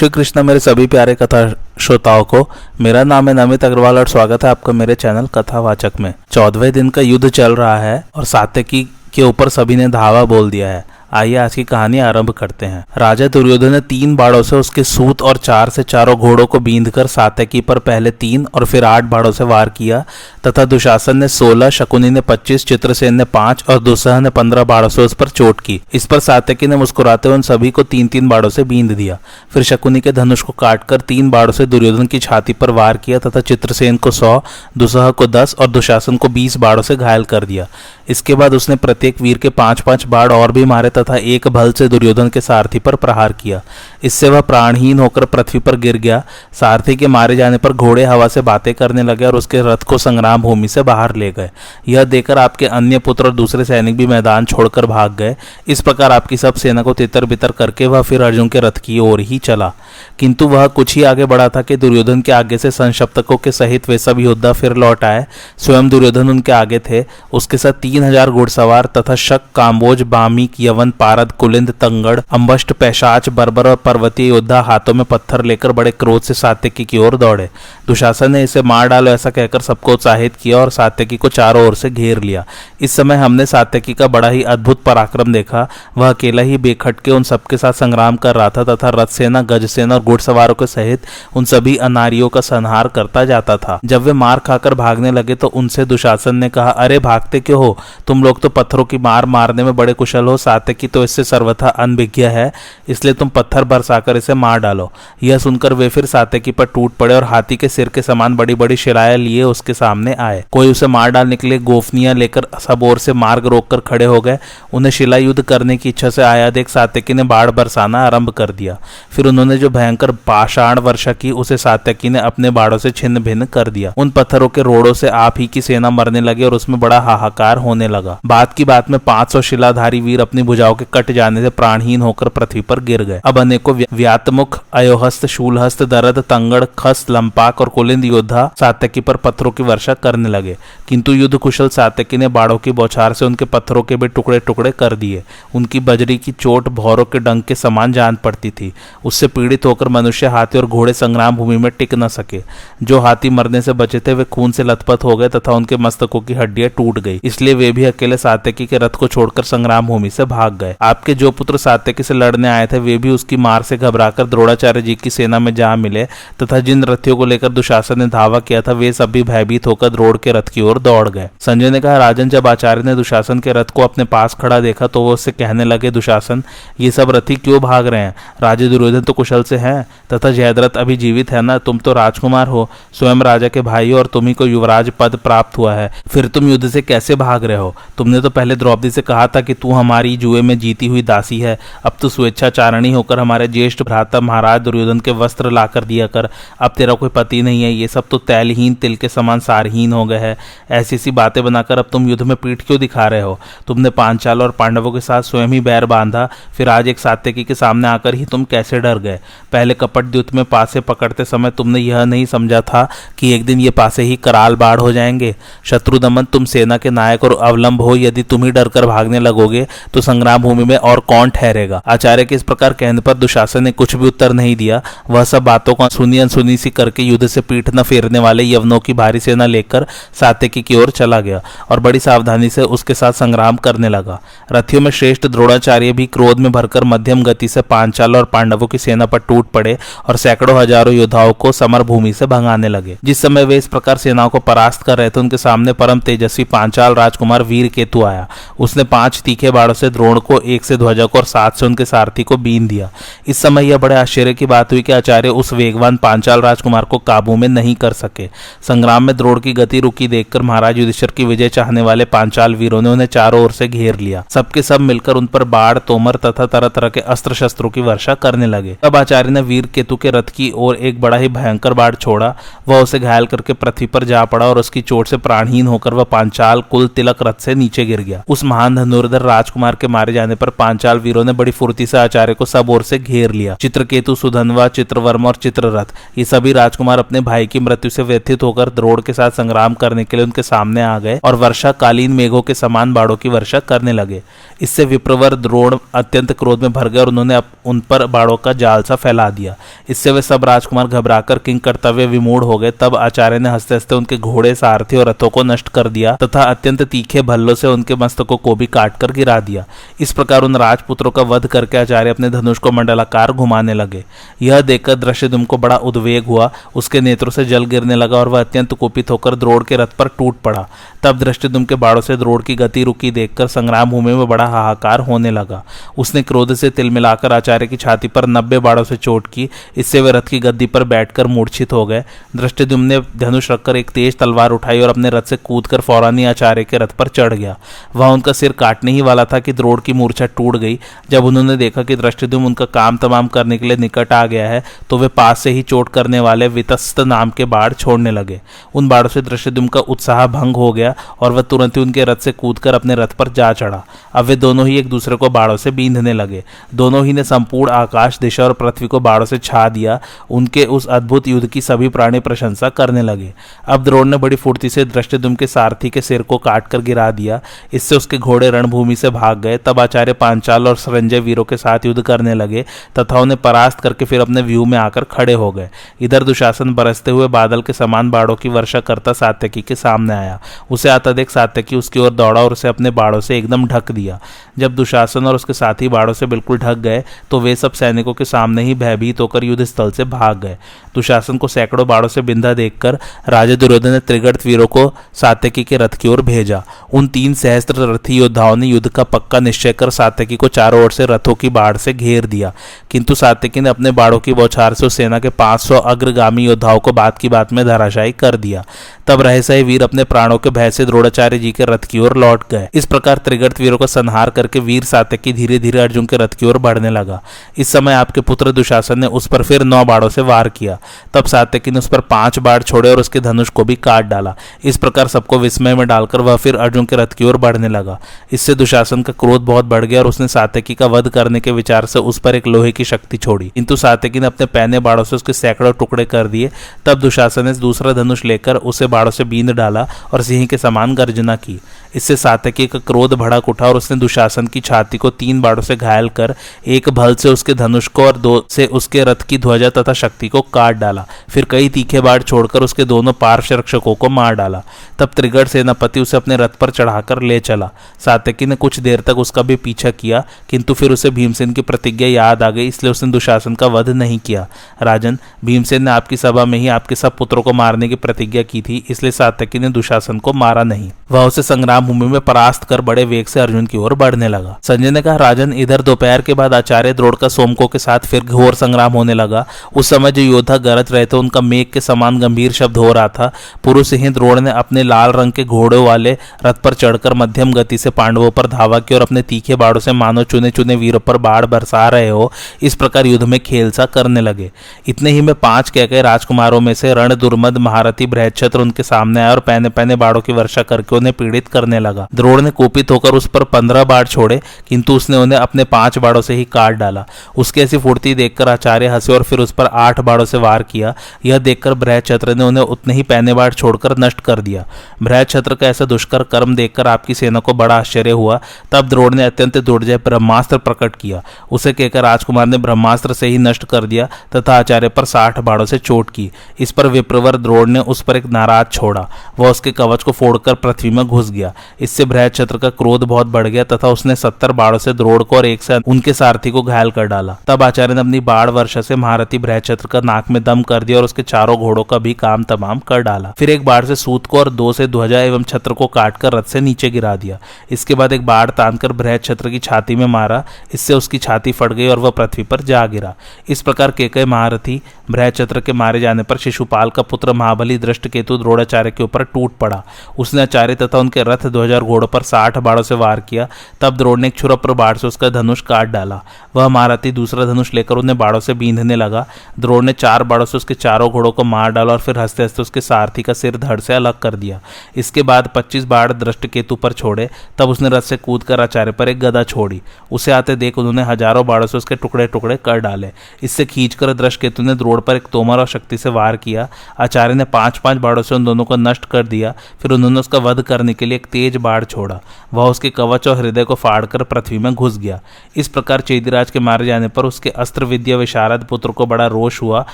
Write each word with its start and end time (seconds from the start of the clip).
श्री 0.00 0.08
कृष्ण 0.08 0.42
मेरे 0.42 0.60
सभी 0.60 0.86
प्यारे 0.86 1.14
कथा 1.14 1.54
श्रोताओं 1.80 2.24
को, 2.24 2.50
मेरा 2.80 3.04
नाम 3.04 3.28
है 3.28 3.34
नमित 3.34 3.64
अग्रवाल 3.64 3.98
और 3.98 4.08
स्वागत 4.08 4.44
है 4.44 4.50
आपका 4.50 4.72
मेरे 4.72 4.94
चैनल 4.94 5.26
कथावाचक 5.26 5.92
में। 6.00 6.14
चौदवे 6.32 6.70
दिन 6.70 6.90
का 6.90 7.00
युद्ध 7.00 7.28
चल 7.28 7.56
रहा 7.56 7.76
है 7.78 8.04
और 8.14 8.24
सात्यकी 8.24 8.82
के 9.14 9.22
ऊपर 9.22 9.48
सभी 9.48 9.76
ने 9.76 9.88
धावा 9.88 10.24
बोल 10.24 10.50
दिया 10.50 10.68
है। 10.68 10.84
आइए 11.12 11.36
आज 11.36 11.54
की 11.54 11.62
कहानी 11.64 11.98
आरंभ 11.98 12.30
करते 12.30 12.66
हैं। 12.66 12.84
राजा 12.96 13.26
दुर्योधन 13.28 13.72
ने 13.72 13.80
तीन 13.80 14.14
बाड़ों 14.16 14.42
से 14.42 14.56
उसके 14.56 14.82
सूत 14.84 15.22
और 15.22 15.36
चार 15.36 15.68
से 15.68 15.82
चारों 15.82 16.14
घोड़ों 16.16 16.44
को 16.46 16.58
बींध 16.60 16.90
कर 16.90 17.06
सातकी 17.06 17.60
पर 17.60 17.78
पहले 17.78 18.10
तीन 18.10 18.46
और 18.54 18.64
फिर 18.64 18.84
आठ 18.84 19.04
बाड़ों 19.04 19.32
से 19.32 19.44
वार 19.44 19.68
किया, 19.68 20.04
तथा 20.46 20.64
दुशासन 20.64 21.16
ने 21.16 21.28
सोलह, 21.28 21.70
शकुनी 21.70 22.10
ने 22.10 22.20
पच्चीस, 22.20 22.66
चित्रसेन 22.66 23.14
ने 23.14 23.24
पाँच 23.24 23.64
और 23.70 23.78
दुसह 23.78 24.20
ने 24.20 24.30
पंद्रह 24.30 24.64
बाड़ों 24.64 24.88
से 24.88 25.02
उस 25.02 25.14
पर 25.14 25.28
चोट 25.28 25.60
की। 25.60 25.80
इस 25.92 26.06
पर 26.06 26.20
सात्यकी 26.20 26.66
ने 26.66 26.76
मुस्कुराते 26.76 27.28
हुए 27.28 27.36
उन 27.36 27.42
सभी 27.42 27.70
को 27.70 27.82
तीन 27.82 28.08
तीन 28.08 28.28
बाड़ों 28.28 28.50
से 28.50 28.64
बींध 28.64 28.92
दिया। 28.92 29.18
फिर 29.52 29.62
शकुनी 29.62 30.00
के 30.00 30.12
धनुष 30.12 30.42
को 30.42 30.52
काटकर 30.58 31.00
तीन 31.00 31.30
बाड़ों 31.30 31.52
से 31.52 31.66
दुर्योधन 31.66 32.06
की 32.06 32.18
छाती 32.18 32.52
पर 32.52 32.70
वार 32.70 32.96
किया, 32.96 33.18
तथा 33.18 33.40
चित्रसेन 33.40 33.96
को 33.96 34.10
सौ 34.10 34.40
दुसह 34.78 35.10
को 35.10 35.26
दस 35.28 35.56
और 35.58 35.70
दुशासन 35.70 36.16
को 36.16 36.28
बीस 36.28 36.56
बाड़ों 36.58 36.82
से 36.82 36.96
घायल 36.96 37.24
कर 37.24 37.44
दिया। 37.44 37.66
इसके 38.08 38.34
बाद 38.34 38.54
उसने 38.54 38.76
प्रत्येक 38.76 39.20
वीर 39.20 39.38
के 39.38 39.48
पाँच 39.50 39.80
पाँच 39.80 40.06
बाढ़ 40.06 40.32
और 40.32 40.52
भी 40.52 40.64
मारे 40.64 40.88
तथा 41.00 41.16
एक 41.16 41.48
भल 41.48 41.72
से 41.72 41.88
दुर्योधन 41.88 42.28
के 42.28 42.40
सारथी 42.40 42.78
पर 42.78 42.94
प्रहार 42.96 43.32
किया। 43.32 43.60
इससे 44.04 44.28
वह 44.28 44.40
प्राणहीन 44.40 44.98
होकर 45.00 45.24
पृथ्वी 45.24 45.60
पर 45.60 45.76
गिर 45.76 45.96
गया। 45.96 46.22
सारथी 46.52 46.96
के 46.96 47.06
मारे 47.06 47.36
जाने 47.36 47.58
पर 47.58 47.72
घोड़े 47.72 48.04
हवा 48.04 48.28
से 48.28 48.40
बातें 48.42 48.72
करने 48.74 49.02
लगे 49.02 49.26
और 49.26 49.36
उसके 49.36 49.60
रथ 49.62 49.84
को 49.84 49.98
संग्राम 49.98 50.42
भूमि 50.42 50.68
से 50.68 50.82
बाहर 50.82 51.14
ले 51.16 51.30
गए। 51.32 51.50
यह 51.88 52.04
देखकर 52.04 52.38
आपके 52.38 52.66
अन्य 52.68 52.98
पुत्र 52.98 53.26
और 53.26 53.32
दूसरे 53.32 53.64
सैनिक 53.64 53.96
भी 53.96 54.06
मैदान 54.06 54.44
छोड़कर 54.44 54.86
भाग 54.86 55.16
गए। 55.16 55.36
इस 55.68 55.80
प्रकार 55.80 56.12
आपकी 56.12 56.36
सब 56.36 56.54
सेना 56.54 56.82
को 56.82 56.92
तितर 56.92 57.24
बितर 57.24 57.50
करके 57.50 57.86
वह 57.86 58.02
फिर 58.02 58.22
अर्जुन 58.22 58.48
के 58.48 58.60
रथ 58.60 58.78
की 58.84 58.98
ओर 58.98 59.20
ही 59.20 59.38
चला। 59.40 59.72
किंतु 60.18 60.48
वह 60.48 60.66
कुछ 60.68 60.94
ही 60.96 61.02
आगे 61.02 61.24
बढ़ा 61.26 61.48
था 61.48 61.62
कि 61.62 61.76
दुर्योधन 61.76 62.20
के 62.20 62.32
आगे 62.32 62.58
से 62.58 62.70
संशप्तकों 62.70 63.36
के 63.36 63.52
सहित 63.52 63.88
वे 63.88 63.98
सब 63.98 64.20
योद्धा 64.20 64.52
फिर 64.52 64.74
लौट 64.74 65.04
आए। 65.04 65.24
स्वयं 65.58 65.88
दुर्योधन 65.88 66.30
उनके 66.30 66.52
आगे 66.52 66.78
थे। 66.80 67.04
उसके 67.32 67.56
साथ 67.56 67.72
तीन 67.82 68.04
हज़ार 68.04 68.30
घुड़सवार 68.30 68.86
तथा 68.96 69.14
शक 69.16 69.40
काम्बोज 69.54 70.02
बामिक 70.04 70.60
यवन 70.60 70.89
पारद, 70.90 71.32
कुलिंद, 71.32 71.70
तंगड़ 71.70 72.20
अम्बष्ट 72.30 72.72
पैशाच, 72.72 73.28
बर्बर 73.28 73.68
और 73.68 73.76
पर्वतीय 73.76 74.28
योद्धा 74.28 74.60
हाथों 74.60 74.94
में 74.94 75.04
पत्थर 75.04 75.44
लेकर 75.44 75.72
बड़े 75.72 75.90
क्रोध 75.90 76.22
से 76.22 76.34
सात्यकी 76.34 76.84
की 76.84 76.98
ओर 76.98 77.16
दौड़े। 77.16 77.50
दुशासन 77.86 78.32
ने 78.32 78.42
इसे 78.42 78.62
मार 78.62 78.88
डालो, 78.88 79.10
ऐसा 79.10 79.30
कहकर 79.30 79.60
सबको 79.60 79.92
उत्साहित 79.92 80.36
किया 80.36 80.58
और 80.58 80.70
सात्यकी 80.70 81.16
को 81.16 81.28
चारों 81.28 81.66
ओर 81.66 81.74
से 81.74 81.90
घेर 81.90 82.22
लिया। 82.22 82.44
इस 82.80 82.92
समय 82.92 83.16
हमने 83.16 83.46
सात्यकी 83.46 83.94
का 83.94 84.06
बड़ा 84.06 84.28
ही 84.28 84.42
अद्भुत 84.42 84.82
पराक्रम 84.82 85.32
देखा। 85.32 85.68
वह 85.98 86.08
अकेला 86.08 86.42
ही 86.42 86.58
बेखटके 86.58 87.10
उन 87.10 87.22
सबके 87.22 87.56
साथ 87.56 87.72
संग्राम 87.72 88.16
कर 88.16 88.34
रहा 88.34 88.50
था 88.50 88.64
तथा 88.64 88.88
रथ 88.88 89.06
सेना 89.06 89.42
गज 89.42 89.66
सेना 89.66 89.94
और 89.94 90.00
घुड़सवारों 90.00 90.54
के 90.54 90.66
सहित 90.66 91.02
उन 91.36 91.44
सभी 91.44 91.76
अनारियों 91.76 92.28
का 92.28 92.40
संहार 92.40 92.88
करता 92.88 93.24
जाता 93.24 93.56
था। 93.56 93.80
जब 93.84 94.02
वे 94.02 94.12
मार 94.12 94.38
खाकर 94.38 94.74
भागने 94.74 95.10
लगे 95.10 95.34
तो 95.34 95.46
उनसे 95.46 95.84
दुशासन 95.84 96.36
ने 96.36 96.48
कहा, 96.48 96.70
अरे, 96.70 96.98
भागते 96.98 97.40
क्यों 97.40 97.58
हो? 97.58 97.78
तुम 98.06 98.24
लोग 98.24 98.40
तो 98.40 98.48
पत्थरों 98.48 98.84
की 98.84 98.98
मार 98.98 99.26
मारने 99.26 99.64
में 99.64 99.76
बड़े 99.76 99.92
कुशल 99.92 100.24
हो। 100.24 100.36
सात्यकी 100.36 100.79
तो 100.86 101.04
इससे 101.04 101.24
सर्वथा 101.24 101.68
अनभिज्ञ 101.68 102.24
है, 102.24 102.52
इसलिए 102.88 103.14
तुम 103.14 103.28
पत्थर 103.28 103.64
बरसाकर 103.64 104.16
इसे 104.16 104.34
मार 104.34 104.60
डालो। 104.60 104.90
यह 105.22 105.38
सुनकर 105.38 105.72
वे 105.72 105.88
फिर 105.88 106.06
सात्यकी 106.06 106.52
पर 106.52 106.64
टूट 106.64 106.92
पड़े 106.92 107.14
और 107.14 107.24
हाथी 107.24 107.56
के 107.56 107.68
सिर 107.68 107.88
के 107.88 108.02
समान 108.02 108.36
बड़ी 108.36 108.54
बड़ी 108.54 108.76
शिलाएँ 108.76 109.16
लिए 109.16 109.42
उसके 109.42 109.74
सामने 109.74 110.14
आए। 110.14 110.44
कोई 110.52 110.70
उसे 110.70 110.86
मार 110.86 111.10
डालने 111.10 111.36
के 111.36 111.48
लिए 111.48 111.58
गोफनिया 111.60 112.12
लेकर 112.12 112.46
सब 112.60 112.82
ओर 112.82 112.98
से 112.98 113.12
मार्ग 113.12 113.46
रोककर 113.46 113.80
खड़े 113.80 114.04
हो 114.04 114.20
गए। 114.20 114.38
उन्हें 114.72 114.90
शिला 114.90 115.16
युद्ध 115.16 115.42
करने 115.42 115.76
की 115.76 115.88
इच्छा 115.88 116.10
से 116.10 116.22
आया, 116.22 116.50
देख 116.50 116.68
सात्यकी 116.68 117.14
ने 117.14 117.22
बाढ़ 117.24 117.50
बरसाना 117.50 118.04
आरंभ 118.06 118.30
कर 118.30 118.50
दिया। 118.50 118.76
फिर 119.10 119.26
उन्होंने 119.26 119.56
जो 119.58 119.70
भयंकर 119.70 120.10
पाषाण 120.26 120.78
वर्षा 120.78 121.12
की, 121.12 121.30
उसे 121.30 121.56
सातकी 121.56 122.08
ने 122.08 122.18
अपने 122.20 122.50
बाड़ों 122.50 122.78
से 122.78 122.90
छिन्न 122.90 123.22
भिन्न 123.22 123.44
कर 123.44 123.68
दिया। 123.68 123.92
उन 123.96 124.10
पत्थरों 124.10 124.48
के 124.48 124.62
रोड़ों 124.62 124.92
से 124.94 125.08
आप 125.08 125.38
ही 125.38 125.46
की 125.46 125.62
सेना 125.62 125.90
मरने 125.90 126.20
लगी 126.20 126.44
और 126.44 126.54
उसमें 126.54 126.78
बड़ा 126.80 127.00
हाहाकार 127.00 127.58
होने 127.58 127.88
लगा। 127.88 128.18
बात 128.26 128.52
की 128.52 128.64
बात 128.64 128.90
में 128.90 128.98
पाँच 129.00 129.32
सौ 129.32 129.40
शिलाधारी 129.40 130.00
वीर 130.00 130.20
अपनी 130.20 130.42
भुजाओं 130.42 130.69
के 130.74 130.84
कट 130.94 131.10
जाने 131.10 131.42
से 131.42 131.50
प्राणहीन 131.50 132.00
होकर 132.00 132.28
पृथ्वी 132.28 132.60
पर 132.60 132.80
गिर 132.80 133.04
गए। 133.04 133.20
अब 133.24 133.38
अनेकों 133.38 133.82
व्यातमुख, 133.92 134.62
अयोहस्त, 134.72 135.26
शूलहस्त, 135.26 135.82
दरद, 135.82 136.18
तंगड़ 136.18 136.64
खस 136.78 137.06
लंपाक 137.10 137.60
और 137.60 137.68
कुलिंद 137.68 138.04
योद्धा 138.04 138.54
सात्यकी 138.60 139.00
पर 139.00 139.16
पत्थरों 139.16 139.50
की 139.50 139.62
वर्षा 139.62 139.94
करने 139.94 140.28
लगे। 140.28 140.56
किंतु 140.88 141.12
युद्ध 141.12 141.38
कुशल 141.38 141.68
सात्यकी 141.68 142.16
ने 142.16 142.28
बाड़ों 142.28 142.58
की 142.58 142.72
बौछार 142.72 143.12
से 143.12 143.24
उनके 143.24 143.44
पत्थरों 143.44 143.82
के 143.82 143.96
भी 143.96 144.08
टुकड़े 144.08 144.38
टुकड़े 144.38 144.70
कर 144.70 144.96
दिए। 144.96 145.22
उनकी 145.54 145.80
बजरी 145.80 146.18
की 146.18 146.32
चोट 146.32 146.68
भौरों 146.68 147.04
के 147.04 147.18
डंक 147.18 147.44
के 147.44 147.54
समान 147.54 147.92
जान 147.92 148.18
पड़ती 148.24 148.50
थी। 148.50 148.72
उससे 149.04 149.26
पीड़ित 149.26 149.66
होकर 149.66 149.88
मनुष्य 149.88 150.26
हाथी 150.26 150.58
और 150.58 150.66
घोड़े 150.66 150.92
संग्राम 150.92 151.36
भूमि 151.36 151.56
में 151.56 151.72
टिक 151.78 151.94
न 151.94 152.08
सके। 152.08 152.42
जो 152.82 153.00
हाथी 153.00 153.30
मरने 153.30 153.62
से 153.62 153.72
बचे 153.72 154.00
थे, 154.00 154.14
वे 154.14 154.24
खून 154.24 154.52
से 154.52 154.62
लथपथ 154.62 155.04
हो 155.04 155.16
गए 155.16 155.28
तथा 155.28 155.52
उनके 155.52 155.76
मस्तकों 155.76 156.20
की 156.20 156.34
हड्डियाँ 156.34 156.70
टूट 156.70 156.98
गई। 156.98 157.20
इसलिए 157.24 157.54
वे 157.54 157.72
भी 157.72 157.84
अकेले 157.84 158.16
सात्यकी 158.16 158.66
के 158.66 158.78
रथ 158.78 158.90
को 158.90 159.08
छोड़कर 159.08 159.42
संग्राम 159.42 159.86
भूमि 159.86 160.10
से 160.10 160.24
भाग 160.24 160.52
गए। 160.60 160.74
आपके 160.82 161.14
जो 161.14 161.30
पुत्र 161.30 161.56
सात्यकी 161.56 162.02
से 162.02 162.14
लड़ने 162.14 162.48
आए 162.48 162.66
थे, 162.66 162.78
वे 162.78 162.96
भी 162.98 163.10
उसकी 163.10 163.36
मार 163.38 163.62
से 163.62 163.76
घबराकर 163.76 164.26
द्रोणाचार्य 164.26 164.82
जी 164.82 164.94
की 164.94 165.10
सेना 165.10 165.38
में 165.38 165.54
जा 165.54 165.74
मिले 165.76 166.04
तथा 166.42 166.58
जिन 166.60 166.84
रथियों 166.84 167.16
को 167.16 167.24
लेकर 167.24 167.48
दुशासन 167.48 167.98
ने 167.98 168.06
धावा 168.06 168.40
किया 168.40 168.60
था, 168.62 168.72
वे 168.72 168.92
सभी 168.92 169.22
भयभीत 169.22 169.66
होकर 169.66 169.88
द्रोड़ 169.88 170.16
के 170.16 170.32
रथ 170.32 170.48
की 170.48 170.60
ओर 170.60 170.78
दौड़ 170.78 171.08
गए। 171.08 171.28
संजय 171.40 171.70
ने 171.70 171.80
कहा, 171.80 171.96
राजन, 171.98 172.28
जब 172.28 172.46
आचार्य 172.46 172.82
ने 172.82 172.94
दुशासन 172.94 173.38
के 173.40 173.52
रथ 173.52 173.70
को 173.74 173.82
अपने 173.82 174.04
पास 174.04 174.34
खड़ा 174.34 174.60
देखा 174.60 174.86
तो 174.86 175.02
वो 175.02 175.12
उससे 175.14 175.32
कहने 175.32 175.64
लगे, 175.64 175.90
दुशासन, 175.90 176.42
ये 176.80 176.90
सब 176.90 177.10
रथी 177.10 177.36
क्यों 177.36 177.60
भाग 177.60 177.86
रहे 177.86 178.00
हैं? 178.00 178.14
राजे 178.42 178.68
दुर्योधन 178.68 179.00
तो 179.00 179.12
कुशल 179.12 179.42
से 179.42 179.56
हैं, 179.56 179.86
तथा 180.12 180.30
जयद्रथ 180.30 180.76
अभी 180.76 180.96
जीवित 180.96 181.30
है 181.30 181.42
ना? 181.42 181.58
तुम 181.58 181.78
तो 181.78 181.92
राजकुमार 181.92 182.48
हो, 182.48 182.68
स्वयं 182.92 183.22
राजा 183.22 183.48
के 183.48 183.60
भाई 183.60 183.92
और 183.92 184.06
तुम्ही 184.06 184.34
को 184.34 184.46
युवराज 184.46 184.90
पद 184.98 185.16
प्राप्त 185.16 185.58
हुआ 185.58 185.74
है। 185.74 185.90
फिर 186.08 186.26
तुम 186.28 186.48
युद्ध 186.48 186.68
से 186.68 186.82
कैसे 186.82 187.14
भाग 187.14 187.44
रहे 187.44 187.56
हो? 187.56 187.74
तुमने 187.98 188.20
तो 188.20 188.30
पहले 188.30 188.56
द्रौपदी 188.56 188.90
से 188.90 189.02
कहा 189.02 189.26
था 189.26 189.40
कि 189.40 189.54
तू 189.54 189.72
हमारी 189.72 190.16
जुए 190.16 190.42
में 190.50 190.58
जीती 190.58 190.86
हुई 190.86 191.02
दासी 191.02 191.40
है। 191.40 191.58
अब 191.84 191.96
तो 192.00 192.08
स्वेच्छाचारणी 192.08 192.92
होकर 192.92 193.18
हमारे 193.18 193.48
ज्येष्ठ 193.48 193.82
भ्राता 193.82 194.20
महाराज 194.20 194.60
दुर्योधन 194.60 195.00
के 195.00 195.10
वस्त्र 195.10 195.50
लाकर 195.50 195.84
दिया 195.84 196.06
कर, 196.06 196.28
अब 196.60 196.72
तेरा 196.76 196.94
कोई 196.94 197.08
पति 197.08 197.42
नहीं 197.42 197.62
है। 197.62 197.72
ये 197.72 197.88
सब 197.88 198.08
तो 198.10 198.18
तैलहीन, 198.18 198.74
तिल 198.74 198.96
के 198.96 199.08
समान 199.08 199.40
सारहीन 199.40 199.92
हो 199.92 200.04
गए 200.04 200.18
हैं। 200.18 200.36
ऐसी 200.70 200.96
ऐसी 200.96 201.10
बातें 201.10 201.42
बनाकर 201.44 201.78
अब 201.78 201.88
तुम 201.92 202.08
युद्ध 202.08 202.22
में 202.22 202.36
पीठ 202.36 202.62
क्यों 202.62 202.78
दिखा 202.80 203.06
रहे 203.06 203.20
हो? 203.20 203.38
तुमने 203.66 203.90
पांचाल 203.90 204.42
और 204.42 204.50
पांडवों 204.50 204.92
के 204.92 205.00
साथ 205.00 205.22
स्वयं 205.22 205.48
ही 205.48 205.60
बैर 205.60 205.86
बांधा, 205.86 206.28
फिर 206.56 206.68
आज 206.68 206.88
एक 206.88 206.98
सात्यकी 206.98 207.44
के 207.44 207.54
सामने 207.54 207.88
आकर 207.88 208.14
ही 208.14 208.24
तुम 208.24 208.44
कैसे 208.44 208.80
डर 208.80 208.98
गए? 208.98 209.20
पहले 209.52 209.74
कपट 209.74 210.04
द्युत 210.04 210.34
में 210.34 210.44
पासे 210.44 210.80
पकड़ते 210.80 211.24
समय 211.24 211.50
तुमने 211.50 211.78
यह 211.78 212.04
नहीं 212.04 212.26
समझा 212.26 212.60
था 212.60 212.88
कि 213.18 213.32
एक 213.34 213.44
दिन 213.44 213.60
ये 213.60 213.70
पासे 213.70 214.02
ही 214.02 214.16
कराल 214.16 214.56
बाढ़ 214.56 214.80
हो 214.80 214.92
जाएँगे। 214.92 215.34
शत्रु 215.64 215.98
दमन 215.98 216.24
तुम 216.24 216.44
सेना 216.44 216.76
के 216.76 216.90
नायक 216.90 217.24
और 217.24 217.38
अवलंब 217.42 217.80
हो, 217.80 217.96
यदि 217.96 218.22
तुम 218.22 218.44
ही 218.44 218.50
डरकर 218.50 218.86
भागने 218.86 219.20
लगोगे 219.20 219.66
तो 219.94 220.00
संग्राम 220.00 220.29
भूमि 220.38 220.64
में 220.64 220.76
और 220.76 221.00
कौन 221.00 221.30
ठहरेगा? 221.30 221.82
आचार्य 221.86 222.24
के 222.24 222.34
इस 222.34 222.42
प्रकार 222.42 222.72
कहने 222.72 223.00
पर 223.00 223.14
दुशासन 223.14 223.64
ने 223.64 223.72
कुछ 223.72 223.94
भी 223.96 224.06
उत्तर 224.06 224.32
नहीं 224.32 224.54
दिया। 224.56 224.80
वह 225.10 225.24
सब 225.24 225.44
बातों 225.44 225.74
को 225.74 225.88
सुनी 225.88 226.18
अनसुनी 226.18 226.56
सी 226.56 226.70
करके 226.70 227.02
युद्ध 227.02 227.26
से 227.26 227.40
पीठ 227.40 227.70
न 227.74 227.82
फेरने 227.82 228.18
वाले 228.18 228.44
यवनों 228.44 228.78
की 228.80 228.92
भारी 228.92 229.20
सेना 229.20 229.46
लेकर 229.46 229.86
सात्यकी 230.20 230.62
की 230.62 230.76
ओर 230.76 230.90
चला 230.90 231.20
गया 231.20 231.40
और 231.70 231.80
बड़ी 231.80 232.00
सावधानी 232.00 232.50
से 232.50 232.62
उसके 232.62 232.94
साथ 232.94 233.12
संग्राम 233.12 233.56
करने 233.58 233.88
लगा। 233.88 234.20
रथियों 234.52 234.82
में 234.82 234.90
श्रेष्ठ 234.90 235.26
द्रोणाचार्य 235.26 235.92
भी 235.92 236.06
क्रोध 236.08 236.40
में 236.40 236.50
भरकर 236.52 236.84
मध्यम 236.84 237.22
गति 237.22 237.48
से 237.48 237.62
पांचाल 237.62 238.16
और 238.16 238.24
पांडवों 238.24 238.66
की 238.66 238.78
सेना 238.78 239.06
पर 239.06 239.18
टूट 239.18 239.50
पड़े 239.50 239.76
और 240.08 240.16
सैकड़ों 240.16 240.58
हज़ारों 240.58 240.94
योद्धाओं 240.94 241.32
को 241.32 241.52
समर 241.52 241.82
भूमि 241.82 242.12
से 242.12 242.26
भगाने 242.26 242.68
लगे। 242.68 242.96
जिस 243.04 243.22
समय 243.22 243.44
वे 243.44 243.56
इस 243.56 243.66
प्रकार 243.66 243.96
सेनाओं 243.96 244.28
को 244.28 244.38
परास्त 244.40 244.82
कर 244.82 244.98
रहे 244.98 245.10
थे, 245.10 245.20
उनके 245.20 245.38
सामने 245.38 245.72
परम 245.72 246.00
तेजस्वी 246.00 246.44
पांचाल 246.44 246.94
राजकुमार 246.94 247.42
वीर 247.42 247.68
केतु 247.68 248.02
आया। 248.02 248.26
उसने 248.58 248.84
पाँच 248.84 249.20
तीखे 249.20 249.50
बाड़ों 249.50 249.74
से 249.74 249.90
द्रोण 249.90 250.19
को 250.20 250.40
एक 250.40 250.64
से 250.64 250.76
ध्वजा 250.76 251.06
को 251.06 251.18
और 251.18 251.24
सात 251.24 251.56
से 251.56 251.66
उनके 251.66 251.84
सारथी 251.84 252.22
को 252.22 252.36
बीन 252.36 252.66
दिया। 252.66 252.90
इस 253.26 253.38
समय 253.38 253.68
यह 253.68 253.78
बड़े 253.78 253.94
आश्चर्य 253.94 254.34
की 254.34 254.46
बात 254.46 254.72
हुई 254.72 254.82
कि 254.82 254.92
आचार्य 254.92 255.28
उस 255.28 255.52
वेगवान 255.52 255.96
पांचाल 255.96 256.40
राजकुमार 256.40 256.84
को 256.84 256.98
काबू 256.98 257.36
में 257.36 257.48
नहीं 257.48 257.74
कर 257.74 257.92
सके। 257.92 258.28
संग्राम 258.62 259.02
में 259.02 259.16
द्रोड़ 259.16 259.38
की 259.40 259.52
गति 259.52 259.80
रुकी 259.80 260.08
देखकर 260.08 260.42
महाराज 260.42 260.78
युधिष्ठर 260.78 261.10
की 261.10 261.24
विजय 261.24 261.48
चाहने 261.48 261.82
वाले 261.82 262.04
पांचाल 262.04 262.54
वीरों 262.54 262.82
ने 262.82 262.88
उन्हें 262.88 263.06
चारों 263.06 263.42
ओर 263.42 263.52
से 263.52 263.68
घेर 263.68 263.98
लिया। 264.00 264.24
सबके 264.30 264.62
सब 264.62 264.80
मिलकर 264.80 265.16
उन 265.16 265.26
पर 265.26 265.44
बाढ़, 265.44 265.78
तोमर 265.78 266.16
तथा 266.16 266.46
तरह 266.46 266.68
तरह 266.68 266.88
के 266.88 267.00
अस्त्र 267.00 267.34
शस्त्रों 267.34 267.70
की 267.70 267.80
वर्षा 267.80 268.14
करने 268.14 268.46
लगे। 268.46 268.76
तब 268.82 268.96
आचार्य 268.96 269.30
ने 269.30 269.40
वीर 269.40 269.66
केतु 269.66 269.96
के 269.96 270.10
रथ 270.10 270.30
की 270.36 270.50
ओर 270.54 270.76
एक 270.76 271.00
बड़ा 271.00 271.16
ही 271.16 271.28
भयंकर 271.28 271.72
बाढ़ 271.72 271.94
छोड़ा। 271.94 272.34
वह 272.68 272.82
उसे 272.82 272.98
घायल 272.98 273.26
करके 273.26 273.52
पृथ्वी 273.52 273.86
पर 273.86 274.04
जा 274.04 274.24
पड़ा 274.24 274.46
और 274.46 274.58
उसकी 274.58 274.80
चोट 274.80 275.08
से 275.08 275.16
प्राणहीन 275.16 275.66
होकर 275.66 275.94
वह 275.94 276.04
पांचाल 276.04 276.62
कुल 276.62 276.86
तिलक 276.88 277.22
रथ 277.22 277.40
से 277.40 277.54
नीचे 277.54 277.84
गिर 277.84 278.00
गया। 278.00 278.22
उस 278.28 278.44
महान 278.44 278.76
धनुर्धर 278.76 279.22
राजकुमार 279.22 279.74
के 279.74 279.86
मारे 279.86 280.09
मारे 280.10 280.14
जाने 280.14 280.34
पर 280.34 280.50
पांचाल 280.50 280.98
वीरों 280.98 281.24
ने 281.24 281.32
बड़ी 281.32 281.52
फुर्ती 281.52 281.86
से 281.86 281.98
आचार्य 281.98 282.34
को 282.34 282.44
सब 282.44 282.70
ओर 282.70 282.82
से 282.82 282.98
घेर 282.98 283.32
लिया। 283.32 283.54
चित्रकेतु, 283.54 284.14
सुधनवा, 284.14 284.66
चित्रवर्मा 284.68 285.28
और 285.28 285.36
चित्ररथ, 285.36 285.92
ये 286.18 286.24
सभी 286.24 286.52
राजकुमार 286.52 286.98
अपने 286.98 287.20
भाई 287.20 287.46
की 287.46 287.60
मृत्यु 287.60 287.90
से 287.90 288.02
व्यथित 288.02 288.42
होकर 288.42 288.70
द्रोड़ 288.70 289.00
के 289.00 289.12
साथ 289.12 289.30
संग्राम 289.30 289.74
करने 289.74 290.04
के 290.04 290.16
लिए 290.16 290.24
उनके 290.24 290.42
सामने 290.42 290.82
आ 290.82 290.98
गए 290.98 291.18
और 291.24 291.34
वर्षा 291.34 291.72
कालीन 291.72 292.12
मेघों 292.12 292.42
के 292.42 292.54
समान 292.54 292.94
बाड़ों 292.94 293.16
की 293.16 293.28
वर्षा 293.28 293.60
करने 293.60 293.92
लगे। 293.92 294.22
इससे 294.60 294.84
विप्रवर 294.84 295.34
द्रोण 295.36 295.76
अत्यंत 295.94 296.32
क्रोध 296.32 296.62
में 296.62 296.72
भर 296.72 296.88
गए 296.88 297.00
और 297.00 297.08
उन्होंने 297.08 297.40
उन 297.66 297.80
पर 297.80 298.06
बाड़ों 298.06 298.36
का 298.36 298.52
जाल 298.52 298.82
सा 298.82 298.96
फैला 298.96 299.28
दिया। 299.30 299.54
इससे 299.88 300.10
वे 300.10 300.22
सब 300.22 300.44
राजकुमार 300.44 300.86
घबराकर 300.86 301.38
किंग 301.38 301.60
कर्तव्य 301.60 302.06
विमूढ़ 302.06 302.44
हो 302.44 302.58
गए। 302.58 302.70
तब 302.70 302.96
आचार्य 302.96 303.38
ने 303.38 303.48
हँसते 303.48 303.74
हँसते 303.74 303.94
उनके 303.94 304.16
घोड़े, 304.16 304.54
सारथी 304.54 304.96
और 304.96 305.08
रथों 305.08 305.28
को 305.28 305.42
नष्ट 305.42 305.68
कर 305.68 305.88
दिया 305.88 306.16
तथा 306.16 306.42
अत्यंत 306.42 306.82
तीखे 306.82 307.22
भल्लों 307.22 307.54
से 307.54 307.66
उनके 307.66 307.94
मस्तकों 307.94 308.36
को 308.36 308.54
भी 308.54 308.66
काटकर 308.66 309.12
गिरा 309.12 309.38
दिया। 309.40 309.64
इस 310.00 310.12
प्रकार 310.12 310.42
उन 310.42 310.56
राजपुत्रों 310.56 311.10
का 311.10 311.22
वध 311.22 311.46
करके 311.46 311.78
आचार्य 311.78 312.10
अपने 312.10 312.30
धनुष 312.30 312.58
को 312.58 312.70
मंडलाकार 312.70 313.32
घुमाने 313.32 313.74
लगे। 313.74 314.04
यह 314.42 314.60
देखकर 314.60 314.94
दृश्य 314.94 315.28
को 315.28 315.56
बड़ा 315.56 315.76
उद्वेग 315.76 316.24
हुआ। 316.24 316.50
उसके 316.74 317.00
नेत्रों 317.00 317.30
से 317.30 317.44
जल 317.44 317.64
गिरने 317.64 317.94
लगा 317.94 318.16
और 318.16 318.28
वह 318.28 318.40
अत्यंत 318.40 318.72
कुपित 318.74 319.10
होकर 319.10 319.34
द्रोड़ 319.34 319.62
के 319.64 319.76
रथ 319.76 319.86
पर 319.86 320.08
टूट 320.08 320.36
पड़ा। 320.36 320.68
तब 321.02 321.18
दृष्टिदुम 321.18 321.64
के 321.64 321.74
बाड़ों 321.74 322.00
से 322.00 322.16
द्रोड़ 322.16 322.42
की 322.42 322.54
गति 322.54 322.84
रुकी 322.84 323.10
देखकर 323.10 323.46
संग्राम 323.46 323.90
भूमि 323.90 324.12
में 324.12 324.28
बड़ा 324.28 324.46
हाहाकार 324.46 325.00
होने 325.00 325.30
लगा। 325.30 325.62
उसने 325.98 326.22
क्रोध 326.22 326.54
से 326.54 326.70
तिल 326.70 326.90
मिलाकर 326.90 327.32
आचार्य 327.32 327.66
की 327.66 327.76
छाती 327.76 328.08
पर 328.08 328.26
नब्बे 328.26 328.58
बाड़ों 328.58 328.84
से 328.84 328.96
चोट 328.96 329.26
की। 329.26 329.48
इससे 329.76 330.00
वे 330.00 330.12
रथ 330.12 330.22
की 330.22 330.38
गद्दी 330.38 330.66
पर 330.66 330.84
बैठकर 330.84 331.26
मूर्छित 331.26 331.72
हो 331.72 331.86
गए। 331.86 332.04
दृष्टिदुम 332.36 332.80
ने 332.80 333.00
धनुष 333.16 333.50
रखकर 333.50 333.76
एक 333.76 333.90
तेज 333.90 334.18
तलवार 334.18 334.50
उठाई 334.50 334.80
और 334.80 334.88
अपने 334.88 335.10
रथ 335.10 335.22
से 335.22 335.36
कूदकर 335.36 335.80
फौरानी 335.80 336.24
आचार्य 336.24 336.64
के 336.64 336.78
रथ 336.78 336.96
पर 336.98 337.08
चढ़ 337.08 337.34
गया। 337.34 337.56
वह 337.96 338.06
उनका 338.06 338.32
सिर 338.32 338.52
काटने 338.52 338.92
ही 338.92 339.00
वाला 339.00 339.24
था 339.24 339.38
कि 339.38 339.52
द्रोड़ 339.52 339.80
मूर्छा 339.92 340.26
टूट 340.26 340.56
गई। 340.56 340.78
जब 341.10 341.24
उन्होंने 341.24 341.56
देखा 341.56 341.82
कि 341.82 341.96
दृष्टिदुम 341.96 342.46
उनका 342.46 342.64
काम 342.64 342.96
तमाम 342.96 343.26
करने 343.28 343.58
के 343.58 343.66
लिए 343.66 343.76
निकट 343.76 344.12
आ 344.12 344.24
गया 344.26 344.48
है 344.48 344.62
तो 344.90 344.98
वे 344.98 345.08
पास 345.08 345.40
से 345.40 345.50
ही 345.50 345.62
चोट 345.62 345.88
करने 345.88 346.20
वाले 346.20 346.48
वितस्त 346.48 347.00
नाम 347.00 347.30
के 347.30 347.44
बाढ़ 347.46 347.72
छोड़ने 347.72 348.10
लगे। 348.10 348.40
उन 348.74 348.88
बाढ़ों 348.88 349.08
से 349.08 349.22
दृष्टिदुम 349.22 349.68
का 349.68 349.80
उत्साह 349.80 350.26
भंग 350.26 350.56
हो 350.56 350.72
गया 350.72 350.94
और 351.20 351.32
वह 351.32 351.42
तुरंत 351.42 351.76
ही 351.76 351.82
उनके 351.82 352.04
रथ 352.04 352.16
से 352.16 352.32
कूदकर 352.32 352.74
अपने 352.74 352.94
रथ 352.94 353.14
पर 353.18 353.28
जा 353.28 353.52
चढ़ा। 353.52 353.84
अब 354.14 354.24
वे 354.24 354.36
दोनों 354.36 354.66
ही 354.66 354.78
एक 354.78 354.88
दूसरे 354.88 355.16
को 355.16 355.28
बाड़ों 355.30 355.56
से 355.56 355.70
बींधने 355.70 356.12
लगे। 356.12 356.42
दोनों 356.74 357.04
ही 357.06 357.12
ने 357.12 357.24
संपूर्ण 357.24 357.70
आकाश, 357.70 358.18
दिशा 358.18 358.44
और 358.44 358.52
पृथ्वी 358.52 358.88
को 358.88 359.00
बाढ़ों 359.00 359.26
से 359.26 359.38
छा 359.38 359.68
दिया। 359.68 359.98
उनके 360.30 360.64
उस 360.66 360.86
अद्भुत 360.88 361.28
युद्ध 361.28 361.46
की 361.46 361.60
सभी 361.60 361.88
प्राणी 361.88 362.20
प्रशंसा 362.20 362.68
करने 362.68 363.02
लगे। 363.02 363.32
अब 363.66 363.84
द्रोण 363.84 364.08
ने 364.08 364.16
बड़ी 364.16 364.36
फुर्ती 364.36 364.68
से 364.68 364.84
दृष्टिदुम 364.84 365.34
के 365.34 365.46
सारथी 365.46 365.90
के 365.90 366.00
सिर 366.00 366.22
को 366.22 366.38
काटकर 366.38 366.80
गिरा 366.80 367.10
दिया। 367.10 367.40
इससे 367.72 367.96
उसके 367.96 368.18
घोड़े 368.18 368.50
रणभूमि 368.50 368.96
से 368.96 369.10
भाग 369.10 369.40
गए। 369.40 369.58
तब 369.58 369.79
आचार्य 369.80 370.12
पांचाल 370.12 370.68
और 370.68 370.76
संजय 370.76 371.20
वीरों 371.20 371.44
के 371.44 371.56
साथ 371.56 371.86
युद्ध 371.86 372.02
करने 372.02 372.34
लगे, 372.34 372.64
तथा 372.98 373.20
उन्हें 373.20 373.40
परास्त 373.40 373.80
करके 373.80 374.04
फिर 374.04 374.20
अपने 374.20 374.42
व्यू 374.42 374.64
में 374.64 374.76
आकर 374.78 375.04
खड़े 375.06 375.32
हो 375.32 375.50
गए। 375.52 375.68
इधर 376.00 376.24
दुशासन 376.24 376.74
बरसते 376.74 377.10
हुए 377.10 377.28
बादल 377.28 377.62
के 377.62 377.72
समान 377.72 378.10
बाड़ों 378.10 378.36
की 378.36 378.48
वर्षा 378.48 378.80
करता 378.80 379.12
सात्यकी 379.12 379.62
के 379.62 379.74
सामने 379.74 380.14
आया। 380.14 380.38
उसे 380.70 380.88
आता 380.88 381.12
देख 381.12 381.30
सात्यकी 381.30 381.76
उसकी 381.76 382.00
ओर 382.00 382.10
दौड़ा 382.10 382.42
और 382.42 382.52
उसे 382.52 382.68
अपने 382.68 382.90
बाड़ों 382.92 383.20
से 383.20 383.38
एकदम 383.38 383.66
ढक 383.66 383.92
दिया। 383.92 384.18
जब 384.58 384.74
दुशासन 384.74 385.26
और 385.26 385.34
उसके 385.34 385.52
साथी 385.52 385.88
बाड़ों 385.88 386.12
से 386.12 386.26
बिल्कुल 386.26 386.58
ढक 386.58 386.78
गए 386.78 387.02
तो 387.30 387.40
वे 387.40 387.54
सब 387.56 387.72
सैनिकों 387.72 388.14
के 388.14 388.24
सामने 388.24 388.62
ही 388.62 388.74
भयभीत 388.74 389.20
होकर 389.20 389.44
युद्ध 389.44 389.64
स्थल 389.64 389.90
से 389.90 390.04
भाग 390.06 390.40
गए। 390.40 390.56
दुशासन 390.94 391.36
को 391.38 391.48
सैकड़ों 391.48 391.86
बाड़ों 391.88 392.08
से 392.08 392.22
बिंदा 392.22 392.52
देखकर 392.54 392.98
राजा 393.28 393.54
दुर्योधन 393.54 393.90
ने 393.90 394.00
त्रिगढ़ 394.00 394.36
वीरों 394.44 394.66
को 394.66 394.92
सात्यकी 395.14 395.64
के 395.64 395.76
रथ 395.76 395.96
की 395.96 396.08
ओर 396.08 396.22
भेजा। 396.22 396.62
उन 396.92 397.06
तीन 397.08 397.34
सहस्त्र 397.34 397.92
रथी 397.92 398.18
योद्धाओं 398.18 398.56
ने 398.56 398.66
युद्ध 398.66 398.88
का 398.88 399.02
पक्का 399.04 399.40
निश्चय 399.40 399.69
कर 399.72 399.90
सातकी 399.90 400.36
को 400.36 400.48
चारों 400.48 400.84
ओर 400.84 400.90
से 400.90 401.06
रथों 401.06 401.34
की 401.34 401.48
बाढ़ 401.48 401.76
से 401.76 401.92
घेर 401.92 402.26
दिया। 402.26 402.52
किंतु 402.90 403.14
सातकी 403.14 403.60
ने 403.60 403.70
अपने 403.70 403.90
बाड़ों 403.90 404.18
की 404.18 404.32
बौछार 404.32 404.74
से 404.74 404.90
सेना 404.90 405.18
के 405.18 405.28
500 405.28 405.76
अग्रगामी 405.76 406.44
योद्धाओं 406.44 406.78
को 406.78 406.92
बात 406.92 407.18
की 407.18 407.28
बात 407.28 407.52
में 407.52 407.66
धराशायी 407.66 408.12
कर 408.12 408.36
दिया। 408.36 408.64
तब 409.06 409.20
रहस्य 409.20 409.62
वीर 409.62 409.82
अपने 409.82 410.04
प्राणों 410.04 410.38
के 410.38 410.50
भय 410.50 410.70
से 410.70 410.84
द्रोणाचार्य 410.84 411.38
जी 411.38 411.52
के 411.52 411.64
रथ 411.64 411.78
की 411.78 411.98
ओर 411.98 412.16
लौट 412.16 412.44
गए। 412.50 412.68
इस 412.74 412.86
प्रकार 412.86 413.18
त्रिगर्त 413.18 413.60
वीरों 413.60 413.78
का 413.78 413.86
संहार 413.86 414.30
करके 414.30 414.60
वीर 414.60 414.84
सात्यकी 414.84 415.32
धीरे 415.32 415.58
धीरे 415.58 415.80
अर्जुन 415.80 416.06
के 416.06 416.16
रथ 416.16 416.28
की 416.28 416.46
ओर 416.46 416.58
बढ़ने 416.58 416.90
लगा। 416.90 417.22
इस 417.58 417.68
समय 417.68 417.92
आपके 417.92 418.20
पुत्र 418.20 418.52
दुशासन 418.52 418.98
ने 418.98 419.06
उस 419.06 419.26
पर 419.26 419.42
फिर 419.42 419.62
नौ 419.62 419.84
बाड़ों 419.84 420.08
से 420.08 420.20
वार 420.20 420.48
किया। 420.48 420.78
तब 421.14 421.24
सातकी 421.24 421.70
ने 421.70 421.78
उस 421.78 421.88
पर 421.88 422.00
पाँच 422.00 422.38
बाढ़ 422.38 422.62
छोड़े 422.62 422.90
और 422.90 423.00
उसके 423.00 423.20
धनुष 423.20 423.48
को 423.48 423.64
भी 423.64 423.74
काट 423.74 424.04
डाला। 424.04 424.36
इस 424.64 424.76
प्रकार 424.76 425.08
सबको 425.08 425.38
विस्मय 425.38 425.74
में 425.74 425.86
डालकर 425.86 426.20
वह 426.20 426.36
फिर 426.36 426.56
अर्जुन 426.56 426.84
के 426.84 426.96
रथ 426.96 427.06
की 427.06 427.24
ओर 427.24 427.36
बढ़ने 427.36 427.68
लगा। 427.68 427.98
इससे 428.32 428.54
दुशासन 428.54 429.02
का 429.02 429.12
क्रोध 429.12 429.42
बहुत 429.42 429.59
बढ़ 429.64 429.84
गया 429.84 430.00
और 430.00 430.06
उसने 430.06 430.28
सातकी 430.28 430.74
का 430.74 430.86
वध 430.86 431.08
करने 431.08 431.40
के 431.40 431.52
विचार 431.52 431.86
से 431.86 431.98
उस 431.98 432.18
पर 432.18 432.34
एक 432.34 432.46
लोहे 432.46 432.72
की 432.72 432.84
शक्ति 432.84 433.16
छोड़ी। 433.16 433.48
किंतु 433.48 433.76
सात्यकी 433.76 434.20
ने 434.20 434.26
अपने 434.26 434.46
पहने 434.46 434.78
बाड़ों 434.78 435.04
से 435.04 435.16
उसके 435.16 435.32
सैकड़ों 435.32 435.72
टुकड़े 435.72 436.04
कर 436.04 436.26
दिए। 436.26 436.50
तब 436.86 436.98
दुशासन 436.98 437.44
ने 437.44 437.52
दूसरा 437.52 437.92
धनुष 437.92 438.24
लेकर 438.24 438.56
उसे 438.56 438.86
बाड़ों 438.86 439.10
से 439.10 439.24
बींद 439.24 439.50
डाला 439.50 439.86
और 440.12 440.22
सिंह 440.22 440.46
के 440.46 440.58
समान 440.58 440.94
गर्जना 440.94 441.36
की। 441.36 441.60
इससे 441.94 442.16
सातकी 442.16 442.66
का 442.66 442.78
क्रोध 442.78 443.14
भड़क 443.14 443.48
उठा 443.48 443.66
और 443.66 443.76
उसने 443.76 443.96
दुशासन 443.96 444.46
की 444.46 444.60
छाती 444.60 444.98
को 444.98 445.10
तीन 445.10 445.40
बाड़ों 445.40 445.62
से 445.62 445.76
घायल 445.76 446.08
कर 446.08 446.34
एक 446.66 446.88
भल 446.88 447.14
से 447.14 447.28
उसके 447.28 447.54
धनुष 447.54 447.88
को 447.88 448.06
और 448.06 448.16
दो 448.16 448.46
से 448.50 448.66
उसके 448.66 449.04
रथ 449.04 449.22
की 449.28 449.38
ध्वजा 449.38 449.70
तथा 449.70 449.92
शक्ति 449.92 450.28
को 450.28 450.40
काट 450.40 450.76
डाला। 450.76 451.06
फिर 451.30 451.46
कई 451.50 451.68
तीखे 451.68 452.00
बाढ़ 452.00 452.22
छोड़कर 452.22 452.62
उसके 452.62 452.84
दोनों 452.84 453.12
पार्श्व 453.12 453.54
रक्षकों 453.54 453.94
को 453.94 454.08
मार 454.08 454.34
डाला। 454.34 454.62
तब 454.98 455.10
त्रिगढ़ 455.16 455.48
सेनापति 455.48 456.00
उसे 456.00 456.16
अपने 456.16 456.36
रथ 456.36 456.48
पर 456.48 456.70
चढ़ाकर 456.70 457.22
ले 457.22 457.40
चला। 457.40 457.70
सातकी 457.98 458.46
ने 458.46 458.54
कुछ 458.54 458.80
देर 458.80 459.00
तक 459.00 459.18
उसका 459.18 459.42
भी 459.50 459.56
पीछा 459.56 459.90
किया, 459.90 460.24
किंतु 460.50 460.74
फिर 460.74 460.92
उसे 460.92 461.10
भीमसेन 461.10 461.52
की 461.52 461.62
प्रतिज्ञा 461.62 462.08
याद 462.08 462.42
आ 462.42 462.50
गई, 462.50 462.66
इसलिए 462.68 462.90
उसने 462.90 463.10
दुशासन 463.10 463.54
का 463.54 463.66
वध 463.66 463.88
नहीं 463.88 464.18
किया। 464.18 464.46
राजन, 464.82 465.18
भीमसेन 465.44 465.82
ने 465.82 465.90
आपकी 465.90 466.16
सभा 466.16 466.44
में 466.44 466.58
ही 466.58 466.68
आपके 466.68 466.94
सब 466.94 467.16
पुत्रों 467.16 467.42
को 467.42 467.52
मारने 467.52 467.88
की 467.88 467.94
प्रतिज्ञा 467.96 468.42
की 468.42 468.62
थी, 468.62 468.84
इसलिए 468.90 469.12
सातकी 469.12 469.58
ने 469.58 469.68
दुशासन 469.68 470.18
को 470.18 470.32
मारा 470.32 470.64
नहीं। 470.64 470.90
वह 471.12 471.26
उसे 471.26 471.42
संग्राम 471.42 471.86
भूमि 471.86 472.06
में 472.06 472.20
परास्त 472.20 472.64
कर 472.64 472.80
बड़े 472.80 473.04
वेग 473.04 473.26
से 473.26 473.40
अर्जुन 473.40 473.66
की 473.66 473.78
ओर 473.78 473.94
बढ़ने 473.94 474.28
लगा। 474.28 474.58
संजय 474.62 474.90
ने 474.90 475.02
कहा, 475.02 475.16
राजन, 475.16 475.52
इधर 475.52 475.82
दोपहर 475.82 476.20
के 476.20 476.34
बाद 476.34 476.54
आचार्य 476.54 476.92
द्रोड़ 476.92 477.14
का 477.16 477.28
सोमको 477.28 477.66
के 477.66 477.78
साथ 477.78 477.98
फिर 478.00 478.24
घोर 478.24 478.54
संग्राम 478.54 478.92
होने 478.92 479.14
लगा। 479.14 479.46
उस 479.76 479.90
समय 479.90 480.12
जो 480.12 480.22
योद्धा 480.22 480.56
गरज 480.56 480.92
रहे 480.92 481.06
थे, 481.06 481.16
उनका 481.16 481.40
मेघ 481.40 481.66
के 481.72 481.80
समान 481.80 482.18
गंभीर 482.18 482.52
शब्द 482.52 482.76
हो 482.76 482.92
रहा 482.92 483.08
था। 483.08 483.32
पुरुष 483.64 483.88
सिंह 483.88 484.08
द्रोड़ 484.10 484.40
ने 484.40 484.50
अपने 484.50 484.82
लाल 484.82 485.12
रंग 485.12 485.32
के 485.32 485.44
घोड़ों 485.44 485.84
वाले 485.86 486.16
रथ 486.46 486.54
पर 486.54 486.74
चढ़कर 486.74 487.14
मध्यम 487.14 487.52
गति 487.52 487.78
से 487.78 487.90
पांडवों 487.90 488.30
पर 488.30 488.46
धावा 488.46 488.78
की 488.78 488.94
और 488.94 489.02
अपने 489.02 489.22
तीखे 489.22 489.56
बाड़ों 489.56 489.80
से 489.80 489.92
मानो 489.92 490.24
चुने 490.24 490.50
चुने 490.50 490.76
वीरों 490.76 491.00
पर 491.00 491.16
बाढ़ 491.16 491.46
बरसा 491.46 491.88
रहे 491.88 492.08
हो। 492.08 492.32
इस 492.62 492.74
प्रकार 492.74 493.06
युद्ध 493.06 493.24
में 493.24 493.38
खेल 493.40 493.70
सा 493.70 493.86
करने 493.86 494.20
लगे। 494.20 494.50
इतने 494.88 495.10
ही 495.10 495.20
में 495.20 495.34
पाँच 495.34 495.70
कह 495.70 495.86
गए 495.86 496.02
राजकुमारों 496.02 496.60
में 496.60 496.74
से 496.74 496.94
रण 496.94 497.14
दुर्मद, 497.14 497.58
महारथी 497.58 498.06
बृहक्षत्र 498.06 498.60
उनके 498.60 498.82
सामने 498.82 499.20
आए 499.20 499.30
और 499.30 499.40
पहने 499.40 499.68
पहने 499.68 499.96
बाड़ों 499.96 500.20
की 500.20 500.32
वर्षा 500.32 500.62
करके 500.62 500.96
उन्हें 501.00 501.12
पीड़ित 501.12 501.48
करने 501.48 501.78
लगा। 501.78 502.06
द्रोण 502.14 502.42
ने 502.42 502.50
कुपित 502.50 502.90
होकर 502.90 503.14
उस 503.14 503.26
पर 503.26 503.44
पंद्रह 503.44 503.84
बाढ़ 503.84 504.06
छोड़े, 504.06 504.40
किंतु 504.68 504.92
उसने 504.92 505.16
उन्हें 505.16 505.38
अपने 505.38 505.64
पाँच 505.64 505.98
बाड़ों 505.98 506.20
से 506.20 506.34
ही 506.34 506.44
काट 506.44 506.74
डाला। 506.74 507.04
उसकी 507.36 507.60
ऐसी 507.60 507.78
फुर्ती 507.78 508.14
देखकर 508.14 508.48
आचार्य 508.48 508.88
हंसे 508.88 509.12
और 509.12 509.22
फिर 509.22 509.38
उस 509.38 509.52
पर 509.52 509.66
आठ 509.66 510.00
बाड़ों 510.00 510.24
से 510.24 510.38
वार 510.38 510.62
किया। 510.62 510.94
यह 511.24 511.38
देखकर 511.38 511.74
बृहक्षत्र 511.74 512.34
ने 512.34 512.44
उन्हें 512.44 512.64
उतने 512.64 512.94
ही 512.94 513.02
पहने 513.02 513.34
बाढ़ 513.34 513.54
छोड़कर 513.54 513.96
नष्ट 513.98 514.20
कर 514.20 514.40
दिया। 514.40 514.64
बृहक्षत्र 515.02 515.54
का 515.54 515.66
ऐसा 515.66 515.84
दुष्कर 515.84 516.22
कर्म 516.22 516.54
देखकर 516.56 516.86
आपकी 516.86 517.14
सेना 517.14 517.38
को 517.38 517.54
बड़ा 517.54 517.76
आश्चर्य 517.76 518.10
हुआ। 518.10 518.38
तब 518.72 518.88
द्रोण 518.88 519.14
ने 519.14 519.24
अत्यंत 519.24 519.58
दुर्जय 519.58 519.96
ब्रह्मास्त्र 519.98 520.58
प्रकट 520.58 520.96
किया। 520.96 521.22
उसे 521.52 521.72
कहकर 521.72 522.02
राजकुमार 522.02 522.46
ने 522.46 522.58
ब्रह्मास्त्र 522.58 523.12
से 523.12 523.26
ही 523.26 523.38
नष्ट 523.38 523.64
कर 523.64 523.84
दिया 523.84 524.08
तथा 524.36 524.58
आचार्य 524.58 524.88
पर 524.88 525.04
साठ 525.04 525.38
बाड़ों 525.40 525.66
से 525.66 525.78
चोट 525.78 526.10
की। 526.10 526.30
इस 526.60 526.70
पर 526.70 526.86
विप्रवर 526.86 527.36
द्रोण 527.36 527.70
ने 527.70 527.80
उस 527.80 528.00
पर 528.02 528.16
एक 528.16 528.26
नाराज़ 528.26 528.66
छोड़ा। 528.68 529.08
वह 529.38 529.50
उसके 529.50 529.72
कवच 529.72 530.02
को 530.02 530.12
फोड़कर 530.12 530.54
पृथ्वी 530.54 530.89
में 530.90 531.04
घुस 531.06 531.30
गया। 531.30 531.52
इससे 531.80 532.04
बृहक्षत्र 532.04 532.58
का 532.58 532.70
क्रोध 532.72 533.04
बहुत 533.04 533.26
बढ़ 533.28 533.46
गया 533.46 533.64
तथा 533.66 533.88
उसने 533.88 534.16
सत्तर 534.16 534.52
बाड़ों 534.52 534.78
से 534.78 534.92
द्रोड़ 534.92 535.22
को 535.22 535.36
और 535.36 535.46
एक 535.46 535.62
से 535.62 535.78
उनके 535.86 536.12
सारथी 536.14 536.50
को 536.50 536.62
घायल 536.62 536.90
कर 536.90 537.06
डाला। 537.06 537.36
तब 537.46 537.62
आचार्य 537.62 537.94
ने 537.94 538.00
अपनी 538.00 538.20
बाढ़ 538.22 538.50
वर्षा 538.50 538.80
से 538.80 538.96
महारथी 538.96 539.38
बृहक्षत्र 539.38 539.88
का 539.88 540.00
नाक 540.02 540.30
में 540.30 540.42
दम 540.44 540.62
कर 540.62 540.84
दिया 540.84 540.98
और 540.98 541.04
उसके 541.04 541.22
चारों 541.22 541.56
घोड़ों 541.58 541.84
का 541.84 541.98
भी 541.98 542.14
काम 542.14 542.42
तमाम 542.44 542.78
कर 542.88 543.02
डाला। 543.02 543.32
फिर 543.38 543.50
एक 543.50 543.64
बाढ़ 543.64 543.84
से 543.84 543.96
सूत 543.96 544.26
को 544.26 544.38
और 544.38 544.50
दो 544.50 544.72
से 544.72 544.86
ध्वजा 544.88 545.20
एवं 545.20 545.42
छत्र 545.44 545.72
को 545.72 545.86
काटकर 545.88 546.32
रथ 546.32 546.42
से 546.42 546.60
नीचे 546.60 546.90
गिरा 546.90 547.14
दिया। 547.16 547.38
इसके 547.70 547.94
बाद 547.94 548.12
एक 548.12 548.26
बाढ़ 548.26 548.50
तानकर 548.50 548.92
बृहद 548.92 549.20
छत्र 549.20 549.50
की 549.50 549.58
छाती 549.60 549.96
में 549.96 550.06
मारा। 550.08 550.42
इससे 550.74 550.94
उसकी 550.94 551.18
छाती 551.18 551.52
फट 551.52 551.72
गई 551.72 551.88
और 551.88 551.98
वह 551.98 552.10
पृथ्वी 552.10 552.44
पर 552.44 552.60
जा 552.62 552.86
गिरा। 552.86 553.14
इस 553.48 553.62
प्रकार 553.62 553.90
केकय 553.90 554.24
महारथी 554.24 554.80
बृहद 555.10 555.34
छत्र 555.34 555.60
के 555.60 555.72
मारे 555.72 556.00
जाने 556.00 556.22
पर 556.22 556.36
शिशुपाल 556.36 556.90
का 556.90 557.02
पुत्र 557.02 557.32
महाबली 557.32 557.78
दृष्ट 557.78 558.08
केतु 558.08 558.36
द्रोणाचार्य 558.38 558.90
के 558.90 559.02
ऊपर 559.02 559.24
टूट 559.24 559.56
पड़ा। 559.60 559.82
उसने 560.18 560.42
आचार्य 560.42 560.74
तथा 560.82 560.98
उनके 560.98 561.22
रथ 561.22 561.46
ध्वजा 561.46 561.78
घोड़ों 561.80 562.08
पर 562.08 562.22
साठ 562.22 562.58
बाड़ों 562.58 562.82
से 562.82 562.94
वार 562.94 563.20
किया। 563.20 563.48
तब 563.80 563.96
द्रोण 563.96 564.20
ने 564.20 564.28
एक 564.28 564.36
छुरप्र 564.36 564.72
बाढ़ 564.72 564.96
से 564.96 565.06
उसका 565.06 565.28
धनुष 565.30 565.60
काट 565.60 565.88
डाला। 565.88 566.20
वह 566.56 566.68
महारथी 566.68 567.12
दूसरा 567.12 567.44
धनुष 567.44 567.72
लेकर 567.74 567.94
उन्हें 567.94 568.16
बाड़ों 568.18 568.40
से 568.40 568.54
बींधने 568.54 568.96
लगा। 568.96 569.26
द्रोण 569.60 569.84
ने 569.84 569.92
चार 569.92 570.22
बाड़ों 570.22 570.44
से 570.44 570.56
उसके 570.56 570.74
चारों 570.74 571.10
घोड़ों 571.10 571.32
को 571.32 571.44
मार 571.44 571.72
डाला 571.72 571.92
और 571.92 571.98
फिर 571.98 572.18
हँसते 572.18 572.42
हँसते 572.42 572.62
उसके 572.62 572.80
सारथी 572.80 573.22
का 573.22 573.32
सिर 573.32 573.56
धड़ 573.56 573.78
से 573.80 573.94
अलग 573.94 574.18
कर 574.18 574.34
दिया। 574.34 574.60
इसके 574.96 575.22
बाद 575.22 575.48
पच्चीस 575.54 575.84
बाढ़ 575.84 576.12
दृष्ट 576.12 576.46
केतु 576.46 576.76
पर 576.76 576.92
छोड़े। 576.92 577.28
तब 577.58 577.68
उसने 577.68 577.88
रथ 577.88 578.02
से 578.02 578.16
कूद 578.16 578.42
कर 578.42 578.60
आचार्य 578.60 578.92
पर 578.92 579.08
एक 579.08 579.20
गदा 579.20 579.42
छोड़ी। 579.42 579.80
उसे 580.12 580.32
आते 580.32 580.56
देख 580.56 580.78
उन्होंने 580.78 581.02
हज़ारों 581.02 581.46
बाड़ों 581.46 581.66
से 581.66 581.78
उसके 581.78 581.96
टुकड़े 581.96 582.26
टुकड़े 582.26 582.56
कर 582.56 582.78
डाले। 582.78 583.10
इससे 583.42 583.64
खींचकर 583.64 584.12
दृष्ट 584.12 584.40
केतु 584.40 584.62
ने 584.62 584.74
द्रोड़ 584.74 585.00
पर 585.00 585.16
एक 585.16 585.26
तोमर 585.32 585.58
और 585.58 585.66
शक्ति 585.66 585.98
से 585.98 586.10
वार 586.10 586.36
किया। 586.36 586.68
आचार्य 587.00 587.34
ने 587.34 587.44
पाँच 587.44 587.78
पाँच 587.78 587.98
बाड़ों 587.98 588.22
से 588.22 588.34
उन 588.34 588.44
दोनों 588.44 588.64
को 588.64 588.76
नष्ट 588.76 589.04
कर 589.04 589.26
दिया। 589.26 589.54
फिर 589.82 589.90
उन्होंने 589.90 590.20
उसका 590.20 590.38
वध 590.38 590.62
करने 590.70 590.94
के 590.94 591.06
लिए 591.06 591.16
एक 591.16 591.26
तेज 591.26 591.56
बाढ़ 591.58 591.84
छोड़ा। 591.84 592.20
वह 592.54 592.70
उसके 592.70 592.90
कवच 592.90 593.28
और 593.28 593.36
हृदय 593.36 593.64
को 593.64 593.74
फाड़कर 593.76 594.22
पृथ्वी 594.24 594.58
में 594.58 594.72
घुस 594.74 594.98
गया। 594.98 595.20
इस 595.56 595.68
प्रकार 595.68 596.00
चेदिराज 596.00 596.50
के 596.50 596.60
मारे 596.60 596.86
जाने 596.86 597.08
पर 597.08 597.24
उसके 597.24 597.50
अस्त्र 597.58 597.84
विद्या 597.84 598.16
विशारद 598.16 598.64
पुत्र 598.64 598.90
को 598.90 599.06
बड़ा 599.06 599.26
रोष 599.28 599.60
हुआ 599.62 599.84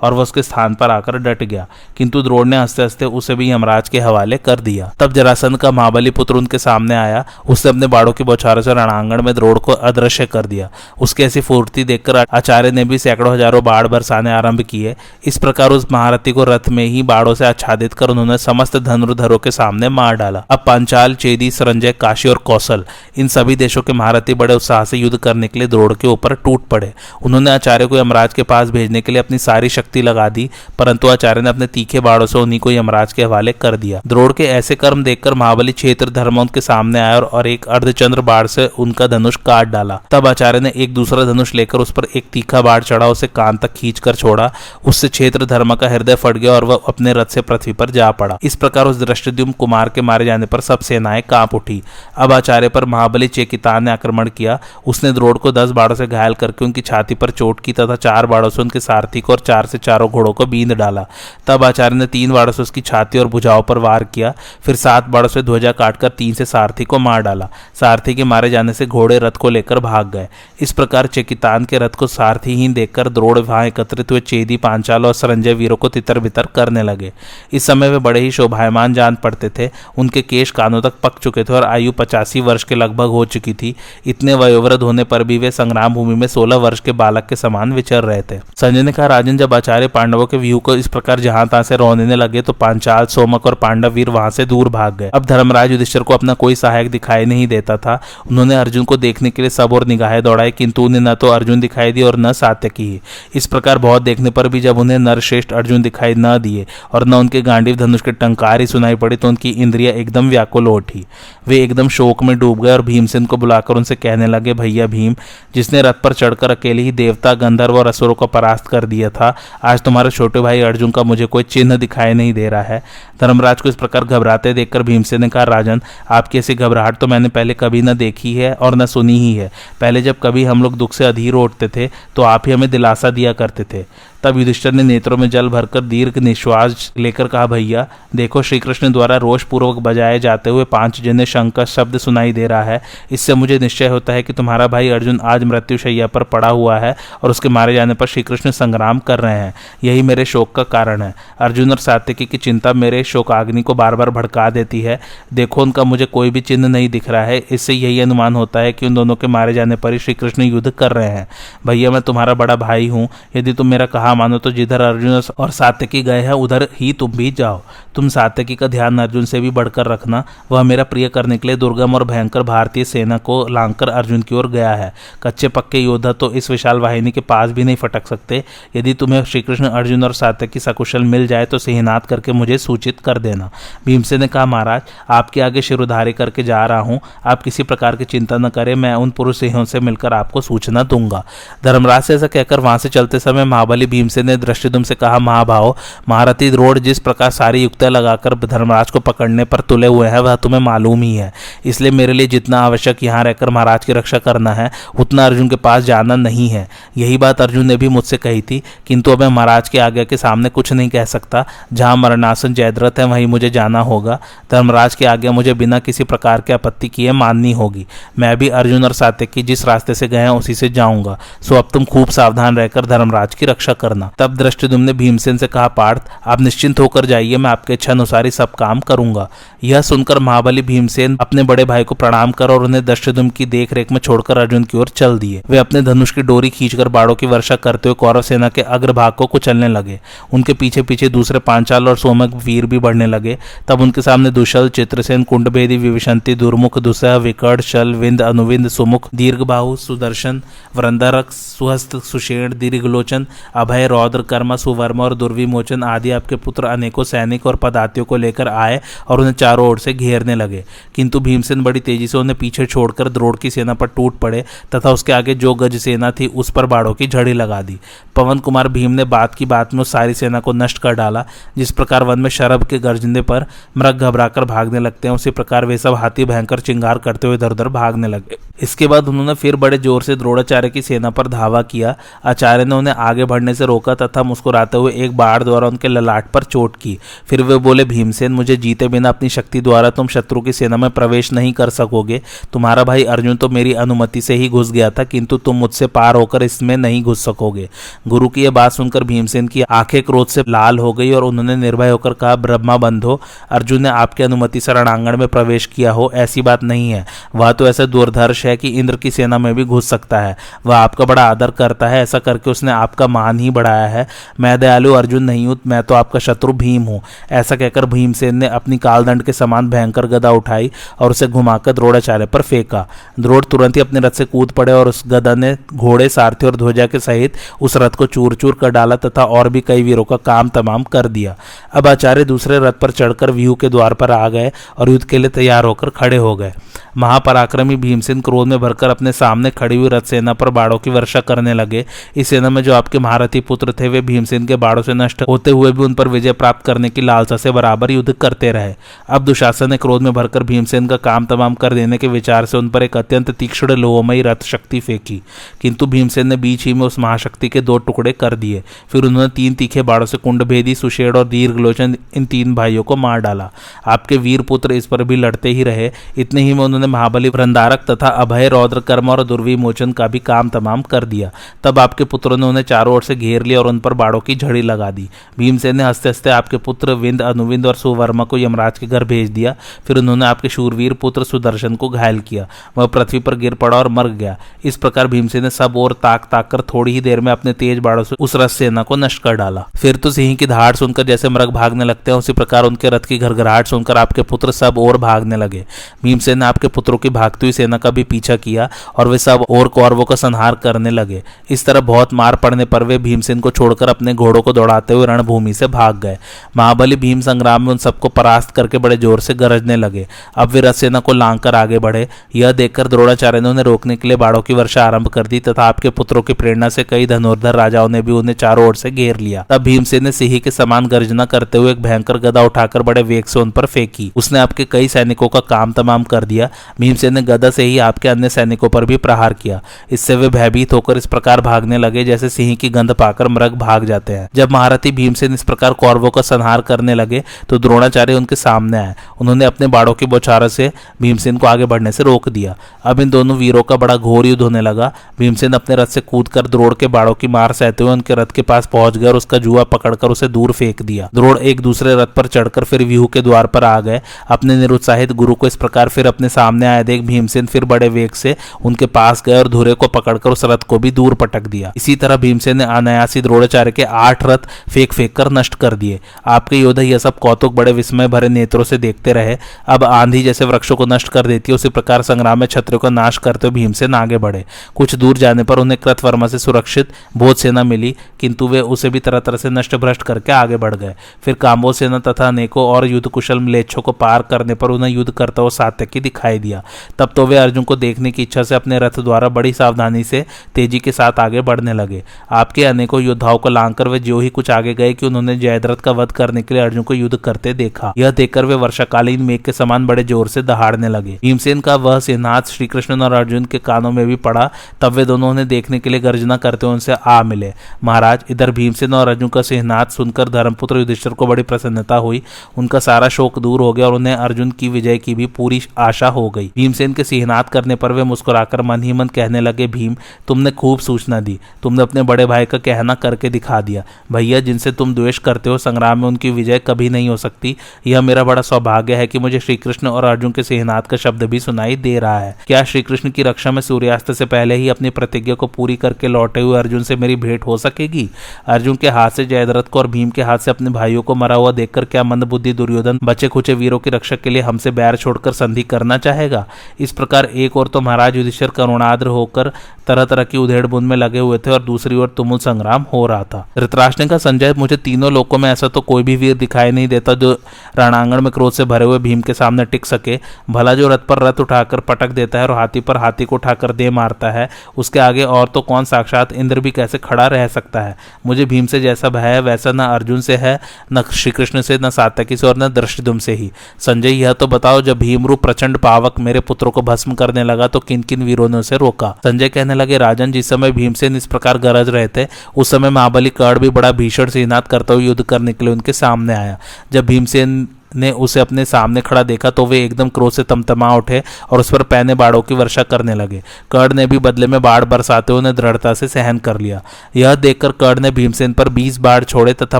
और 0.00 0.14
वह 0.14 0.22
उसके 0.22 0.42
स्थान 0.42 0.74
पर 0.74 0.90
आकर 0.90 1.18
डट 1.18 1.42
गया। 1.42 1.66
किंतु 1.96 2.22
द्रोण 2.22 2.48
ने 2.48 2.56
हँसते 2.56 2.82
हँसते 2.82 3.04
उसे 3.04 3.34
भी 3.34 3.50
यमराज 3.50 3.88
के 3.88 4.00
हवाले 4.00 4.36
कर 4.38 4.60
दिया। 4.60 4.90
तब 4.98 5.12
जरासंध 5.12 5.56
का 5.56 5.70
महाबली 5.70 6.10
पुत्र 6.10 6.34
उनके 6.34 6.58
सामने 6.58 6.94
आया। 6.94 7.24
उसने 7.48 7.70
अपने 7.70 7.86
बाड़ों 7.86 8.12
की 8.12 8.24
बौछारों 8.24 8.62
से 8.62 8.74
रणांगण 8.74 9.22
में 9.22 9.34
द्रोड़ 9.34 9.58
को 9.58 9.72
अदृश्य 9.72 10.26
कर 10.26 10.46
दिया। 10.46 10.68
उसकी 11.00 11.22
ऐसी 11.22 11.40
फूर्ति 11.40 11.84
देखकर 11.84 12.16
आचार्य 12.16 12.70
ने 12.70 12.84
भी 12.84 12.98
सैकड़ों 12.98 13.34
हज़ारों 13.34 13.62
बाढ़ 13.64 13.86
बरसाने 13.86 14.32
आरंभ 14.32 14.60
किए। 14.62 14.94
इस 15.24 15.38
प्रकार 15.38 15.70
उस 15.70 15.86
महारथी 15.92 16.32
को 16.32 16.44
रथ 16.44 16.68
में 16.68 16.84
ही 16.84 17.02
बाड़ों 17.02 17.34
से 17.34 17.46
आच्छादित 17.46 17.92
कर 17.92 18.10
उन्होंने 18.10 18.38
समस्त 18.38 18.76
धनुर्धरों 18.76 19.38
के 19.38 19.50
सामने 19.50 19.88
मार 19.88 20.16
डाला। 20.16 20.39
अब 20.50 20.62
पांचाल, 20.66 21.14
चेदी, 21.14 21.50
सरंजय, 21.50 21.92
काशी 21.92 22.28
और 22.28 22.38
कौशल 22.44 22.84
इन 23.18 23.28
सभी 23.28 23.56
देशों 23.56 23.82
के 23.82 23.92
महारथी 23.92 24.34
बड़े 24.34 24.54
उत्साह 24.54 24.84
से 24.84 24.96
युद्ध 24.96 25.16
करने 25.16 25.48
के 25.48 25.58
लिए 25.58 25.68
द्रोड़ 25.68 25.92
के 25.94 26.08
ऊपर 26.08 26.34
टूट 26.34 26.66
पड़े। 26.66 26.92
उन्होंने 27.22 27.50
आचार्य 27.50 27.86
को 27.86 27.96
यमराज 27.98 28.34
के 28.34 28.42
पास 28.42 28.70
भेजने 28.70 29.00
के 29.00 29.12
लिए 29.12 29.22
अपनी 29.22 29.38
सारी 29.38 29.68
शक्ति 29.68 30.02
लगा 30.02 30.28
दी, 30.28 30.48
परंतु 30.78 31.08
आचार्य 31.08 31.42
ने 31.42 31.50
अपने 31.50 31.66
तीखे 31.66 32.00
बाड़ों 32.00 32.26
से 32.26 32.38
उन्हीं 32.38 32.60
को 32.60 32.70
यमराज 32.70 33.12
के 33.12 33.24
हवाले 33.24 33.52
कर 33.52 33.76
दिया। 33.76 34.00
द्रोड़ 34.06 34.32
के 34.32 34.44
ऐसे 34.46 34.74
कर्म 34.74 35.02
देखकर 35.04 35.34
महाबली 35.34 35.72
क्षेत्र 35.72 36.10
धर्म 36.10 36.44
के 36.44 36.60
सामने 36.60 37.00
आया 37.00 37.18
और 37.18 37.46
एक 37.46 37.66
अर्धचंद्र 37.68 38.20
बाढ़ 38.22 38.46
से 38.46 38.66
उनका 38.78 39.06
धनुष 39.06 39.36
काट 39.36 39.68
डाला। 39.68 40.00
तब 40.10 40.26
आचार्य 40.26 40.60
ने 40.60 40.72
एक 40.76 40.94
दूसरा 40.94 41.24
धनुष 41.24 41.54
लेकर 41.54 41.78
उस 41.78 41.90
पर 41.92 42.06
एक 42.16 42.24
तीखा 42.32 42.60
बाढ़ 42.62 42.82
चढ़ा, 42.82 43.08
उसे 43.08 43.26
कान 43.26 43.56
तक 43.56 43.72
खींच 43.72 43.98
कर 43.98 44.14
छोड़ा। 44.14 44.50
उससे 44.84 45.08
क्षेत्र 45.08 45.46
धर्म 45.46 45.74
का 45.74 45.88
हृदय 45.88 46.14
फट 46.14 46.36
गया 46.36 46.52
और 46.52 46.64
वह 46.64 46.80
अपने 46.88 47.12
रथ 47.12 47.26
से 47.26 47.40
पृथ्वी 47.42 47.72
पर 47.72 47.90
जा 47.90 48.10
पड़ा। 48.12 48.38
इस 48.42 48.56
प्रकार 48.56 48.86
उस 48.86 48.98
दृष्टिद्युम 48.98 49.52
कुमार 49.52 49.88
के 49.88 50.00
मारे 50.02 50.24
जाने 50.30 50.46
पर 50.46 50.60
सब 50.60 50.80
सेनाएँ 50.80 51.22
काँप 51.22 51.54
उठी। 51.54 51.82
अब 52.16 52.32
आचार्य 52.32 52.68
पर 52.68 52.84
महाबली 52.84 53.28
चेकितान 53.28 53.84
ने 53.84 53.90
आक्रमण 53.90 54.28
किया। 54.28 54.58
उसने 54.86 55.12
द्रोड़ 55.12 55.36
को 55.38 55.52
दस 55.52 55.70
बाड़ों 55.70 55.94
से 55.94 56.06
घायल 56.06 56.34
करके 56.34 56.64
उनकी 56.64 56.80
छाती 56.80 57.14
पर 57.14 57.30
चोट 57.30 57.60
की 57.60 57.72
तथा 57.72 57.96
चार 57.96 58.26
बाड़ों 58.26 58.50
से 58.50 58.62
उनके 58.62 58.80
सारथी 58.80 59.20
को 59.20 59.32
और 59.32 59.40
चार 59.40 59.66
से 59.66 59.78
चारों 59.78 60.08
घोड़ों 60.10 60.32
को 60.32 60.46
बींद 60.46 60.72
डाला। 60.72 61.06
तब 61.46 61.64
आचार्य 61.64 61.96
ने 61.96 62.06
तीन 62.06 62.32
बाड़ों 62.32 62.52
से 62.52 62.62
उसकी 62.62 62.80
छाती 62.80 63.18
और 63.18 63.26
भुजाओं 63.26 63.62
पर 63.62 63.78
वार 63.78 64.04
किया। 64.04 64.32
फिर 64.62 64.76
सात 64.76 65.08
बाड़ों 65.08 65.28
से 65.28 65.42
ध्वजा 65.42 65.72
काटकर 65.72 66.08
तीन 66.08 66.34
से 66.34 66.44
सारथी 66.44 66.84
को 66.84 66.98
मार 66.98 67.22
डाला। 67.22 67.48
सारथी 67.80 68.14
के 68.14 68.24
मारे 68.24 68.50
जाने 68.50 68.72
से 68.72 68.86
घोड़े 68.86 69.18
रथ 69.18 69.36
को 69.40 69.48
लेकर 69.48 69.78
भाग 69.80 70.10
गए। 70.10 70.28
इस 70.60 70.72
प्रकार 70.72 71.06
चेकितान 71.06 71.64
के 71.64 71.78
रथ 71.78 71.94
को 71.98 72.06
सारथी 72.06 72.54
ही 72.54 72.68
देखकर 72.68 73.08
द्रोड़ 73.08 73.38
वहाँ 73.38 73.64
एकत्रित 73.66 74.10
हुए 74.10 74.20
चेदी, 74.20 74.56
पांचाल 74.56 75.06
और 75.06 75.14
सरंजय 75.14 75.54
वीरों 75.54 75.76
को 75.76 75.88
तितर 75.88 76.18
बितर 76.18 76.46
करने 76.54 76.82
लगे। 76.82 77.12
इस 77.52 77.66
समय 77.66 77.88
वे 77.88 77.98
बड़े 77.98 78.20
ही 78.20 78.30
शोभायमान 78.30 78.94
जान 78.94 79.14
पड़ते 79.14 79.50
थे। 79.58 79.70
उनके 79.98 80.19
केश 80.22 80.50
कानों 80.50 80.80
तक 80.82 80.92
पक 81.02 81.18
चुके 81.18 81.44
थे 81.44 81.52
और 81.52 81.64
आयु 81.64 81.92
पचासी 81.92 82.40
वर्ष 82.40 82.64
के 82.64 82.74
लगभग 82.74 83.08
हो 83.08 83.24
चुकी 83.26 83.52
थी। 83.54 83.74
इतने 84.06 84.34
वयोवृद्ध 84.34 84.82
होने 84.82 85.04
पर 85.04 85.24
भी 85.24 85.38
वे 85.38 85.50
संग्राम 85.50 85.94
भूमि 85.94 86.14
में 86.14 86.26
सोलह 86.26 86.56
वर्ष 86.56 86.80
के 86.80 86.92
बालक 86.94 87.26
के 87.26 87.36
समान 87.36 87.72
विचर 87.72 88.04
रहे 88.04 88.22
थे। 88.22 88.38
संजय 88.56 88.82
ने 88.82 88.92
कहा, 88.92 89.06
राजन, 89.06 89.36
जब 89.36 89.54
आचार्य 89.54 89.88
पांडवों 89.88 90.26
के 90.26 90.36
व्यू 90.36 90.58
को 90.58 90.74
इस 90.76 90.88
प्रकार 90.88 91.20
जहाँ 91.20 91.46
तहां 91.48 91.62
से 91.62 91.76
रोने 91.76 92.16
लगे 92.16 92.42
तो 92.42 92.52
पांचाल, 92.52 93.06
सोमक 93.06 93.46
और 93.46 93.54
पांडव 93.56 93.92
वीर 93.92 94.10
वहाँ 94.10 94.30
से 94.30 94.44
दूर 94.46 94.68
भाग 94.68 94.96
गए। 94.96 95.10
अब 95.14 95.24
धर्मराज 95.26 95.72
युधिष्ठर 95.72 96.02
को 96.02 96.14
अपना 96.14 96.34
कोई 96.34 96.54
सहायक 96.54 96.90
दिखाई 96.90 97.24
नहीं 97.24 97.46
देता 97.48 97.76
था। 97.76 97.98
उन्होंने 98.30 98.54
अर्जुन 98.56 98.84
को 98.84 98.96
देखने 98.98 99.30
के 99.30 99.42
लिए 99.42 99.50
सब 99.50 99.72
और 99.72 99.86
निगाहें 99.86 100.22
दौड़ाई, 100.22 100.50
किंतु 100.50 100.82
उन्हें 100.82 101.00
न 101.00 101.14
तो 101.14 101.28
अर्जुन 101.28 101.60
दिखाई 101.60 101.92
दी 101.92 102.02
और 102.02 102.16
न 102.18 102.32
सात्यकी 102.32 102.84
ही 102.84 103.00
इस 103.34 103.46
प्रकार 103.46 103.78
बहुत 103.78 104.02
देखने 104.02 104.30
पर 104.30 104.48
भी 104.48 104.60
जब 104.60 104.78
उन्हें 104.78 104.98
नरश्रेष्ठ 104.98 105.52
अर्जुन 105.52 105.82
दिखाई 105.82 106.14
न 106.18 106.36
दिए 106.38 106.66
और 106.92 107.04
न 107.04 107.14
उनके 107.14 107.42
गांडीव 107.42 107.76
धनुष 107.76 108.00
के 108.00 108.12
टंकार 108.12 108.60
ही 108.60 108.66
सुनाई 108.66 108.94
पड़ी 108.96 109.16
तो 109.16 109.28
उनकी 109.28 109.50
इंद्रिया 109.52 109.92
एकदम 110.10 110.28
व्याकुल 110.28 110.68
उठी 110.68 111.04
वे 111.48 111.58
एकदम 111.58 111.88
शोक 111.88 112.22
में 112.22 112.38
डूब 112.38 112.60
गए 112.60 112.70
और 112.70 112.82
भीमसेन 112.82 113.26
को 113.26 113.36
बुलाकर 113.36 113.74
उनसे 113.74 113.94
कहने 113.96 114.26
लगे, 114.26 114.54
भैया 114.54 114.86
भीम, 114.86 115.14
जिसने 115.54 115.82
रथ 115.82 116.00
पर 116.04 116.12
चढ़कर 116.12 116.50
अकेले 116.50 116.82
ही 116.82 116.92
देवता, 116.92 117.34
गंधर्व 117.34 117.78
और 117.78 117.86
असुरों 117.86 118.14
को 118.14 118.26
परास्त 118.26 118.66
कर 118.66 118.84
दिया 118.86 119.10
था, 119.10 119.34
आज 119.64 119.80
तुम्हारे 119.82 120.10
छोटे 120.10 120.40
भाई 120.40 120.60
अर्जुन 120.62 120.90
का 120.90 121.02
मुझे 121.02 121.26
कोई 121.26 121.42
चिन्ह 121.44 121.76
दिखाई 121.76 122.14
नहीं 122.14 122.32
दे 122.34 122.48
रहा 122.48 122.62
है। 122.62 122.82
धर्मराज 123.20 123.60
को 123.60 123.68
इस 123.68 123.74
प्रकार 123.76 124.04
घबराते 124.04 124.52
देखकर 124.54 124.82
भीमसेन 124.82 125.20
ने 125.20 125.28
कहा, 125.28 125.44
राजन, 125.44 125.80
आपकी 126.10 126.38
ऐसी 126.38 126.54
घबराहट 126.54 126.98
तो 126.98 127.06
मैंने 127.06 127.28
पहले 127.30 127.54
कभी 127.54 127.82
न 127.82 127.94
देखी 127.94 128.34
है 128.34 128.52
और 128.54 128.76
न 128.76 128.86
सुनी 128.88 129.18
ही 129.18 129.34
है। 129.34 129.50
पहले 129.80 130.02
जब 130.02 130.18
कभी 130.22 130.44
हम 130.44 130.62
लोग 130.62 130.76
दुख 130.76 130.92
से 130.92 131.04
अधीर 131.04 131.34
उठते 131.36 131.68
थे 131.68 131.88
तो 132.16 132.22
आप 132.24 132.46
ही 132.46 132.52
हमें 132.52 132.70
दिलासा 132.70 133.10
दिया 133.10 133.32
करते 133.32 133.64
थे। 133.64 133.84
तब 134.22 134.38
युधिष्ठर 134.38 134.72
ने 134.72 134.82
नेत्रों 134.82 135.16
में 135.16 135.30
जल 135.30 135.48
भरकर 135.48 135.80
दीर्घ 135.80 136.18
निश्वास 136.18 136.92
लेकर 136.98 137.26
कहा, 137.26 137.46
भैया, 137.46 137.86
देखो 138.16 138.42
श्री 138.42 138.58
कृष्ण 138.58 138.92
द्वारा 138.92 139.16
रोष 139.16 139.42
पूर्वक 139.42 139.76
बजाए 139.76 140.18
जाते 140.18 140.50
हुए 140.50 140.64
पाँच 140.64 141.00
जने 141.00 141.26
शंख 141.26 141.54
का 141.54 141.64
शब्द 141.64 141.98
सुनाई 141.98 142.32
दे 142.32 142.46
रहा 142.46 142.62
है। 142.62 142.82
इससे 143.12 143.34
मुझे 143.34 143.58
निश्चय 143.58 143.88
होता 143.88 144.12
है 144.12 144.22
कि 144.22 144.32
तुम्हारा 144.32 144.66
भाई 144.66 144.88
अर्जुन 144.88 145.20
आज 145.20 145.44
मृत्यु 145.44 145.78
शैया 145.78 146.06
पर 146.06 146.22
पड़ा 146.22 146.48
हुआ 146.48 146.78
है 146.78 146.96
और 147.22 147.30
उसके 147.30 147.48
मारे 147.48 147.74
जाने 147.74 147.94
पर 147.94 148.06
श्री 148.06 148.22
कृष्ण 148.22 148.50
संग्राम 148.50 148.98
कर 148.98 149.18
रहे 149.18 149.38
हैं। 149.38 149.54
यही 149.84 150.02
मेरे 150.02 150.24
शोक 150.24 150.54
का 150.54 150.62
कारण 150.62 151.02
है। 151.02 151.14
अर्जुन 151.40 151.70
और 151.70 151.76
सात्यकी 151.76 152.26
की 152.26 152.36
चिंता 152.36 152.72
मेरे 152.72 153.04
शोकाग्नि 153.04 153.62
को 153.62 153.74
बार 153.74 153.96
बार 153.96 154.10
भड़का 154.10 154.50
देती 154.50 154.80
है। 154.80 155.00
देखो, 155.34 155.62
उनका 155.62 155.84
मुझे 155.84 156.04
कोई 156.04 156.30
भी 156.30 156.40
चिन्ह 156.40 156.68
नहीं 156.68 156.88
दिख 156.88 157.10
रहा 157.10 157.24
है। 157.24 157.42
इससे 157.50 157.74
यही 157.74 158.00
अनुमान 158.00 158.34
होता 158.34 158.60
है 158.60 158.72
कि 158.72 158.86
उन 158.86 158.94
दोनों 158.94 159.16
के 159.16 159.26
मारे 159.26 159.54
जाने 159.54 159.76
पर 159.76 159.92
ही 159.92 159.98
श्री 159.98 160.14
कृष्ण 160.14 160.42
युद्ध 160.42 160.70
कर 160.70 160.92
रहे 160.92 161.08
हैं। 161.08 161.28
भैया, 161.66 161.90
मैं 161.90 162.02
तुम्हारा 162.02 162.34
बड़ा 162.34 162.56
भाई 162.56 162.88
हूँ। 162.88 163.08
यदि 163.36 163.52
तुम 163.52 163.66
मेरा 163.66 163.86
कहा 163.86 164.09
मानो 164.14 164.38
तो 164.38 164.50
जिधर 164.50 164.80
अर्जुन 164.80 165.22
और 165.38 165.50
सात्यकी 165.50 166.02
गए 166.02 166.20
हैं, 166.20 166.32
उधर 166.32 166.66
ही 166.74 166.92
तुम 166.92 167.12
भी 167.12 167.30
जाओ। 167.30 167.60
तुम 167.94 168.08
सात्यकी 168.08 168.54
का 168.54 168.66
ध्यान 168.66 168.98
अर्जुन 168.98 169.24
से 169.24 169.40
भी 169.40 169.50
बढ़कर 169.50 169.86
रखना। 169.86 170.22
वह 170.50 170.62
मेरा 170.62 170.84
प्रिय 170.84 171.08
करने 171.08 171.38
के 171.38 171.48
लिए 171.48 171.56
दुर्गम 171.56 171.94
और 171.94 172.04
भयंकर 172.04 172.42
भारतीय 172.42 172.84
सेना 172.84 173.18
को 173.18 173.46
लांघकर 173.48 173.88
अर्जुन 173.88 174.22
की 174.22 174.34
ओर 174.34 174.48
गया 174.50 174.70
है। 174.74 174.92
कच्चे 175.22 175.48
पक्के 175.48 175.78
योद्धा 175.78 176.12
तो 176.12 176.30
इस 176.32 176.50
विशाल 176.50 176.78
वाहिनी 176.78 177.10
के 177.10 177.20
पास 177.22 177.50
भी 177.50 177.64
नहीं 177.64 177.76
फटक 177.76 178.06
सकते। 178.06 178.42
यदि 178.76 178.94
तुम्हें 178.94 179.22
श्रीकृष्ण, 179.24 179.64
अर्जुन 179.64 180.04
और 180.04 180.12
सात्यकी 180.12 180.60
सकुशल 180.60 181.04
मिल 181.04 181.26
जाए 181.26 181.46
तो 181.46 181.58
सिहनात 181.58 182.06
करके 182.06 182.32
मुझे 182.32 182.58
सूचित 182.58 183.00
कर 183.00 183.18
देना। 183.18 183.50
भीमसे 183.86 184.18
ने 184.18 184.28
कहा, 184.28 184.46
महाराज, 184.46 184.82
आपके 185.10 185.40
आगे 185.40 185.62
शिरोधारी 185.62 186.12
करके 186.12 186.42
जा 186.42 186.64
रहा 186.66 186.80
हूँ। 186.80 187.00
आप 187.26 187.42
किसी 187.42 187.62
प्रकार 187.62 187.96
की 187.96 188.04
चिंता 188.04 188.38
न 188.38 188.48
करें, 188.48 188.74
मैं 188.74 188.94
उन 188.94 189.10
पुरुष 189.10 189.38
सिंहों 189.40 189.64
से 189.64 189.80
मिलकर 189.80 190.12
आपको 190.12 190.40
सूचना 190.40 190.82
दूँगा। 190.82 191.24
धर्मराज 191.64 192.02
से 192.02 192.14
ऐसा 192.14 192.26
कहकर 192.26 192.60
वहाँ 192.60 192.78
से 192.78 192.88
चलते 192.88 193.18
समय 193.20 193.44
महाबली 193.44 193.86
भीमसेन 194.00 194.26
ने 194.26 194.36
दृष्टिदुम 194.36 194.82
से 194.82 194.94
कहा, 194.94 195.18
महाभाव, 195.18 195.76
महारथी 196.08 196.50
रोड 196.50 196.78
जिस 196.78 196.98
प्रकार 196.98 197.30
सारी 197.30 197.62
युक्तियाँ 197.62 197.90
लगाकर 197.92 198.34
धर्मराज 198.34 198.90
को 198.90 199.00
पकड़ने 199.00 199.44
पर 199.44 199.60
तुले 199.60 199.86
हुए 199.86 200.08
हैं, 200.08 200.18
वह 200.18 200.36
तुम्हें 200.36 200.60
मालूम 200.60 201.02
ही 201.02 201.14
है। 201.16 201.32
इसलिए 201.64 201.90
मेरे 201.90 202.12
लिए 202.12 202.26
जितना 202.26 202.60
आवश्यक 202.60 203.02
यहाँ 203.02 203.24
रहकर 203.24 203.50
महाराज 203.50 203.84
की 203.84 203.92
रक्षा 203.92 204.18
करना 204.18 204.52
है, 204.52 204.70
उतना 204.98 205.26
अर्जुन 205.26 205.48
के 205.48 205.56
पास 205.56 205.84
जाना 205.84 206.16
नहीं 206.16 206.48
है। 206.48 206.68
यही 206.96 207.18
बात 207.18 207.40
अर्जुन 207.40 207.66
ने 207.66 207.76
भी 207.76 207.88
मुझसे 207.88 208.16
कही 208.16 208.40
थी, 208.40 208.62
किंतु 208.86 209.10
अब 209.10 209.20
मैं 209.20 209.28
महाराज 209.28 209.68
के 209.68 209.78
आगे 209.78 210.04
के 210.04 210.16
सामने 210.16 210.48
कुछ 210.48 210.72
नहीं 210.72 210.88
कह 210.88 211.04
सकता। 211.04 211.44
जहाँ 211.72 211.96
मरणासन 211.96 212.54
जयद्रथ 212.54 212.98
है, 212.98 213.04
वहीं 213.04 213.26
मुझे 213.26 213.50
जाना 213.50 213.80
होगा। 213.80 214.18
धर्मराज 214.50 214.94
के 214.94 215.06
आगे 215.06 215.30
मुझे 215.30 215.54
बिना 215.54 215.78
किसी 215.78 216.04
प्रकार 216.04 216.40
की 216.40 216.52
आपत्ति 216.52 216.88
किए 216.88 217.12
माननी 217.12 217.52
होगी। 217.52 217.86
मैं 218.18 218.36
भी 218.36 218.48
अर्जुन 218.48 218.84
और 218.84 218.92
सात्यकी 218.92 219.42
जिस 219.42 219.64
रास्ते 219.64 219.94
से 219.94 220.08
गए 220.08 220.18
हैं, 220.18 220.28
उसी 220.28 220.54
से 220.54 220.68
जाऊँगा। 220.68 221.18
सो 221.42 221.54
अब 221.54 221.68
तुम 221.72 221.84
खूब 221.84 222.08
सावधान 222.08 222.56
रहकर 222.56 222.86
धर्मराज 222.86 223.34
की 223.34 223.46
रक्षा 223.46 223.72
करना। 223.90 224.10
तब 224.18 224.36
दृष्टिदुम 224.36 224.80
ने 224.80 224.92
भीमसेन 224.92 225.36
से 225.36 225.46
कहा, 225.46 225.68
पार्थ, 225.68 226.02
आप 226.26 226.40
निश्चिंत 226.40 226.80
होकर 226.80 227.06
जाइए, 227.06 227.36
मैं 227.36 227.50
आपके 227.50 227.74
इच्छा 227.74 227.92
अनुसार 227.92 228.24
ही 228.24 228.30
सब 228.30 228.54
काम 228.54 228.80
करूँगा। 228.80 229.28
यह 229.64 229.80
सुनकर 229.82 230.18
महाबली 230.18 230.62
भीमसेन 230.62 231.16
अपने 231.20 231.42
बड़े 231.42 231.64
भाई 231.64 231.84
को 231.84 231.94
प्रणाम 231.94 232.32
कर 232.32 232.50
और 232.50 232.64
उन्हें 232.64 232.84
दृष्टिदुम 232.84 233.28
की 233.30 233.46
देख 233.46 233.72
में 233.92 233.98
छोड़कर 233.98 234.38
अर्जुन 234.38 234.64
की 234.64 234.78
ओर 234.78 234.88
चल 234.88 235.18
दिए। 235.18 235.42
वे 235.50 235.58
अपने 235.58 235.82
धनुष 235.82 236.10
की 236.10 236.22
डोरी 236.22 236.50
खींचकर 236.50 236.88
बाड़ों 236.88 237.14
की 237.14 237.26
वर्षा 237.26 237.56
करते 237.56 237.88
हुए 237.88 237.94
कौरव 237.94 238.22
सेना 238.22 238.48
के 238.48 238.62
अग्रभाग 238.62 239.12
को 239.12 239.26
कुचलने 239.26 239.68
लगे। 239.68 239.98
उनके 240.32 240.52
पीछे 240.52 240.82
पीछे 240.82 241.08
दूसरे 241.08 241.38
पांचाल 241.38 241.88
और 241.88 241.96
सोमक 241.96 242.34
वीर 242.44 242.66
भी 242.66 242.78
बढ़ने 242.78 243.06
लगे। 243.06 243.36
तब 243.68 243.80
उनके 243.80 244.02
सामने 244.02 244.30
दुशल, 244.30 244.68
चित्रसेन, 244.68 245.22
कुंडभेदी, 245.22 245.76
विविशंति, 245.76 246.34
दुर्मुख 246.34 246.78
दुसह 246.78 247.16
विकट 247.16 247.60
शल 247.60 247.94
विंद 247.94 248.22
अनुविंद 248.22 248.68
सुमुख, 248.68 249.08
दीर्घबाहु, 249.14 249.76
सुदर्शन, 249.76 250.42
वृंदारक, 250.76 251.30
सुहस्त, 251.30 251.96
सुषेण, 252.04 252.58
दीर्घलोचन, 252.58 253.26
अभय 253.54 253.79
अभय 253.80 253.88
रौद्र 253.88 254.22
कर्मा 254.22 254.56
सुवर्मा 254.56 255.04
और 255.04 255.14
दुर्विमोचन 255.14 255.82
आदि 255.82 256.10
आपके 256.10 256.36
पुत्र 256.36 256.64
अनेकों 256.64 257.04
सैनिक 257.04 257.46
और 257.46 257.56
पदातियों 257.56 258.04
को 258.04 258.16
लेकर 258.16 258.48
आए 258.48 258.80
और 259.08 259.20
उन्हें 259.20 259.32
चारों 259.32 259.68
ओर 259.68 259.78
से 259.78 259.92
घेरने 259.92 260.34
लगे। 260.34 260.64
किंतु 260.94 261.20
भीमसेन 261.20 261.62
बड़ी 261.62 261.80
तेज़ी 261.80 262.08
से 262.08 262.18
उन्हें 262.18 262.38
पीछे 262.38 262.66
छोड़कर 262.66 263.08
द्रोड़ 263.08 263.36
की 263.36 263.50
सेना 263.50 263.74
पर 263.74 263.86
टूट 263.86 264.18
पड़े 264.18 264.44
तथा 264.74 264.90
उसके 264.90 265.12
आगे 265.12 265.34
जो 265.34 265.54
गज 265.54 265.76
सेना 265.76 266.10
थी, 266.10 266.26
उस 266.26 266.50
पर 266.50 266.66
बाड़ों 266.66 266.94
की 266.94 267.06
झड़ी 267.06 267.32
लगा 267.32 267.62
दी। 267.62 267.78
पवन 268.16 268.38
कुमार 268.38 268.68
भीम 268.68 268.90
ने 268.90 269.04
बात 269.04 269.34
की 269.34 269.44
बात 269.44 269.74
में 269.74 269.80
उस 269.80 269.92
सारी 269.92 270.14
सेना 270.14 270.40
को 270.40 270.52
नष्ट 270.52 270.78
कर 270.78 270.94
डाला, 270.94 271.24
जिस 271.56 271.70
प्रकार 271.70 272.02
वन 272.02 272.20
में 272.20 272.30
शरब 272.30 272.64
के 272.64 272.78
गर्जने 272.78 273.22
पर 273.22 273.46
मृग 273.76 273.98
घबराकर 273.98 274.44
भागने 274.44 274.78
लगते 274.78 275.08
हैं, 275.08 275.14
उसी 275.14 275.30
प्रकार 275.30 275.64
वे 275.64 275.78
सब 275.78 275.94
हाथी 275.94 276.24
भयंकर 276.24 276.60
चिंगार 276.60 276.98
करते 276.98 277.26
हुए 277.26 277.36
इधर 277.36 277.52
उधर 277.52 277.68
भागने 277.68 278.08
लगे। 278.08 278.49
इसके 278.60 278.86
बाद 278.86 279.08
उन्होंने 279.08 279.34
फिर 279.34 279.56
बड़े 279.56 279.78
ज़ोर 279.78 280.02
से 280.02 280.16
द्रोणाचार्य 280.16 280.70
की 280.70 280.82
सेना 280.82 281.10
पर 281.10 281.28
धावा 281.28 281.62
किया। 281.62 281.94
आचार्य 282.24 282.64
ने 282.64 282.74
उन्हें 282.74 282.94
आगे 282.94 283.24
बढ़ने 283.24 283.54
से 283.54 283.66
रोका 283.66 283.94
तथा 283.94 284.22
मुस्कुराते 284.22 284.76
हुए 284.76 284.92
एक 284.94 285.16
बाढ़ 285.16 285.42
द्वारा 285.42 285.68
उनके 285.68 285.88
ललाट 285.88 286.30
पर 286.30 286.42
चोट 286.42 286.76
की। 286.76 286.98
फिर 287.26 287.42
वे 287.42 287.56
बोले, 287.58 287.84
भीमसेन, 287.84 288.32
मुझे 288.32 288.56
जीते 288.56 288.88
बिना 288.88 289.08
अपनी 289.08 289.28
शक्ति 289.28 289.60
द्वारा 289.60 289.90
तुम 289.90 290.06
शत्रु 290.06 290.40
की 290.40 290.52
सेना 290.52 290.76
में 290.76 290.90
प्रवेश 290.90 291.32
नहीं 291.32 291.52
कर 291.52 291.70
सकोगे। 291.70 292.20
तुम्हारा 292.52 292.84
भाई 292.84 293.04
अर्जुन 293.06 293.36
तो 293.36 293.48
मेरी 293.48 293.72
अनुमति 293.74 294.20
से 294.20 294.34
ही 294.34 294.48
घुस 294.48 294.70
गया 294.72 294.90
था, 294.90 295.04
किंतु 295.04 295.36
तुम 295.38 295.56
मुझसे 295.56 295.86
पार 295.88 296.16
होकर 296.16 296.42
इसमें 296.42 296.76
नहीं 296.76 297.02
घुस 297.02 297.24
सकोगे। 297.24 297.68
गुरु 298.08 298.28
की 298.28 298.44
यह 298.44 298.50
बात 298.50 298.72
सुनकर 298.72 299.04
भीमसेन 299.04 299.48
की 299.48 299.62
आँखें 299.62 300.02
क्रोध 300.02 300.26
से 300.26 300.44
लाल 300.48 300.78
हो 300.78 300.92
गई 300.92 301.10
और 301.12 301.24
उन्होंने 301.24 301.56
निर्भय 301.56 301.90
होकर 301.90 302.12
कहा, 302.12 302.36
ब्रह्मा 302.36 302.76
बंधो, 302.76 303.20
अर्जुन 303.50 303.82
ने 303.82 303.88
आपकी 303.88 304.22
अनुमति 304.22 304.60
से 304.60 304.72
रणांगण 304.72 305.16
में 305.16 305.26
प्रवेश 305.28 305.66
किया 305.66 305.92
हो, 305.92 306.10
ऐसी 306.14 306.42
बात 306.42 306.62
नहीं 306.64 306.90
है। 306.90 307.04
वह 307.36 307.52
तो 307.52 307.68
ऐसा 307.68 307.86
दुर्धर्ष 307.86 308.44
है 308.46 308.49
कि 308.56 308.68
इंद्र 308.70 308.96
की 308.96 309.10
सेना 309.10 309.38
में 309.38 309.54
भी 309.54 309.64
घुस 309.64 309.88
सकता 309.88 310.20
है। 310.20 310.36
वह 310.66 310.76
आपका 310.76 311.04
बड़ा 311.04 311.22
आदर 311.22 311.50
करता 311.50 311.88
है, 311.88 312.02
ऐसा 312.02 312.18
करके 312.18 312.50
उसने 312.50 312.72
आपका 312.72 313.06
मान 313.06 313.38
ही 313.40 313.50
बढ़ाया 313.50 313.86
है। 313.86 314.06
मैं 314.40 314.58
दयालु 314.60 314.92
अर्जुन 314.92 315.22
नहीं 315.22 315.46
हूँ, 315.46 315.58
मैं 315.66 315.82
तो 315.82 315.94
आपका 315.94 316.18
शत्रु 316.18 316.52
भीम 316.52 316.82
हूँ। 316.82 317.00
ऐसा 317.30 317.56
कहकर 317.56 317.86
भीमसेन 317.86 318.36
ने 318.36 318.48
अपनी 318.48 318.78
कालदंड 318.78 319.22
के 319.22 319.32
समान 319.32 319.70
भयंकर 319.70 320.06
गदा 320.06 320.30
उठाई 320.30 320.70
और 321.00 321.10
उसे 321.10 321.26
घुमाकर 321.26 321.72
द्रोणाचार्य 321.72 322.26
पर 322.26 322.42
फेंका। 322.42 322.86
द्रोड़ 323.20 323.44
तुरंत 323.44 323.76
ही 323.76 323.80
अपने 323.80 324.00
रथ 324.00 324.10
से 324.10 324.24
कूद 324.24 324.50
पड़े 324.50 324.72
और 324.72 324.88
उस 324.88 325.02
गदा 325.06 325.34
ने 325.34 325.56
घोड़े, 325.74 326.08
सारथी 326.08 326.46
और 326.46 326.56
ध्वजा 326.56 326.86
के 326.86 327.00
सहित 327.00 327.36
उस 327.60 327.76
रथ 327.76 327.90
को 327.90 328.06
चूर 328.06 328.34
चूर 328.34 328.56
कर 328.60 328.70
डाला 328.70 328.96
तथा 328.96 329.24
और 329.24 329.48
भी 329.48 329.60
कई 329.60 329.82
वीरों 329.82 330.04
का 330.04 330.16
काम 330.16 330.48
तमाम 330.48 330.82
कर 330.82 331.08
दिया। 331.08 331.36
अब 331.72 331.86
आचार्य 331.86 332.24
दूसरे 332.24 332.58
रथ 332.58 332.72
पर 332.72 332.90
चढ़कर 332.90 333.30
व्यू 333.30 333.54
के 333.54 333.68
द्वार 333.68 333.94
पर 333.94 334.10
आ 334.10 334.28
गए 334.28 334.52
और 334.78 334.90
युद्ध 334.90 335.04
के 335.04 335.18
लिए 335.18 335.30
तैयार 335.30 335.64
होकर 335.64 335.90
खड़े 335.90 336.16
हो 336.16 336.34
गए। 336.36 336.52
महापराक्रमी 336.96 337.76
भीमसेन 337.76 338.20
क्रोध 338.20 338.39
में 338.48 338.58
भरकर 338.58 338.88
अपने 338.88 339.12
सामने 339.12 339.50
खड़ी 339.50 339.76
हुई 339.76 339.88
रथ 339.88 340.00
सेना 340.00 340.32
पर 340.32 340.50
बाड़ों 340.50 340.78
की 340.78 340.90
वर्षा 340.90 341.20
करने 341.20 341.54
लगे। 341.54 341.86
इस 342.16 342.28
सेना 342.28 342.50
में 342.50 342.62
जो 342.62 342.74
आपके 342.74 342.98
महारथी 342.98 343.40
पुत्र 343.40 343.72
थे, 343.72 343.88
वे 343.88 344.00
भीमसेन 344.00 344.46
के 344.46 344.56
बाड़ों 344.56 344.82
से 344.82 344.94
नष्ट 344.94 345.22
होते 345.22 345.50
हुए 345.50 345.72
भी 345.72 345.82
उन 345.82 345.94
पर 345.94 346.08
विजय 346.08 346.32
प्राप्त 346.32 346.64
करने 346.64 346.90
की 346.90 347.00
लालसा 347.00 347.36
से 347.36 347.50
बराबर 347.50 347.90
युद्ध 347.90 348.12
करते 348.12 348.52
रहे। 348.52 348.74
अब 349.08 349.24
दुशासन 349.24 349.70
ने 349.70 349.76
क्रोध 349.76 350.02
में 350.02 350.12
भरकर 350.12 350.42
भीमसेन 350.42 350.86
का 350.86 350.96
काम 350.96 351.26
तमाम 351.26 351.54
कर 351.54 351.74
देने 351.74 351.98
के 351.98 352.08
विचार 352.08 352.46
से 352.46 352.58
उन 352.58 352.68
पर 352.68 352.82
एक 352.82 352.96
अत्यंत 352.96 353.30
तीक्ष्ण 353.30 353.76
लोहमयी 353.76 354.22
रथ 354.22 354.44
शक्ति 354.44 354.80
फेंकी। 354.80 355.22
किंतु 355.60 355.86
भीमसेन 355.86 356.26
ने 356.26 356.36
बीच 356.36 356.64
ही 356.64 356.74
में 356.74 356.86
उस 356.86 356.98
महाशक्ति 356.98 357.48
के 357.48 357.60
दो 357.60 357.78
टुकड़े 357.78 358.12
कर 358.12 358.36
दिए। 358.36 358.62
फिर 358.92 359.04
उन्होंने 359.04 359.28
तीन 359.28 359.54
तीखे 359.54 359.82
बाड़ों 359.82 360.06
से 360.06 360.16
कुंड 360.16 360.42
भेदी, 360.42 360.74
सुशेड़ 360.74 361.16
और 361.16 361.24
दीर्घलोचन 361.24 361.96
इन 362.16 362.24
तीन 362.24 362.54
भाइयों 362.54 362.82
को 362.82 362.96
मार 362.96 363.20
डाला। 363.20 363.50
आपके 363.86 364.16
वीर 364.16 364.42
पुत्र 364.42 364.72
इस 364.72 364.86
पर 364.86 365.04
भी 365.04 365.16
लड़ते 365.16 365.48
ही 365.48 365.62
रहे। 365.62 365.90
इतने 366.18 366.42
ही 366.42 366.54
में 366.54 366.64
उन्होंने 366.64 366.86
महाबली 366.86 367.28
वृंदारक 367.28 367.78
तथा 367.90 368.08
अभय 368.20 368.48
रौद्र 368.48 368.80
कर्म 368.80 369.10
और 369.10 369.24
दुर्विमोचन 369.24 369.92
का 369.92 370.06
भी 370.06 370.18
काम 370.18 370.48
तमाम 370.48 370.82
कर 370.82 371.04
दिया। 371.04 371.30
तब 371.64 371.78
आपके 371.78 372.04
पुत्रों 372.04 372.36
ने 372.36 372.46
उन्हें 372.46 372.64
चारों 372.64 372.94
ओर 372.94 373.02
से 373.02 373.16
घेर 373.16 373.42
लिया 373.42 373.58
और 373.58 373.66
उन 373.66 373.78
पर 373.78 373.92
बाड़ों 373.92 374.20
की 374.20 374.36
झड़ी 374.36 374.62
लगा 374.62 374.90
दी। 374.90 375.08
भीमसेन 375.38 375.76
ने 375.76 375.82
हँसते 375.82 376.08
हँसते 376.08 376.30
आपके 376.30 376.56
पुत्र 376.56 376.92
विंद 376.92 377.22
अनुविंद 377.22 377.66
और 377.66 377.74
सुवर्मा 377.74 378.24
को 378.24 378.38
यमराज 378.38 378.78
के 378.78 378.86
घर 378.86 379.04
भेज 379.04 379.30
दिया। 379.30 379.54
फिर 379.86 379.98
उन्होंने 379.98 380.26
आपके 380.26 380.48
शूरवीर 380.48 380.92
पुत्र 380.92 381.24
सुदर्शन 381.24 381.76
को 381.76 381.88
घायल 381.88 382.18
किया। 382.20 382.46
वह 382.78 382.86
पृथ्वी 382.86 383.18
पर 383.18 383.34
गिर 383.34 383.54
पड़ा 383.54 383.76
और 383.78 383.88
मर 383.88 384.08
गया। 384.08 384.36
इस 384.64 384.76
प्रकार 384.76 385.06
भीमसेन 385.06 385.42
ने 385.42 385.50
सब 385.50 385.76
और 385.76 385.92
ताक 385.92 386.24
ताक 386.24 386.50
कर 386.50 386.60
थोड़ी 386.60 386.92
ही 386.92 387.00
देर 387.00 387.20
में 387.20 387.32
अपने 387.32 387.52
तेज 387.52 387.78
बाड़ों 387.78 388.04
से 388.04 388.16
उस 388.20 388.36
रथ 388.36 388.48
सेना 388.48 388.82
को 388.82 388.96
नष्ट 388.96 389.22
कर 389.22 389.34
डाला। 389.34 389.66
फिर 389.76 389.96
तो 389.96 390.10
सिंह 390.10 390.36
की 390.36 390.46
धाड़ 390.46 390.76
सुनकर 390.76 391.02
जैसे 391.02 391.28
मृग 391.28 391.50
भागने 391.50 391.84
लगते 391.84 392.10
हैं, 392.10 392.18
उसी 392.18 392.32
प्रकार 392.32 392.64
उनके 392.64 392.88
रथ 392.88 393.00
की 393.00 393.18
घरघराहट 393.18 393.66
सुनकर 393.66 393.96
आपके 393.96 394.22
पुत्र 394.22 394.52
सब 394.52 394.78
और 394.78 394.98
भागने 394.98 395.36
लगे। 395.36 395.64
भीमसेन 396.02 396.38
ने 396.38 396.44
आपके 396.44 396.68
पुत्रों 396.68 396.98
की 396.98 397.08
भागती 397.08 397.46
हुई 397.46 397.52
सेना 397.52 397.78
का 397.78 397.90
भी 397.90 398.04
पीछा 398.10 398.36
किया 398.36 398.68
और 398.96 399.08
वे 399.08 399.18
सब 399.18 399.44
और 399.50 399.68
कौरवों 399.68 400.04
का 400.04 400.14
संहार 400.16 400.54
करने 400.54 400.90
लगे। 400.90 401.22
इस 401.50 401.64
तरह 401.66 401.80
बहुत 401.82 402.12
मार 402.12 402.36
पड़ने 402.36 402.64
पर 402.64 402.82
वे 402.82 402.98
भीमसेन 402.98 403.40
को 403.40 403.50
छोड़कर 403.50 403.88
अपने 403.88 404.14
घोड़ों 404.14 404.42
को 404.42 404.52
दौड़ाते 404.52 404.94
हुए 404.94 405.06
रणभूमि 405.06 405.54
से 405.54 405.66
भाग 405.68 406.00
गए। 406.00 406.18
महाबली 406.56 406.96
भीम 406.96 407.20
संग्राम 407.20 407.62
में 407.62 407.70
उन 407.70 407.78
सबको 407.78 408.08
परास्त 408.10 408.50
करके 408.50 408.78
बड़े 408.78 408.96
ज़ोर 408.96 409.20
से 409.20 409.34
गरजने 409.34 409.76
लगे। 409.76 410.06
अब 410.36 410.50
वे 410.50 410.60
रथ 410.60 410.84
को 411.00 411.12
लांग 411.12 411.46
आगे 411.54 411.78
बढ़े। 411.78 412.06
यह 412.36 412.52
देखकर 412.52 412.88
द्रोणाचार्य 412.88 413.40
ने 413.40 413.48
उन्हें 413.48 413.64
रोकने 413.64 413.96
के 413.96 414.08
लिए 414.08 414.16
बाड़ों 414.16 414.40
की 414.42 414.54
वर्षा 414.54 414.84
आरंभ 414.84 415.08
कर 415.08 415.26
दी 415.26 415.40
तथा 415.40 415.64
आपके 415.64 415.90
पुत्रों 415.90 416.22
की 416.22 416.32
प्रेरणा 416.32 416.68
से 416.68 416.84
कई 416.84 417.06
धनुर्धर 417.06 417.54
राजाओं 417.54 417.88
ने 417.88 418.02
भी 418.02 418.12
उन्हें 418.12 418.34
चारों 418.34 418.66
ओर 418.66 418.74
से 418.74 418.90
घेर 418.90 419.16
लिया। 419.16 419.44
तब 419.50 419.62
भीमसेन 419.62 420.04
ने 420.04 420.12
सिंह 420.12 420.38
के 420.38 420.50
समान 420.50 420.86
गर्जना 420.86 421.24
करते 421.24 421.58
हुए 421.58 421.72
एक 421.72 421.82
भयंकर 421.82 422.18
गदा 422.18 422.42
उठाकर 422.42 422.82
बड़े 422.82 423.02
वेग 423.02 423.24
से 423.24 423.40
उन 423.40 423.50
पर 423.50 423.66
फेंकी। 423.66 424.10
उसने 424.16 424.38
आपके 424.38 424.64
कई 424.64 424.88
सैनिकों 424.88 425.28
का 425.28 425.40
काम 425.48 425.72
तमाम 425.72 426.02
कर 426.04 426.24
दिया। 426.24 426.48
भीमसेन 426.80 427.14
ने 427.14 427.22
गदा 427.22 427.50
से 427.50 427.62
ही 427.62 427.78
आपके 428.00 428.08
अन्य 428.08 428.28
सैनिकों 428.30 428.68
पर 428.68 428.84
भी 428.84 428.96
प्रहार 428.96 429.32
किया। 429.34 429.60
इससे 429.92 430.14
वे 430.16 430.28
भयभीत 430.30 430.72
होकर 430.72 430.96
इस 430.96 431.06
प्रकार 431.06 431.40
भागने 431.40 431.78
लगे, 431.78 432.04
जैसे 432.04 432.28
सिंह 432.30 432.54
की 432.56 432.68
गंध 432.70 432.92
पाकर 432.94 433.28
मृग 433.28 433.54
भाग 433.58 433.84
जाते 433.84 434.12
हैं। 434.12 434.28
जब 434.34 434.52
महारथी 434.52 434.90
भीमसेन 434.92 435.34
इस 435.34 435.42
प्रकार 435.42 435.72
कौरवों 435.74 436.10
का 436.10 436.22
संहार 436.22 436.60
करने 436.62 436.94
लगे 436.94 437.22
तो 437.48 437.58
द्रोणाचार्य 437.58 438.14
उनके 438.14 438.36
सामने 438.36 438.78
आए। 438.78 438.94
उन्होंने 439.20 439.44
अपने 439.44 439.66
बाड़ों 439.66 439.94
की 439.94 440.06
बौछारों 440.06 440.48
से 440.48 440.70
भीमसेन 441.02 441.36
को 441.36 441.46
आगे 441.46 441.66
बढ़ने 441.66 441.92
से 441.92 442.02
रोक 442.02 442.28
दिया। 442.30 442.54
अब 442.84 443.00
इन 443.00 443.10
दोनों 443.10 443.36
वीरों 443.36 443.62
का 443.62 443.76
बड़ा 443.76 443.96
घोर 443.96 444.26
युद्ध 444.26 444.40
होने 444.42 444.60
लगा। 444.60 444.92
भीमसेन 445.18 445.52
अपने 445.52 445.76
रथ 445.76 445.86
से 445.88 446.00
कूद 446.02 446.28
कर 446.28 446.46
द्रोड़ 446.46 446.72
के 446.74 446.86
बाड़ों 446.88 447.14
की 447.14 447.26
मार 447.28 447.52
सहते 447.52 447.84
हुए 447.84 447.92
उनके 447.92 448.14
रथ 448.14 448.32
के 448.34 448.42
पास 448.44 448.68
पहुँच 448.72 448.96
गए 448.96 449.08
और 449.08 449.16
उसका 449.16 449.38
जुआ 449.40 449.64
पकड़कर 449.66 450.08
उसे 450.08 450.28
दूर 450.30 450.52
फेंक 450.52 450.82
दिया। 450.82 451.08
द्रोड़ 451.14 451.36
एक 451.40 451.60
दूसरे 451.60 451.94
रथ 451.94 452.16
पर 452.16 452.26
चढ़कर 452.28 452.64
फिर 452.64 452.84
व्यूह 452.84 453.06
के 453.12 453.22
द्वार 453.22 453.46
पर 453.46 453.64
आ 453.64 453.78
गए। 453.80 454.00
अपने 454.30 454.56
निरुत्साहित 454.56 455.12
गुरु 455.12 455.34
को 455.34 455.46
इस 455.46 455.56
प्रकार 455.56 455.88
फिर 455.88 456.06
अपने 456.06 456.28
सामने 456.30 456.66
आए 456.66 456.82
देख 456.84 457.02
भीमसेन 457.02 457.46
फिर 457.46 457.64
बड़े 457.64 457.88
वेग 457.90 458.12
से 458.12 458.36
उनके 458.64 458.86
पास 458.86 459.22
गए 459.26 459.38
और 459.38 459.48
धुरे 459.48 459.74
को 459.74 459.88
पकड़कर 459.88 460.30
उस 460.30 460.44
रथ 460.44 460.62
को 460.68 460.78
भी 460.78 460.90
दूर 460.90 461.14
पटक 461.14 461.46
दिया। 461.46 461.72
इसी 461.76 461.96
तरह 461.96 462.16
भीमसेन 462.16 462.56
ने 462.56 462.64
अनायासी 462.64 463.20
द्रोणाचार्य 463.22 463.72
के 463.72 463.82
आठ 463.82 464.24
रथ 464.26 464.46
फेंक 464.70 464.92
फेंक 464.92 465.14
कर 465.16 465.30
नष्ट 465.32 465.54
कर 465.54 465.74
दिए। 465.74 466.00
आपके 466.26 466.56
योद्धा 466.56 466.82
यह 466.82 466.98
सब 466.98 467.18
कौतुक 467.18 467.54
बड़े 467.54 467.72
विस्मय 467.72 468.08
भरे 468.08 468.28
नेत्रों 468.28 468.64
से 468.64 468.78
देखते 468.78 469.12
रहे। 469.12 469.36
अब 469.66 469.84
आंधी 469.84 470.22
जैसे 470.22 470.44
वृक्षों 470.44 470.76
को 470.76 470.86
नष्ट 470.86 471.08
कर 471.08 471.26
देती 471.26 471.52
है, 471.52 471.54
उसी 471.54 471.68
प्रकार 471.68 472.02
संग्राम 472.02 472.40
में 472.40 472.46
छत्रों 472.46 472.78
का 472.78 472.90
नाश 472.90 473.18
करते 473.18 473.46
हुए 473.46 473.54
भीमसेन 473.54 473.94
आगे 473.94 474.18
बढ़े। 474.18 474.44
कुछ 474.74 474.94
दूर 474.94 475.18
जाने 475.18 475.42
पर 475.42 475.58
उन्हें 475.58 475.78
कृतवर्मा 475.84 476.26
से 476.26 476.38
सुरक्षित 476.38 476.92
बोध 477.16 477.36
सेना 477.36 477.64
मिली, 477.64 477.94
किंतु 478.20 478.48
वे 478.48 478.60
उसे 478.60 478.90
भी 478.90 479.00
तरह 479.00 479.20
तरह 479.20 479.36
से 479.36 479.50
नष्ट 479.50 479.74
भ्रष्ट 479.74 480.02
करके 480.02 480.32
आगे 480.32 480.56
बढ़ 480.56 480.74
गए। 480.74 480.94
फिर 481.22 481.34
काम्बो 481.34 481.72
सेना 481.72 481.98
तथा 481.98 482.28
अनेकों 482.28 482.64
और 482.64 482.86
युद्ध 482.86 483.06
कुशल 483.06 483.40
मलेच्छों 483.40 483.82
को 483.82 483.92
पार 483.92 484.22
करने 484.22 484.54
पर 484.54 484.70
उन्हें 484.70 484.90
युद्ध 484.90 485.10
करता 485.10 485.42
हुआ 485.42 485.50
सात्यकी 485.50 486.00
दिखाई 486.00 486.38
दिया। 486.38 486.62
तब 486.98 487.12
तो 487.16 487.26
वे 487.26 487.36
अर्जुन 487.36 487.64
को 487.64 487.76
देखने 487.80 488.10
की 488.10 488.22
इच्छा 488.22 488.42
से 488.42 488.54
अपने 488.54 488.78
रथ 488.78 489.00
द्वारा 489.00 489.28
बड़ी 489.30 489.52
सावधानी 489.52 490.04
से 490.04 490.24
तेज़ी 490.54 490.78
के 490.78 490.92
साथ 490.92 491.20
आगे 491.20 491.40
बढ़ने 491.42 491.72
लगे। 491.72 492.02
आपके 492.32 492.64
अनेकों 492.64 493.00
योद्धाओं 493.02 493.38
को 493.38 493.48
लांकर 493.48 493.88
वे 493.88 493.98
जो 494.00 494.20
ही 494.20 494.28
कुछ 494.30 494.50
आगे 494.50 494.74
गए 494.74 494.92
कि 494.94 495.06
उन्होंने 495.06 495.36
जयद्रथ 495.36 495.76
का 495.76 495.92
वध 495.92 496.12
करने 496.12 496.42
के 496.42 496.54
लिए 496.54 496.62
अर्जुन 496.62 496.82
को 496.82 496.94
युद्ध 496.94 497.16
करते 497.16 497.54
देखा। 497.54 497.92
यह 497.98 498.10
देखकर 498.10 498.44
वे 498.44 498.54
वर्षाकालीन 498.56 499.22
मेघ 499.22 499.40
के 499.40 499.52
समान 499.52 499.86
बड़े 499.86 500.04
ज़ोर 500.04 500.28
से 500.28 500.42
दहाड़ने 500.42 500.88
लगे। 500.88 501.18
भीमसेन 501.22 501.60
का 501.60 501.76
वह 501.76 501.98
सेनाथ 502.00 502.50
श्री 502.50 502.66
कृष्ण 502.66 503.00
और 503.02 503.12
अर्जुन 503.12 503.44
के 503.44 503.58
कानों 503.60 503.90
में 503.92 504.06
भी 504.06 504.16
पड़ा, 504.18 504.50
तब 504.80 504.92
वे 504.92 505.04
दोनों 505.04 505.30
उन्हें 505.30 505.46
देखने 505.48 505.78
के 505.78 505.90
लिए 505.90 506.00
गर्जना 506.00 506.36
करते 506.36 506.66
हुए 506.66 506.74
उनसे 506.74 506.92
आ 507.06 507.22
मिले। 507.22 507.52
महाराज, 507.84 508.24
इधर 508.30 508.50
भीमसेन 508.50 508.94
और 508.94 509.08
अर्जुन 509.08 509.28
का 509.28 509.42
सेनाथ 509.42 509.86
सुनकर 509.86 510.28
धर्मपुत्र 510.28 510.78
युधिष्ठर 510.78 511.10
को 511.10 511.26
बड़ी 511.26 511.42
प्रसन्नता 511.42 511.96
हुई। 511.96 512.22
उनका 512.58 512.78
सारा 512.80 513.08
शोक 513.08 513.38
दूर 513.38 513.60
हो 513.60 513.72
गया 513.72 513.86
और 513.86 513.94
उन्हें 513.94 514.14
अर्जुन 514.14 514.50
की 514.50 514.68
विजय 514.68 514.98
की 514.98 515.14
भी 515.14 515.26
पूरी 515.30 515.60
आशा 515.78 516.08
हो 516.08 516.28
गई। 516.30 516.50
भीमसेन 516.54 516.92
के 516.92 517.04
सिहनाथ 517.04 517.44
करने 517.44 517.69
पर 517.76 517.92
वे 517.92 518.02
मुस्कुराकर 518.02 518.62
मन 518.62 518.82
ही 518.82 518.92
मन 518.92 519.06
कहने 519.06 519.40
लगे, 519.40 519.66
भीम, 519.66 519.96
तुमने 520.28 520.50
खूब 520.50 520.78
सूचना 520.78 521.20
दी। 521.20 521.38
तुमने 521.62 521.82
अपने 521.82 522.02
बड़े 522.02 522.26
भाई 522.26 522.44
का 522.44 522.58
कहना 522.58 522.94
करके 522.94 523.30
दिखा 523.30 523.60
दिया। 523.60 523.84
भैया, 524.12 524.40
जिनसे 524.40 524.72
तुम 524.72 524.94
द्वेष 524.94 525.18
करते 525.18 525.50
हो, 525.50 525.58
संग्राम 525.58 526.00
में 526.00 526.08
उनकी 526.08 526.30
विजय 526.30 526.58
कभी 526.58 526.88
नहीं 526.88 527.08
हो 527.08 527.16
सकती। 527.16 527.56
यह 527.86 528.00
मेरा 528.00 528.24
बड़ा 528.24 528.42
सौभाग्य 528.42 528.94
है 528.94 529.06
कि 529.06 529.18
मुझे 529.18 529.40
श्री 529.40 529.56
कृष्ण 529.56 529.86
और 529.86 530.04
अर्जुन 530.04 530.32
के 530.32 530.42
सिहनाथ 530.42 530.82
का 530.82 530.96
शब्द 530.96 531.22
भी 531.22 531.40
सुनाई 531.40 531.76
दे 531.76 531.98
रहा 531.98 532.18
है। 532.18 532.36
क्या 532.46 532.64
श्री 532.64 532.82
कृष्ण 532.82 533.10
की 533.10 533.22
रक्षा 533.22 533.50
में 533.50 533.62
सूर्यास्त 533.62 534.12
से 534.12 534.26
पहले 534.26 534.54
ही 534.54 534.68
अपनी 534.68 534.90
प्रतिज्ञा 534.90 535.34
को 535.34 535.46
पूरी 535.46 535.76
करके 535.76 536.08
लौटे 536.08 536.40
हुए 536.40 536.58
अर्जुन 536.58 536.82
से 536.82 536.96
मेरी 536.96 537.16
भेंट 537.16 537.46
हो 537.46 537.56
सकेगी? 537.56 538.10
अर्जुन 538.46 538.76
के 538.76 538.88
हाथ 538.88 539.10
से 539.10 539.24
जयद्रथ 539.24 539.62
को 539.62 539.78
और 539.78 539.86
भीम 539.86 540.10
के 540.10 540.22
हाथ 540.22 540.38
से 540.38 540.50
अपने 540.50 540.70
भाइयों 540.70 541.02
को 541.02 541.14
मरा 541.14 541.34
हुआ 541.34 541.52
देखकर 541.52 541.84
क्या 541.84 542.02
मंदबुद्धि 542.02 542.52
दुर्योधन 542.52 542.98
बचे 543.04 543.28
खुचे 543.28 543.54
वीरों 543.54 543.78
की 543.78 543.90
रक्षा 543.90 544.16
के 544.16 544.30
लिए 544.30 544.42
हमसे 544.42 544.70
बैर 544.70 544.96
छोड़कर 544.96 545.32
संधि 545.32 545.62
करना 545.62 545.98
चाहेगा? 545.98 546.46
इस 546.80 546.92
प्रकार 546.92 547.24
एक 547.24 547.56
ओर 547.60 547.68
तो 547.68 547.80
महाराज 547.80 548.16
युधिष्ठिर 548.16 548.50
करुणाद्र 548.50 549.06
होकर 549.08 549.52
तरह 549.86 550.04
तरह 550.04 550.24
की 550.24 550.38
उधेड़ 550.38 550.66
बुन 550.66 550.84
में 550.84 550.96
लगे 550.96 551.18
हुए 551.18 551.38
थे 551.38 551.50
और 551.50 551.62
दूसरी 551.62 551.96
ओर 551.96 552.08
तुमुल 552.08 552.38
संग्राम 552.38 552.84
हो 552.92 553.06
रहा 553.06 553.24
था। 553.24 553.46
धृतराष्ट्र 553.58 554.02
ने 554.02 554.08
कहा 554.08 554.18
संजय 554.18 554.52
मुझे 554.58 554.76
तीनों 554.76 555.12
लोगों 555.12 555.38
में 555.38 555.50
ऐसा 555.50 555.68
तो 555.68 555.80
कोई 555.80 556.02
भी 556.02 556.16
वीर 556.16 556.36
दिखाई 556.36 556.70
नहीं 556.70 556.88
देता 556.88 557.14
जो 557.14 557.32
रणांगण 557.78 558.20
में 558.20 558.30
क्रोध 558.32 558.52
से 558.52 558.64
भरे 558.64 558.84
हुए 558.84 558.98
भीम 558.98 559.20
के 559.20 559.34
सामने 559.34 559.64
टिक 559.64 559.86
सके। 559.86 560.18
भला 560.50 560.74
जो 560.74 560.88
रथ 560.88 561.06
पर 561.08 561.18
रथ 561.18 561.40
उठाकर 561.40 561.80
पटक 561.80 562.10
देता 562.10 562.38
है 562.38 562.46
और 562.46 562.54
हाथी 562.54 562.80
पर 562.80 562.96
हाथी 562.96 563.24
को 563.24 563.36
उठाकर 563.36 563.72
दे 563.72 563.90
मारता 563.90 564.30
है, 564.30 564.48
उसके 564.76 564.98
आगे 564.98 565.24
और 565.24 565.48
तो 565.48 565.60
कौन 565.62 565.84
साक्षात 565.84 566.32
इंद्र 566.32 566.60
भी 566.60 566.70
कैसे 566.70 566.98
खड़ा 566.98 567.26
रह 567.26 567.46
सकता 567.48 567.80
है? 567.80 567.96
मुझे 568.26 568.44
भीम 568.44 568.66
से 568.66 568.80
जैसा 568.80 569.08
भय 569.08 569.20
है, 569.20 569.40
वैसा 569.40 569.72
न 569.72 569.80
अर्जुन 569.80 570.20
से 570.20 570.36
है, 570.36 570.58
न 570.92 571.02
श्री 571.12 571.32
कृष्ण 571.32 571.60
से, 571.60 571.78
न 571.78 571.90
सातकी 571.90 572.36
से 572.36 572.46
और 572.46 572.56
न 572.56 572.68
दृष्टिदुम 572.68 573.18
से 573.18 573.34
ही। 573.34 573.50
संजय, 573.78 574.10
यह 574.10 574.32
तो 574.32 574.46
बताओ, 574.46 574.80
जब 574.80 574.98
भीमरूप 574.98 575.42
प्रचंड 575.42 575.78
पावक 575.78 576.18
मेरे 576.20 576.40
पुत्रों 576.40 576.70
को 576.70 576.82
भस्म 576.82 577.14
करने 577.14 577.44
लगा 577.50 577.66
तो 577.68 577.80
किन 577.80 578.02
किन 578.02 578.22
वीरों 578.22 578.48
ने 578.48 578.56
उसे 578.56 578.76
रोका। 578.76 579.10
संजय 579.24 579.48
कहने 579.48 579.74
लगे, 579.74 579.98
राजन, 579.98 580.32
जिस 580.32 580.48
समय 580.48 580.72
भीमसेन 580.72 581.16
इस 581.16 581.26
प्रकार 581.26 581.58
गरज 581.58 581.88
रहे 581.88 582.08
थे, 582.08 582.26
उस 582.56 582.70
समय 582.70 582.90
महाबली 582.90 583.30
कर्ण 583.30 583.58
भी 583.58 583.70
बड़ा 583.70 583.92
भीषण 583.92 584.30
से 584.30 584.46
करता 584.70 584.94
हुआ 584.94 585.02
युद्ध 585.02 585.22
करने 585.22 585.52
के 585.52 585.64
लिए 585.64 585.74
उनके 585.74 585.92
सामने 585.92 586.34
आया। 586.34 586.58
जब 586.92 587.06
भीमसेन 587.06 587.68
ने 587.96 588.10
उसे 588.10 588.40
अपने 588.40 588.64
सामने 588.64 589.00
खड़ा 589.00 589.22
देखा 589.22 589.50
तो 589.50 589.66
वे 589.66 589.84
एकदम 589.84 590.08
क्रोध 590.08 590.32
से 590.32 590.42
तमतमा 590.42 590.94
उठे 590.96 591.22
और 591.50 591.60
उस 591.60 591.70
पर 591.70 591.82
पहने 591.82 592.14
बाड़ों 592.14 592.42
की 592.42 592.54
वर्षा 592.54 592.82
करने 592.82 593.14
लगे। 593.14 593.42
कर्ण 593.70 593.94
ने 593.94 594.06
भी 594.06 594.18
बदले 594.18 594.46
में 594.46 594.60
बाढ़ 594.62 594.84
बरसाते 594.84 595.32
उन्हें 595.32 595.54
दृढ़ता 595.54 595.94
से 595.94 596.08
सहन 596.08 596.38
कर 596.38 596.60
लिया। 596.60 596.80
यह 597.16 597.34
देखकर 597.34 597.72
कर्ण 597.72 598.00
ने 598.00 598.10
भीमसेन 598.10 598.52
पर 598.52 598.68
बीस 598.70 598.98
बाढ़ 598.98 599.24
छोड़े 599.24 599.52
तथा 599.54 599.78